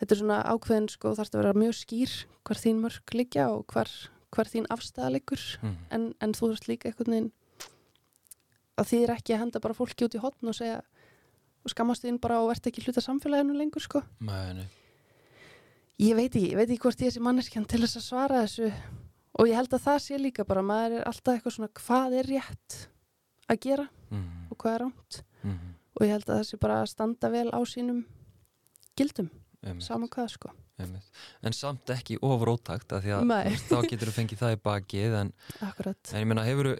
þetta 0.00 0.14
er 0.14 0.20
svona 0.20 0.40
ákveðin 0.50 0.90
sko 0.92 1.14
þarf 1.18 1.32
að 1.32 1.40
vera 1.40 1.60
mjög 1.62 1.76
skýr 1.78 2.16
hvar 2.42 2.60
þín 2.60 2.82
mörg 2.82 3.14
liggja 3.16 3.48
og 3.54 3.64
hvar, 3.72 3.92
hvar 4.32 4.48
þín 4.48 4.66
afstæða 4.72 5.10
liggur 5.14 5.42
Mm. 5.62 5.76
en, 5.90 6.14
en 6.20 6.32
þú 6.32 6.50
þarfst 6.52 6.68
líka 6.68 6.88
einhvern 6.90 7.12
veginn 7.12 7.32
að 8.80 8.88
því 8.88 9.00
er 9.04 9.12
ekki 9.16 9.34
að 9.36 9.42
henda 9.44 9.60
bara 9.60 9.76
fólki 9.76 10.06
út 10.06 10.14
í 10.16 10.22
hotn 10.22 10.48
og 10.48 10.54
segja 10.56 10.78
og 11.62 11.70
skammast 11.70 12.02
þín 12.06 12.18
bara 12.20 12.40
og 12.42 12.50
ert 12.54 12.66
ekki 12.66 12.82
hluta 12.86 13.02
samfélaginu 13.04 13.54
lengur 13.56 13.84
sko 13.84 14.02
Nei, 14.20 14.52
nei. 14.56 14.66
ég 16.02 16.16
veit 16.18 16.32
ekki, 16.34 16.48
ég 16.52 16.56
veit 16.58 16.70
ekki 16.72 16.82
hvort 16.86 17.04
ég 17.04 17.10
er 17.12 17.16
sem 17.18 17.22
manneskjan 17.26 17.68
til 17.68 17.82
þess 17.84 18.00
að 18.00 18.06
svara 18.08 18.40
þessu 18.46 18.72
og 19.38 19.48
ég 19.48 19.54
held 19.56 19.72
að 19.76 19.84
það 19.86 20.00
sé 20.06 20.18
líka 20.20 20.44
bara 20.48 20.62
maður 20.66 20.98
er 21.00 21.06
alltaf 21.08 21.36
eitthvað 21.36 21.54
svona 21.56 21.72
hvað 21.78 22.16
er 22.22 22.30
rétt 22.32 22.80
að 23.52 23.60
gera 23.68 23.88
Mm. 24.12 24.48
og 24.50 24.58
hvað 24.60 24.74
er 24.74 24.82
rámt 24.84 25.22
Mm. 25.44 25.58
og 25.96 26.02
ég 26.06 26.10
held 26.12 26.26
að 26.28 26.36
það 26.40 26.48
sé 26.50 26.58
bara 26.60 26.82
að 26.82 26.88
standa 26.90 27.28
vel 27.32 27.48
á 27.50 27.60
sínum 27.64 28.04
gildum, 28.96 29.30
Einmitt, 29.64 29.82
saman 29.86 30.08
hvað 30.08 30.28
sko. 30.34 30.50
En 31.42 31.52
samt 31.56 31.90
ekki 31.94 32.18
ofur 32.22 32.52
ótakt 32.54 32.92
af 32.92 33.02
því 33.04 33.14
að 33.16 33.24
þú 33.30 33.68
þá 33.72 33.88
getur 33.90 34.10
þú 34.10 34.14
fengið 34.18 34.42
það 34.42 34.54
í 34.56 34.60
bakið 34.68 35.16
en, 35.20 35.32
en 35.62 36.20
ég 36.20 36.28
meina 36.30 36.44
hefur 36.46 36.72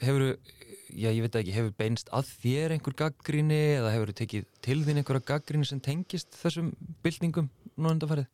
ekki, 1.41 1.55
hefur 1.57 1.73
beinst 1.79 2.11
að 2.13 2.31
þér 2.43 2.75
einhver 2.77 2.97
gaggríni 2.99 3.61
eða 3.79 3.95
hefur 3.95 4.13
tekið 4.23 4.47
til 4.65 4.79
þín 4.85 5.01
einhverja 5.03 5.27
gaggríni 5.33 5.69
sem 5.69 5.81
tengist 5.81 6.35
þessum 6.43 6.73
byltingum 7.05 7.49
nú 7.77 7.95
undanfarið? 7.95 8.29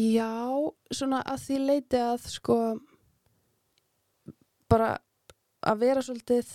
já 0.00 0.32
svona 0.94 1.18
að 1.28 1.42
því 1.44 1.56
leiti 1.66 1.98
að 2.00 2.22
sko 2.32 2.56
bara 4.72 4.94
að 5.62 5.82
vera 5.84 6.02
svolítið 6.04 6.48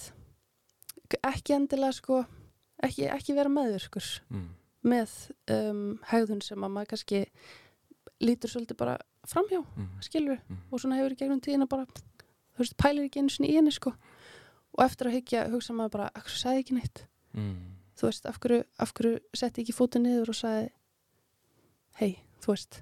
ekki 1.21 1.55
endilega 1.55 1.95
sko 1.95 2.23
ekki, 2.83 3.05
ekki 3.13 3.35
vera 3.37 3.51
meðvirkur 3.53 4.07
Mm. 4.33 4.47
með 4.87 5.13
um, 5.53 5.85
hegðun 6.09 6.41
sem 6.45 6.63
að 6.63 6.73
maður 6.73 6.89
kannski 6.93 7.21
lítur 8.21 8.49
svolítið 8.49 8.77
bara 8.77 8.97
framhjá, 9.27 9.63
Mm. 9.77 9.89
skilur 10.01 10.39
Mm. 10.49 10.57
og 10.71 10.79
svona 10.79 10.95
hefur 10.97 11.11
í 11.13 11.17
gegnum 11.17 11.41
tíðina 11.41 11.67
bara 11.69 11.85
þú 11.85 12.59
veist, 12.59 12.77
pælir 12.77 13.05
ekki 13.05 13.19
einu 13.21 13.29
sinni 13.29 13.49
í 13.51 13.55
henni 13.55 13.71
sko 13.71 13.91
og 14.77 14.83
eftir 14.85 15.07
að 15.07 15.13
hyggja 15.21 15.49
hugsa 15.51 15.73
maður 15.73 15.91
bara 15.91 16.09
akkur 16.15 16.31
sagði 16.37 16.57
ég 16.57 16.63
ekki 16.65 16.75
neitt, 16.79 17.05
Mm. 17.35 17.57
þú 17.97 18.01
veist, 18.07 18.25
af 18.25 18.39
hverju, 18.39 18.63
af 18.79 18.93
hverju 18.93 19.19
setti 19.35 19.61
ekki 19.63 19.73
fótið 19.73 20.01
niður 20.01 20.29
og 20.29 20.35
sagði 20.35 20.69
hei, 21.99 22.19
þú 22.41 22.47
veist 22.53 22.81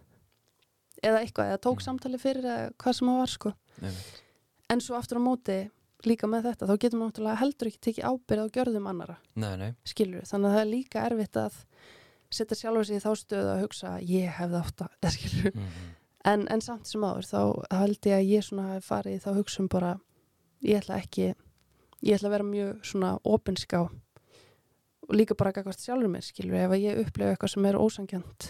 eða 1.04 1.19
eitthvað, 1.21 1.52
eða 1.52 1.62
tók 1.62 1.80
Mm. 1.80 1.86
samtali 1.86 2.17
fyrir 2.19 2.43
eða 2.43 2.74
hvað 2.78 2.93
sem 2.95 3.08
það 3.08 3.17
var 3.17 3.28
sko 3.28 3.54
en 4.69 4.80
svo 4.80 4.95
aftur 4.98 5.17
á 5.19 5.21
móti 5.21 5.69
líka 6.06 6.28
með 6.30 6.43
þetta, 6.43 6.67
þá 6.67 6.78
getur 6.80 7.00
maður 7.00 7.12
náttúrulega 7.12 7.38
heldur 7.41 7.67
ekki 7.67 7.80
tekið 7.82 8.06
ábyrð 8.06 8.43
á 8.45 8.54
gjörðum 8.56 8.88
annara 8.89 9.17
Nei, 9.36 9.56
nei. 9.58 9.76
skilur 9.86 10.21
þannig 10.21 10.48
að 10.50 10.56
það 10.56 10.62
er 10.62 10.71
líka 10.71 11.06
erfitt 11.10 11.34
að 11.41 11.54
setja 12.36 12.58
sjálfur 12.60 12.86
sig 12.88 13.00
í 13.00 13.04
þá 13.04 13.12
stöðu 13.21 13.52
að 13.56 13.62
hugsa 13.65 13.93
ég 14.02 14.34
hefði 14.39 14.62
átt 14.62 14.82
að, 14.86 14.95
eða 15.02 15.13
skilur 15.15 15.52
Mm. 15.56 15.93
en, 16.26 16.48
en 16.52 16.62
samt 16.65 16.88
sem 16.89 17.04
áður 17.06 17.28
þá 17.30 17.41
held 17.80 18.00
ég 18.10 18.15
að 18.19 18.30
ég 18.32 18.43
svona 18.48 18.67
hafi 18.74 18.86
farið 18.88 19.19
þá 19.26 19.30
hugsun 19.39 19.67
bara, 19.71 19.91
ég 20.65 20.82
ætla 20.82 20.98
ekki 21.04 21.28
ég 22.06 22.15
ætla 22.17 22.30
að 22.30 22.36
vera 22.36 22.48
mjög 22.50 22.86
svona 22.91 23.12
opinská 23.24 23.84
og 23.86 25.13
líka 25.13 25.36
bara 25.38 25.52
gagvart 25.54 25.80
sjálfur 25.80 26.10
mér, 26.10 26.26
skilur, 26.26 26.56
ef 26.58 26.71
að 26.74 26.82
ég 26.82 27.02
upplefa 27.04 27.36
eitthvað 27.36 27.52
sem 27.54 27.65
er 27.69 27.78
ósangjant 27.78 28.48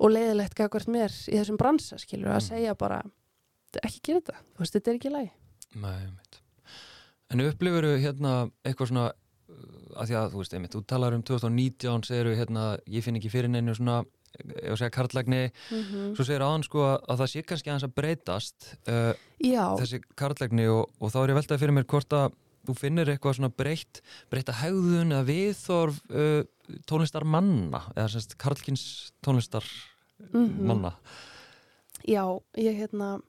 og 0.00 0.10
leiðilegt 0.12 0.56
gagvart 0.56 0.88
mér 0.92 1.12
í 1.28 1.36
þessum 1.38 1.58
bransa, 1.60 1.98
skilur, 2.00 2.30
að 2.32 2.40
Mm. 2.42 2.48
segja 2.48 2.74
bara 2.76 3.02
ekki 3.84 4.00
gera 4.08 4.20
þetta, 4.20 4.36
þú 4.56 4.62
veist, 4.64 4.72
þetta 4.78 4.90
er 4.90 4.96
ekki 5.00 5.12
læg 5.12 5.30
Nei, 5.76 5.92
einmitt. 6.06 6.38
En 7.28 7.40
upplifur 7.42 7.84
hérna 8.00 8.50
eitthvað 8.64 8.88
svona 8.88 9.12
að 9.96 10.10
því 10.10 10.16
að 10.20 10.30
þú 10.32 10.42
veist, 10.42 10.54
einmitt, 10.56 10.76
þú 10.76 10.84
talar 10.92 11.16
um 11.16 11.24
2019 11.26 12.06
segir 12.08 12.32
hérna, 12.36 12.66
ég 12.86 13.04
finn 13.04 13.18
ekki 13.18 13.32
fyrir 13.32 13.52
neinu 13.52 13.74
svona 13.76 14.02
ef 14.36 14.72
að 14.74 14.80
segja 14.80 14.92
karlægni 14.92 15.42
mm 15.48 15.82
-hmm. 15.82 16.16
svo 16.16 16.24
segir 16.24 16.42
aðan 16.44 16.64
sko 16.64 16.82
að, 16.84 16.96
að 17.08 17.18
það 17.20 17.30
sé 17.32 17.42
kannski 17.42 17.70
aðeins 17.70 17.88
að 17.88 17.94
breytast 17.94 18.76
uh, 18.88 19.12
þessi 19.80 20.00
karlægni 20.14 20.66
og, 20.68 20.90
og 21.00 21.12
þá 21.12 21.18
er 21.22 21.30
ég 21.30 21.38
veltað 21.40 21.60
fyrir 21.60 21.72
mér 21.74 21.86
hvort 21.86 22.12
að 22.12 22.32
þú 22.66 22.74
finnir 22.74 23.08
eitthvað 23.08 23.36
svona 23.36 23.56
breytt 23.56 24.02
breytta 24.30 24.52
hegðun 24.52 25.12
eða 25.12 25.24
viðþorf 25.24 25.96
uh, 26.10 26.42
tónlistar 26.86 27.24
manna 27.24 27.80
eða 27.96 28.08
semst 28.08 28.36
karlkins 28.36 29.12
tónlistar 29.22 29.64
Mhm. 30.18 30.66
manna 30.66 30.92
Já, 32.06 32.40
ég 32.56 32.76
hérna 32.76 33.20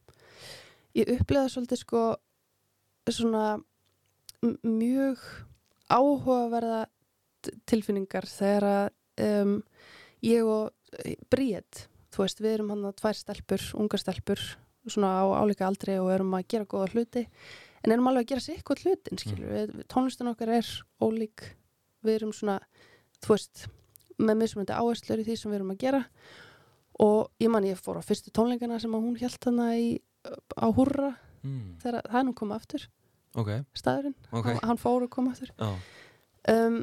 ég 0.95 1.09
upplegaði 1.19 1.49
svolítið 1.49 1.79
sko 1.81 2.01
svona 3.09 3.59
mjög 4.63 5.17
áhugaverða 5.91 6.85
tilfinningar 7.69 8.27
þegar 8.29 8.67
að 8.69 8.87
um, 9.23 9.53
ég 10.25 10.47
og 10.47 10.73
Bríett, 11.31 11.87
þú 12.15 12.23
veist, 12.23 12.39
við 12.41 12.53
erum 12.53 12.69
hann 12.71 12.85
að 12.87 12.99
tvær 13.01 13.17
stelpur, 13.19 13.63
ungar 13.77 14.01
stelpur 14.01 14.43
svona 14.87 15.09
á 15.19 15.25
álíka 15.43 15.67
aldri 15.67 15.97
og 15.99 16.13
erum 16.13 16.35
að 16.37 16.47
gera 16.53 16.69
góða 16.69 16.93
hluti 16.93 17.25
en 17.83 17.93
erum 17.93 18.07
alveg 18.09 18.23
að 18.23 18.31
gera 18.31 18.43
sér 18.45 18.55
eitthvað 18.57 18.83
hlutin, 18.85 19.19
skilur 19.19 19.51
við, 19.51 19.73
tónlistin 19.91 20.31
okkar 20.31 20.53
er 20.57 20.69
ólík, 21.03 21.43
við 22.07 22.19
erum 22.21 22.33
svona 22.35 22.57
þú 23.23 23.33
veist, 23.33 23.67
með 24.17 24.41
mismunandi 24.41 24.75
áherslur 24.77 25.21
í 25.21 25.27
því 25.27 25.37
sem 25.37 25.51
við 25.51 25.59
erum 25.59 25.73
að 25.75 25.81
gera. 25.83 26.01
Og 27.03 27.43
ég 27.43 27.51
man 27.53 27.67
ég 27.67 27.77
fór 27.77 27.99
á 28.01 28.07
fyrstu 28.07 28.33
tónleikana 28.33 28.79
sem 28.81 28.93
hún 28.95 29.17
held 29.19 29.37
hana 29.45 29.69
í, 29.77 29.89
á 30.57 30.67
húrra. 30.73 31.13
Mm. 31.45 31.77
þegar 31.83 32.07
það 32.09 32.17
er 32.19 32.25
nú 32.25 32.31
komið 32.35 32.55
aftur 32.57 32.85
Ok, 33.37 33.51
staðurinn, 33.77 34.15
ok. 34.33 34.47
Hann, 34.63 34.79
fór 34.81 35.05
að 35.05 35.11
koma 35.13 35.33
aftur. 35.35 35.51
Já, 35.57 35.69
um, 36.53 36.79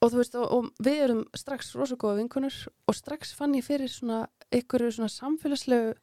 og 0.00 0.12
þú 0.12 0.20
veist 0.20 0.36
og, 0.40 0.46
og 0.56 0.68
við 0.84 1.02
erum 1.06 1.22
strax 1.36 1.74
rosa 1.76 1.96
góða 2.00 2.20
vinkunur 2.22 2.56
og 2.88 2.96
strax 2.96 3.34
fann 3.36 3.56
ég 3.56 3.64
fyrir 3.66 3.90
svona 3.92 4.22
einhverju 4.52 4.94
svona 4.96 5.12
samfélagslegu 5.12 5.94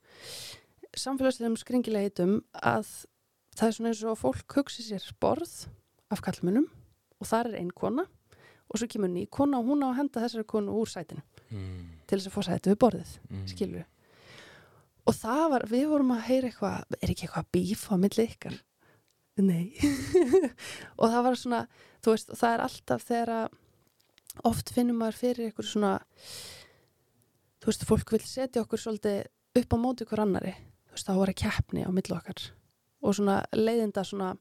samfélagslegum 0.97 1.57
skringilegitum 1.59 2.37
að 2.61 2.85
það 3.57 3.67
er 3.67 3.75
svona 3.77 3.91
eins 3.91 4.03
og 4.05 4.19
fólk 4.21 4.57
hugsi 4.59 4.85
sér 4.85 5.05
borð 5.21 5.67
af 6.13 6.21
kallmunum 6.25 6.67
og 7.17 7.29
þar 7.29 7.51
er 7.51 7.59
ein 7.61 7.73
kona 7.73 8.05
og 8.67 8.79
svo 8.79 8.87
kemur 8.91 9.11
ný 9.11 9.25
kona 9.33 9.59
og 9.61 9.69
hún 9.69 9.85
á 9.85 9.89
að 9.89 9.99
henda 10.01 10.23
þessari 10.23 10.47
konu 10.53 10.77
úr 10.77 10.89
sætinu 10.91 11.23
mm. 11.49 11.83
til 12.07 12.19
þess 12.19 12.29
að 12.29 12.35
fá 12.37 12.41
sæti 12.49 12.73
við 12.73 12.81
borðið 12.85 13.13
Mm. 13.27 13.45
skilur 13.49 13.85
og 15.07 15.15
það 15.15 15.43
var, 15.53 15.65
við 15.71 15.85
vorum 15.89 16.13
að 16.15 16.25
heyra 16.27 16.49
eitthvað 16.51 16.97
er 17.01 17.11
ekki 17.13 17.27
eitthvað 17.27 17.51
bíf 17.55 17.85
á 17.91 17.95
milli 17.97 18.25
ykkar 18.27 18.57
nei. 19.45 19.73
Og 20.99 21.11
það 21.11 21.23
var 21.27 21.39
svona, 21.39 21.61
þú 22.05 22.13
veist, 22.15 22.33
það 22.39 22.53
er 22.53 22.63
alltaf 22.67 23.05
þegar 23.07 23.33
að 23.37 24.45
oft 24.47 24.71
finnum 24.73 24.99
maður 25.01 25.19
fyrir 25.21 25.49
eitthvað 25.49 25.69
svona 25.71 25.93
þú 27.61 27.71
veist, 27.71 27.85
fólk 27.89 28.13
vil 28.13 28.23
setja 28.25 28.63
okkur 28.63 28.81
svolítið 28.81 29.61
upp 29.61 29.73
á 29.73 29.77
móti 29.81 30.05
ykkur 30.05 30.23
annari 30.23 30.53
þú 30.53 30.97
veist, 30.97 31.07
þá 31.07 31.15
var 31.21 31.31
að 31.33 31.39
keppni 31.43 31.85
á 31.85 31.91
milli 31.93 32.17
okkar. 32.17 32.49
Og 33.05 33.17
svona 33.17 33.39
leiðinda 33.55 34.03
svona 34.05 34.33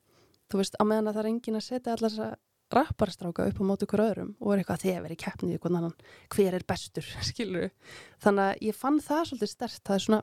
þú 0.50 0.60
veist, 0.60 0.76
á 0.78 0.84
meðan 0.84 1.10
að 1.10 1.16
það 1.16 1.24
er 1.24 1.30
engin 1.32 1.58
að 1.60 1.66
setja 1.66 1.96
allar 1.96 2.12
þessa 2.12 2.34
rapparstráka 2.72 3.46
upp 3.46 3.60
á 3.62 3.64
móti 3.66 3.86
ykkur 3.86 4.02
öðrum 4.02 4.32
og 4.40 4.52
er 4.52 4.60
eitthvað 4.60 4.80
að 4.80 4.84
þið 4.86 5.02
verið 5.04 5.20
keppni 5.22 5.52
í 5.52 5.58
ykkur 5.58 5.76
annan 5.78 5.94
hver 6.34 6.56
er 6.56 6.64
bestur, 6.66 7.06
skilur 7.28 7.68
þannig 8.22 8.48
að 8.48 8.64
ég 8.66 8.78
fann 8.78 8.98
það 9.02 9.28
svolítið 9.30 9.52
stert 9.52 9.82
það 9.86 9.98
er 9.98 10.04
svona 10.06 10.22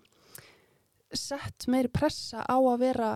sett 1.14 1.68
meiri 1.72 1.92
pressa 1.94 2.44
á 2.44 2.58
að 2.58 2.82
vera 2.82 3.12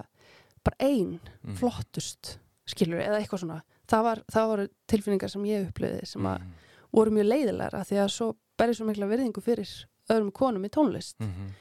bara 0.67 0.77
ein, 0.83 1.19
Mm. 1.43 1.55
flottust 1.59 2.37
skilur, 2.67 2.99
eða 2.99 3.21
eitthvað 3.21 3.43
svona 3.45 3.61
það 3.87 4.03
var, 4.03 4.21
það 4.33 4.47
voru 4.51 4.65
tilfinningar 4.91 5.31
sem 5.31 5.43
ég 5.47 5.69
upplöði 5.69 6.05
sem 6.07 6.21
að 6.27 6.41
Mm. 6.41 6.51
voru 6.93 7.11
mjög 7.15 7.27
leiðilegar 7.31 7.73
af 7.79 7.87
því 7.89 8.01
að 8.03 8.11
svo 8.11 8.27
berði 8.57 8.75
svo 8.75 8.85
mikla 8.89 9.07
virðingu 9.07 9.41
fyrir 9.43 9.69
öðrum 10.09 10.31
konum 10.33 10.65
í 10.65 10.69
tónlist 10.69 11.15
Mhm. 11.19 11.51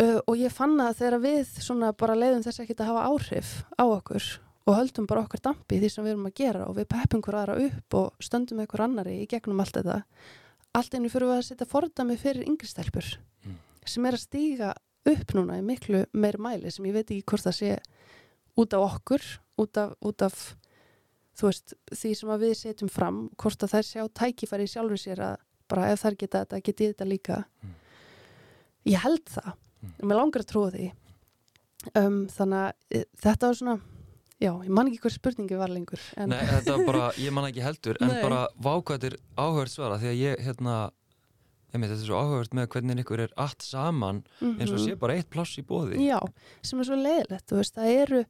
uh, 0.00 0.20
og 0.26 0.36
ég 0.40 0.52
fann 0.52 0.76
að 0.80 0.96
þegar 1.00 1.20
við 1.22 1.52
svona 1.64 1.92
bara 1.96 2.14
leiðum 2.16 2.42
þess 2.46 2.60
ekki 2.64 2.76
að 2.78 2.86
hafa 2.92 3.08
áhrif 3.10 3.50
á 3.78 3.84
okkur 3.84 4.38
og 4.66 4.76
höldum 4.78 5.06
bara 5.10 5.24
okkar 5.26 5.42
dampi 5.42 5.80
því 5.80 5.90
sem 5.90 6.04
við 6.06 6.14
erum 6.14 6.28
að 6.30 6.34
gera 6.38 6.66
og 6.68 6.76
við 6.76 6.88
peppum 6.88 7.20
hver 7.24 7.34
aðra 7.40 7.56
upp 7.66 7.94
og 7.98 8.12
stöndum 8.22 8.62
hver 8.66 8.84
annari 8.86 9.16
í 9.24 9.28
gegnum 9.28 9.60
allt 9.60 9.74
þetta 9.80 10.02
allt 10.74 10.94
einu 10.94 11.10
fyrir 11.12 11.32
að 11.34 11.42
setja 11.50 11.66
fordami 11.68 12.16
fyrir 12.16 12.46
yngri 12.46 12.66
stelpur 12.70 13.16
Mm. 13.44 13.56
sem 13.84 14.06
er 14.06 14.12
að 14.12 14.22
stíga 14.28 14.74
upp 15.10 15.32
núna 15.34 15.58
í 15.58 15.62
miklu 15.66 16.04
meir 16.14 16.38
mæli 16.38 16.70
sem 16.70 16.84
ég 16.86 16.94
veit 16.94 17.10
ekki 17.10 17.24
hvort 17.32 17.46
það 17.48 17.56
sé 17.58 17.70
út 18.62 18.74
af 18.76 18.84
okkur 18.98 19.22
út 19.62 19.76
af, 19.80 19.94
út 20.04 20.22
af 20.22 20.36
þú 21.38 21.48
veist, 21.48 21.74
því 21.90 22.10
sem 22.18 22.28
að 22.34 22.42
við 22.44 22.54
setjum 22.60 22.90
fram 22.92 23.22
hvort 23.40 23.64
að 23.64 23.72
þær 23.74 23.86
sjá 23.88 24.02
tækifæri 24.20 24.66
sjálfur 24.68 25.00
sér 25.00 25.22
að 25.30 25.36
bara 25.72 25.86
ef 25.94 26.02
þær 26.04 26.16
geta 26.20 26.42
þetta, 26.44 26.60
geti 26.68 26.90
þetta 26.92 27.08
líka 27.08 27.44
Mm. 27.62 27.74
ég 28.92 28.98
held 29.04 29.24
það 29.30 29.52
Mm. 29.82 29.92
og 29.98 30.04
mér 30.08 30.16
langar 30.20 30.42
að 30.44 30.50
trúa 30.52 30.70
því 30.70 30.84
um, 31.98 32.18
þannig 32.30 32.58
að 32.60 32.72
e, 32.94 33.04
þetta 33.24 33.48
var 33.48 33.56
svona 33.58 33.76
já, 34.42 34.50
ég 34.62 34.68
man 34.70 34.86
ekki 34.90 35.00
hver 35.02 35.14
spurningi 35.16 35.58
var 35.58 35.72
lengur 35.72 36.02
en, 36.16 36.28
Nei, 36.30 36.38
þetta 36.46 36.76
var 36.76 36.84
bara, 36.86 37.08
ég 37.18 37.32
man 37.34 37.48
ekki 37.48 37.64
heldur 37.64 37.98
en 38.02 38.12
bara 38.26 38.44
vákvæðir 38.62 39.16
áhört 39.38 39.72
svara 39.72 39.98
því 39.98 40.10
að 40.12 40.20
ég, 40.20 40.42
hérna 40.46 40.76
Einmitt, 41.72 41.88
þetta 41.90 42.02
er 42.02 42.08
svo 42.10 42.18
áhugavert 42.20 42.52
með 42.58 42.66
hvernig 42.74 42.98
ykkur 43.04 43.20
er 43.24 43.30
allt 43.40 43.62
saman 43.64 44.22
eins 44.42 44.70
og 44.72 44.78
Mhm. 44.78 44.84
sé 44.86 44.96
bara 45.00 45.14
eitt 45.16 45.30
pláss 45.32 45.56
í 45.58 45.64
bóði 45.64 45.96
Já, 46.04 46.18
sem 46.62 46.80
er 46.80 46.84
svo 46.84 46.98
leiðilegt, 47.00 47.46
þú 47.48 47.56
veist, 47.62 47.74
það 47.78 47.94
eru 48.02 48.24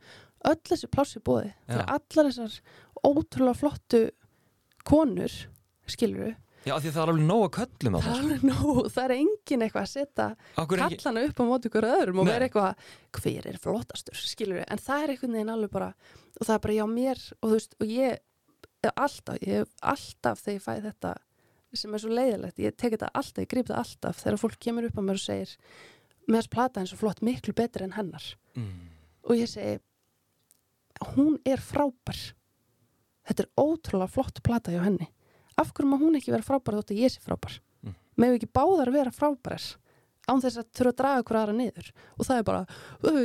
öll 0.44 0.60
þessi 0.70 0.88
pláss 0.90 1.16
í 1.16 1.22
bóði. 1.22 1.52
Það 1.68 1.76
eru 1.80 1.86
allar 1.96 2.30
þessar 2.30 2.60
ótrúlega 3.04 3.56
flottu 3.58 4.02
konur, 4.84 5.34
skilur 5.90 6.34
Já, 6.62 6.76
því 6.78 6.90
að 6.92 6.94
það 6.94 7.02
er 7.02 7.10
alveg 7.10 7.26
nóg 7.26 7.40
að 7.42 7.54
köllum 7.58 7.96
á 7.98 8.00
Það 8.02 8.04
það 8.06 8.12
er 8.14 8.22
alveg 8.22 8.42
nóg, 8.46 8.76
það 8.94 9.04
er 9.08 9.14
engin 9.16 9.64
eitthvað 9.66 9.82
að 9.82 9.92
setja 9.92 10.26
kallana 10.54 11.24
upp 11.26 11.40
á 11.42 11.44
móti 11.48 11.70
ykkur 11.72 11.86
öðrum 11.90 12.20
og 12.22 12.28
vera 12.30 12.46
eitthvað, 12.46 12.84
hver 13.18 13.48
er 13.50 13.58
flottastur, 13.58 14.14
skilur 14.22 14.62
en 14.62 14.78
það 14.78 15.02
er 15.02 15.14
einhvern 15.16 15.34
veginn 15.34 15.50
alveg 15.56 15.72
bara, 15.74 15.88
og 16.38 16.46
það 16.46 16.54
er 16.54 16.62
bara 16.68 16.76
já 16.78 16.86
mér, 16.92 17.24
og 17.42 17.50
þú 17.50 17.56
veist, 17.58 17.74
og 17.82 17.90
ég 17.90 18.92
alltaf, 18.94 19.38
ég 19.42 19.58
hef 19.58 19.74
alltaf 19.82 20.42
þegar 20.42 20.54
ég 20.54 20.62
fæ 20.62 20.72
þetta, 20.86 21.12
sem 21.78 21.94
er 21.94 22.02
svo 22.02 22.12
leiðilegt, 22.12 22.60
ég 22.62 22.76
tek 22.76 22.96
þetta 22.96 23.10
alltaf, 23.14 23.42
ég 23.42 23.50
grýp 23.50 23.68
þetta 23.68 23.80
alltaf 23.80 24.20
þegar 24.22 24.40
fólk 24.42 24.60
kemur 24.62 24.88
upp 24.88 25.00
á 25.00 25.02
mér 25.02 25.18
og 25.20 25.24
segir, 25.24 25.56
með 26.28 26.38
þess 26.38 26.52
plata 26.52 26.82
eins 26.82 26.92
og 26.94 27.00
flott, 27.00 27.22
miklu 27.24 27.54
betri 27.56 27.86
en 27.86 27.96
hennar. 27.96 28.28
Mm, 28.58 28.92
og 29.26 29.38
ég 29.38 29.50
segi 29.50 29.78
hún 31.16 31.38
er 31.48 31.62
frábær. 31.62 32.20
Þetta 33.26 33.44
er 33.44 33.50
ótrúlega 33.58 34.10
flott 34.10 34.42
plata 34.44 34.74
hjá 34.74 34.82
henni. 34.84 35.08
Af 35.58 35.72
hverju 35.72 35.88
má 35.90 35.98
hún 36.00 36.18
ekki 36.18 36.32
vera 36.34 36.46
frábær 36.46 36.78
þótt 36.80 36.94
að 36.94 37.02
ég 37.04 37.14
sé 37.14 37.22
frábær? 37.22 37.58
Mm. 37.82 37.96
með 38.20 38.36
ekki 38.36 38.50
báðar 38.54 38.92
vera 38.94 39.10
frábærar 39.14 39.64
án 40.30 40.42
þess 40.42 40.60
að 40.60 40.68
þurfa 40.76 40.92
að 40.92 40.98
draga 41.00 41.22
hver 41.26 41.38
aðra 41.40 41.54
niður? 41.56 41.88
Og 42.16 42.26
það 42.28 42.40
er 42.40 42.44
bara, 42.46 42.60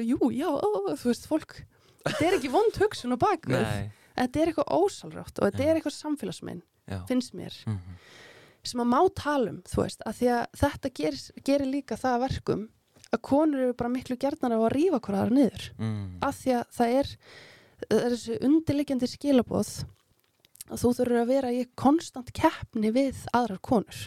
jú, 0.01 0.29
já 0.33 0.47
uh, 0.49 0.93
þú 0.97 1.11
veist, 1.11 1.27
fólk, 1.29 1.57
þetta 2.07 2.23
er 2.25 2.37
ekki 2.39 2.53
vond 2.53 2.79
hugsun 2.81 3.17
bakvið, 3.21 3.65
Nei, 3.67 3.91
þetta 4.17 4.41
er 4.41 4.51
eitthvað 4.51 4.71
ósálrátt 4.79 5.41
og 5.41 5.45
þetta 5.45 5.67
er 5.67 5.77
eitthvað 5.77 5.97
samfélagsmein 5.97 6.63
finnst 7.09 7.35
mér, 7.37 7.53
mm, 7.67 7.99
sem 8.69 8.81
að 8.83 8.89
má 8.91 8.99
tala 9.17 9.53
um 9.53 9.59
þú 9.67 9.83
veist, 9.83 10.01
að 10.07 10.17
því 10.19 10.31
að 10.35 10.59
þetta 10.61 10.91
gerir, 10.99 11.21
gerir 11.49 11.71
líka 11.71 11.99
það 11.99 12.17
að 12.17 12.25
verkum 12.27 12.65
að 13.07 13.21
konur 13.23 13.63
eru 13.65 13.75
bara 13.77 13.91
miklu 13.91 14.17
gjarnar 14.19 14.57
á 14.57 14.59
að 14.59 14.73
rífa 14.75 14.99
hver 15.03 15.19
aðra 15.21 15.35
niður. 15.37 15.67
Mm, 15.79 16.01
af 16.27 16.41
því 16.41 16.55
að 16.57 16.73
það 16.77 16.95
er, 16.97 17.11
það 17.85 18.01
er 18.01 18.15
þessi 18.15 18.39
undirliggjandi 18.47 19.09
skilaboð 19.11 19.71
að 20.67 20.81
þú 20.83 20.91
þurfur 20.99 21.21
að 21.21 21.31
vera 21.31 21.53
í 21.55 21.63
konstant 21.79 22.33
keppni 22.35 22.91
við 22.95 23.23
aðrar 23.37 23.61
konur 23.63 24.03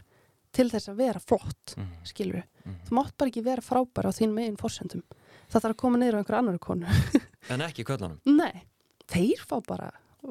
til 0.51 0.67
þess 0.73 0.91
að 0.91 1.01
vera 1.01 1.23
flott, 1.23 1.77
mm, 1.79 1.91
skilur 2.11 2.43
mm. 2.43 2.77
þú 2.89 2.99
mátt 2.99 3.15
bara 3.17 3.31
ekki 3.31 3.45
vera 3.47 3.65
frábær 3.65 4.11
á 4.11 4.13
þín 4.13 4.35
megin 4.35 4.59
fórsendum 4.61 5.05
það 5.51 5.63
þarf 5.63 5.73
að 5.73 5.81
koma 5.83 6.01
niður 6.01 6.19
á 6.19 6.21
einhver 6.21 6.39
annar 6.41 6.61
konu. 6.63 7.01
En 7.53 7.63
ekki 7.65 7.87
köllunum 7.89 8.19
nei, 8.29 8.67
þeir 9.11 9.41
fá 9.49 9.57
bara 9.65 9.89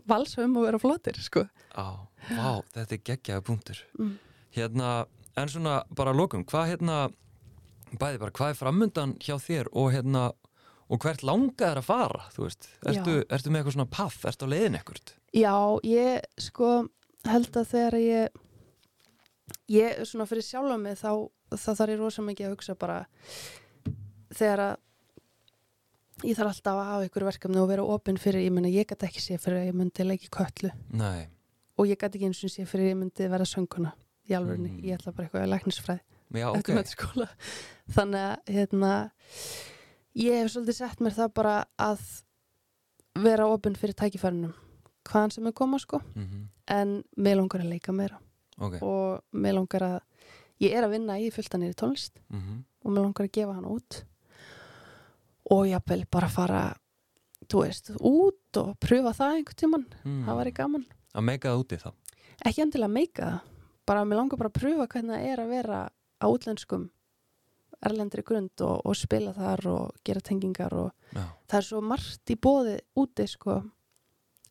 valsa 0.10 0.44
um 0.46 0.58
að 0.60 0.68
vera 0.68 0.82
flottir 0.82 1.22
sko. 1.24 1.46
Á, 1.76 1.88
vá, 2.32 2.52
þetta 2.76 2.98
er 2.98 3.06
geggjaða 3.12 3.46
punktur 3.48 3.82
mm. 4.00 4.18
Hérna, 4.56 4.92
en 5.38 5.52
svona 5.52 5.80
bara 5.96 6.14
að 6.14 6.22
lokum, 6.24 6.44
hvað 6.50 6.72
hérna 6.74 7.00
bæði 8.00 8.22
bara, 8.22 8.36
hvað 8.36 8.54
er 8.54 8.60
framundan 8.60 9.16
hjá 9.22 9.36
þér 9.42 9.70
og 9.78 9.92
hérna, 9.94 10.24
og 10.90 11.02
hvert 11.04 11.24
langa 11.26 11.70
er 11.70 11.82
að 11.82 11.88
fara, 11.90 12.26
þú 12.34 12.48
veist, 12.48 12.70
ertu, 12.90 13.20
ertu 13.30 13.54
með 13.54 13.62
eitthvað 13.62 13.78
svona 13.78 13.92
path, 13.94 14.26
ertu 14.30 14.50
á 14.50 14.52
leiðin 14.54 14.78
ekkert? 14.80 15.14
já, 15.34 15.54
ég 15.86 16.26
sko 16.42 16.70
held 17.28 17.58
að 17.58 17.72
þegar 17.74 17.98
ég 18.02 18.40
ég 19.70 20.06
svona 20.08 20.28
fyrir 20.30 20.46
sjálfa 20.46 20.78
mig 20.82 20.98
þá 21.00 21.12
þá 21.54 21.72
þarf 21.74 21.94
ég 21.94 22.02
rosa 22.02 22.26
mikið 22.26 22.48
að 22.48 22.54
hugsa 22.56 22.76
bara 22.80 23.00
þegar 24.36 24.64
að 24.66 24.78
ég 26.24 26.36
þarf 26.38 26.52
alltaf 26.54 26.76
að 26.80 26.90
hafa 26.92 27.08
ykkur 27.10 27.26
verkefni 27.30 27.60
og 27.62 27.68
vera 27.70 27.84
opinn 27.84 28.18
fyrir, 28.18 28.42
ég 28.46 28.52
menna 28.56 28.70
ég 28.72 28.88
gæti 28.90 29.08
ekki 29.08 29.22
sé 29.24 29.38
fyrir 29.40 29.62
að 29.62 29.68
ég 29.70 29.78
myndi 29.80 30.06
leiki 30.06 30.30
köllu 30.34 30.72
Nei, 30.92 31.28
og 31.78 31.88
ég 31.88 31.98
gæti 32.00 32.18
ekki 32.20 32.30
eins 32.30 32.44
og 32.44 32.52
sé 32.54 32.66
fyrir 32.68 32.86
að 32.90 32.94
ég 32.94 32.98
myndi 33.04 33.30
vera 33.30 33.46
sönguna 33.46 33.94
í 34.30 34.36
alvörunni, 34.38 34.70
Mm. 34.70 34.84
ég 34.86 34.98
ætla 35.00 35.12
bara 35.16 35.28
eitthvað 35.28 35.44
að 35.44 35.52
læknisfræði. 35.56 36.02
Já, 36.38 36.48
eftir 36.56 36.76
mennskóla 36.78 37.28
þannig 37.90 38.26
að 38.30 38.54
hérna 38.54 39.12
ég 40.20 40.36
hef 40.44 40.52
svolítið 40.54 40.76
sett 40.78 41.00
mér 41.02 41.16
það 41.16 41.34
bara 41.34 41.54
að 41.80 42.04
vera 43.20 43.48
opinn 43.50 43.76
fyrir 43.80 43.96
tækifærunum 43.98 44.54
hvaðan 45.10 45.32
sem 45.34 45.48
er 45.50 45.56
koma 45.58 45.80
sko. 45.82 46.02
Mm 46.16 46.48
en 46.70 46.92
mér 47.18 47.40
langar 47.40 47.64
að 47.64 47.72
leika 47.72 47.90
meira. 47.92 48.20
Ok, 48.62 48.76
og 48.86 49.24
mér 49.34 49.56
langar 49.58 49.82
að 49.82 49.96
ég 50.62 50.76
er 50.78 50.86
að 50.86 50.92
vinna 50.94 51.16
í 51.18 51.32
fulltanir 51.34 51.72
í 51.74 51.78
tónlist. 51.80 52.20
Mm 52.30 52.60
og 52.86 52.92
mér 52.94 53.02
langar 53.08 53.26
að 53.26 53.32
gefa 53.34 53.56
hann 53.58 53.66
út 53.66 54.04
og 55.54 55.66
jafnvel 55.70 56.06
bara 56.12 56.30
fara 56.32 56.62
þú 57.50 57.64
veist, 57.64 57.92
út 57.96 58.60
og 58.62 58.76
pröfa 58.82 59.14
það 59.18 59.36
einhvern 59.40 59.60
tíman, 59.60 59.86
mm. 60.04 60.22
það 60.28 60.40
væri 60.42 60.54
gaman. 60.60 60.86
Að 61.16 61.26
meika 61.26 61.50
það 61.50 61.64
úti 61.64 61.80
þá? 61.82 61.90
Ekki 62.46 62.64
endilega 62.66 62.94
meika 62.94 63.26
það. 63.26 63.56
Bara 63.90 64.06
mér 64.06 64.20
langar 64.20 64.38
bara 64.38 64.52
að 64.52 64.60
pröfa 64.60 64.86
hvernig 64.92 65.16
það 65.16 65.32
er 65.32 65.42
að 65.42 65.54
vera 65.56 65.78
á 65.90 66.26
útlenskum 66.30 66.90
erlendri 67.90 68.24
grund 68.28 68.62
og, 68.62 68.82
og 68.86 68.98
spila 68.98 69.32
þar 69.34 69.66
og 69.72 70.02
gera 70.06 70.22
tengingar 70.22 70.76
og 70.76 71.16
Já, 71.16 71.24
það 71.48 71.58
er 71.60 71.68
svo 71.70 71.80
margt 71.82 72.34
í 72.34 72.36
bóði 72.36 72.76
úti 73.00 73.26
sko 73.30 73.56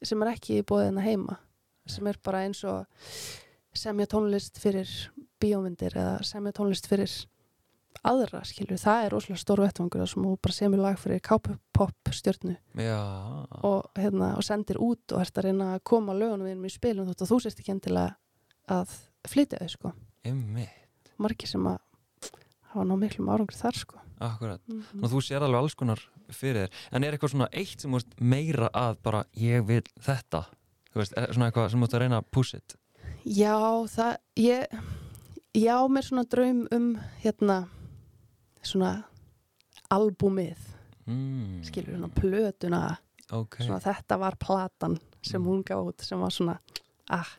sem 0.03 0.25
er 0.25 0.33
ekki 0.33 0.59
í 0.59 0.65
bóði 0.67 0.89
en 0.93 1.03
heima. 1.05 1.39
Sem 1.89 2.09
er 2.11 2.19
bara 2.25 2.43
eins 2.47 2.65
og 2.67 2.89
semja 3.77 4.09
tónlist 4.11 4.59
fyrir 4.61 4.91
bíómyndir 5.39 5.95
eða 5.95 6.19
semja 6.27 6.55
tónlist 6.57 6.89
fyrir 6.91 7.13
aðra 8.07 8.43
skilur, 8.47 8.81
það 8.81 9.05
er 9.05 9.15
rosalega 9.15 9.43
stór 9.43 9.63
vettvangur 9.65 10.11
sem 10.11 10.27
þú 10.27 10.35
bara 10.45 10.57
semur 10.57 10.83
lag 10.83 10.99
fyrir 11.01 11.23
K-pop 11.25 12.13
stjörnu. 12.15 12.57
Já. 12.79 12.99
Og, 13.67 13.89
hérna, 13.99 14.33
og 14.39 14.47
sendir 14.47 14.81
út 14.83 15.15
og 15.15 15.23
ert 15.23 15.41
að 15.41 15.49
reyna 15.49 15.71
að 15.77 15.85
koma 15.91 16.17
lögunum 16.17 16.49
við 16.49 16.69
í 16.71 16.75
spilum 16.75 17.09
þótt 17.09 17.25
að 17.25 17.33
þú 17.33 17.41
sérst 17.45 17.63
ekki 17.63 17.75
endilega 17.77 18.17
að 18.79 18.95
flytja 19.29 19.63
þau 19.63 19.73
sko. 19.75 19.95
Margir 21.19 21.51
sem 21.51 21.67
að 21.67 21.81
hafa 22.75 22.85
ná 22.85 22.95
miklum 23.01 23.33
árangur 23.33 23.59
þar 23.59 23.81
sko. 23.81 24.05
Akkurat. 24.19 24.63
Mm 24.67 25.03
og 25.03 25.13
þú 25.13 25.21
sér 25.23 25.45
alveg 25.47 25.63
alls 25.63 25.77
konar 25.79 26.01
fyrir 26.35 26.67
þér. 26.67 26.79
En 26.93 27.05
er 27.05 27.15
eitthvað 27.15 27.33
svona 27.35 27.51
eitt 27.55 27.81
sem 27.81 27.93
veist 27.95 28.15
meira 28.21 28.69
að 28.75 28.99
bara 29.03 29.25
ég 29.39 29.63
vil 29.67 29.85
þetta 30.03 30.49
þú 30.93 31.03
veist, 31.03 31.17
svona 31.35 31.49
eitthvað 31.49 31.71
sem 31.73 31.83
þú 31.83 31.89
ert 31.89 31.97
að 31.97 32.03
reyna 32.05 32.21
að 32.21 32.31
push 32.35 32.59
it? 32.59 32.77
Já, 33.29 33.57
það, 33.93 34.13
ég, 34.41 34.79
ég 35.59 35.69
á 35.69 35.83
mér 35.91 36.07
svona 36.07 36.25
draum 36.31 36.65
um, 36.75 36.89
hérna, 37.23 37.59
svona 38.63 38.93
albúmið, 39.95 40.59
mm. 41.07 41.61
skilur 41.69 41.95
hérna, 41.97 42.11
plötuna, 42.15 42.83
ok, 43.33 43.61
svona 43.65 43.81
þetta 43.85 44.19
var 44.21 44.37
platan 44.41 44.99
sem 45.23 45.41
Mm. 45.41 45.47
hún 45.47 45.63
gaf 45.65 45.85
út, 45.85 46.03
sem 46.05 46.21
var 46.21 46.31
svona, 46.31 46.59
ah, 47.11 47.31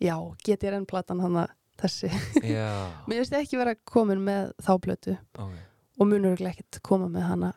já, 0.00 0.16
get 0.44 0.62
ég 0.62 0.74
enn 0.74 0.86
platan 0.86 1.20
hann 1.20 1.46
þessi. 1.80 2.10
já 2.42 2.90
Mér 3.08 3.22
finnst 3.22 3.36
ekki 3.38 3.58
vera 3.60 3.74
komin 3.84 4.22
með 4.24 4.52
þá 4.62 4.72
plötu 4.80 5.18
ok, 5.38 5.52
og 5.98 6.08
munur 6.08 6.34
ekki 6.34 6.48
ekkert 6.50 6.82
koma 6.82 7.08
með 7.08 7.28
hana 7.28 7.52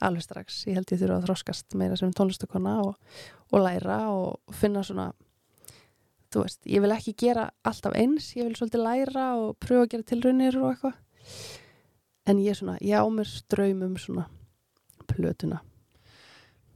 alveg 0.00 0.24
strax. 0.24 0.62
Ég 0.66 0.78
held 0.78 0.92
ég 0.92 1.00
þurfa 1.02 1.18
að 1.18 1.26
þroskast 1.28 1.74
meira 1.76 1.96
sem 1.98 2.12
tónlistakona 2.16 2.78
og, 2.86 2.94
og 3.52 3.60
læra 3.60 3.98
og 4.14 4.54
finna 4.56 4.82
svona 4.86 5.10
þú 6.30 6.44
veist, 6.44 6.60
ég 6.70 6.82
vil 6.84 6.94
ekki 6.94 7.16
gera 7.18 7.48
alltaf 7.66 7.96
eins, 7.98 8.30
ég 8.38 8.46
vil 8.46 8.56
svolítið 8.56 8.84
læra 8.84 9.26
og 9.40 9.58
pröfa 9.60 9.86
að 9.86 9.90
gera 9.94 10.08
tilraunir 10.08 10.58
og 10.60 10.68
eitthvað 10.70 10.96
en 12.26 12.42
ég 12.42 12.58
svona, 12.58 12.76
ég 12.80 12.98
á 13.00 13.06
mér 13.08 13.32
draum 13.52 13.82
um 13.88 13.96
svona 13.96 14.26
plötuna. 15.10 15.62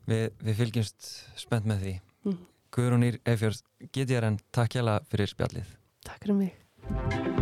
Vi, 0.09 0.27
við 0.45 0.59
fylgjumst 0.61 1.13
spennt 1.41 1.69
með 1.69 1.85
því. 1.85 1.95
Mm. 2.29 2.41
Guðrún 2.75 3.07
Ír 3.11 3.21
Efjörð, 3.25 3.63
GTRN, 3.95 4.41
takk 4.53 4.77
hjá 4.77 4.99
fyrir 5.09 5.31
spjallið. 5.31 5.79
Takk 6.05 6.27
fyrir 6.27 6.43
mig 6.43 7.34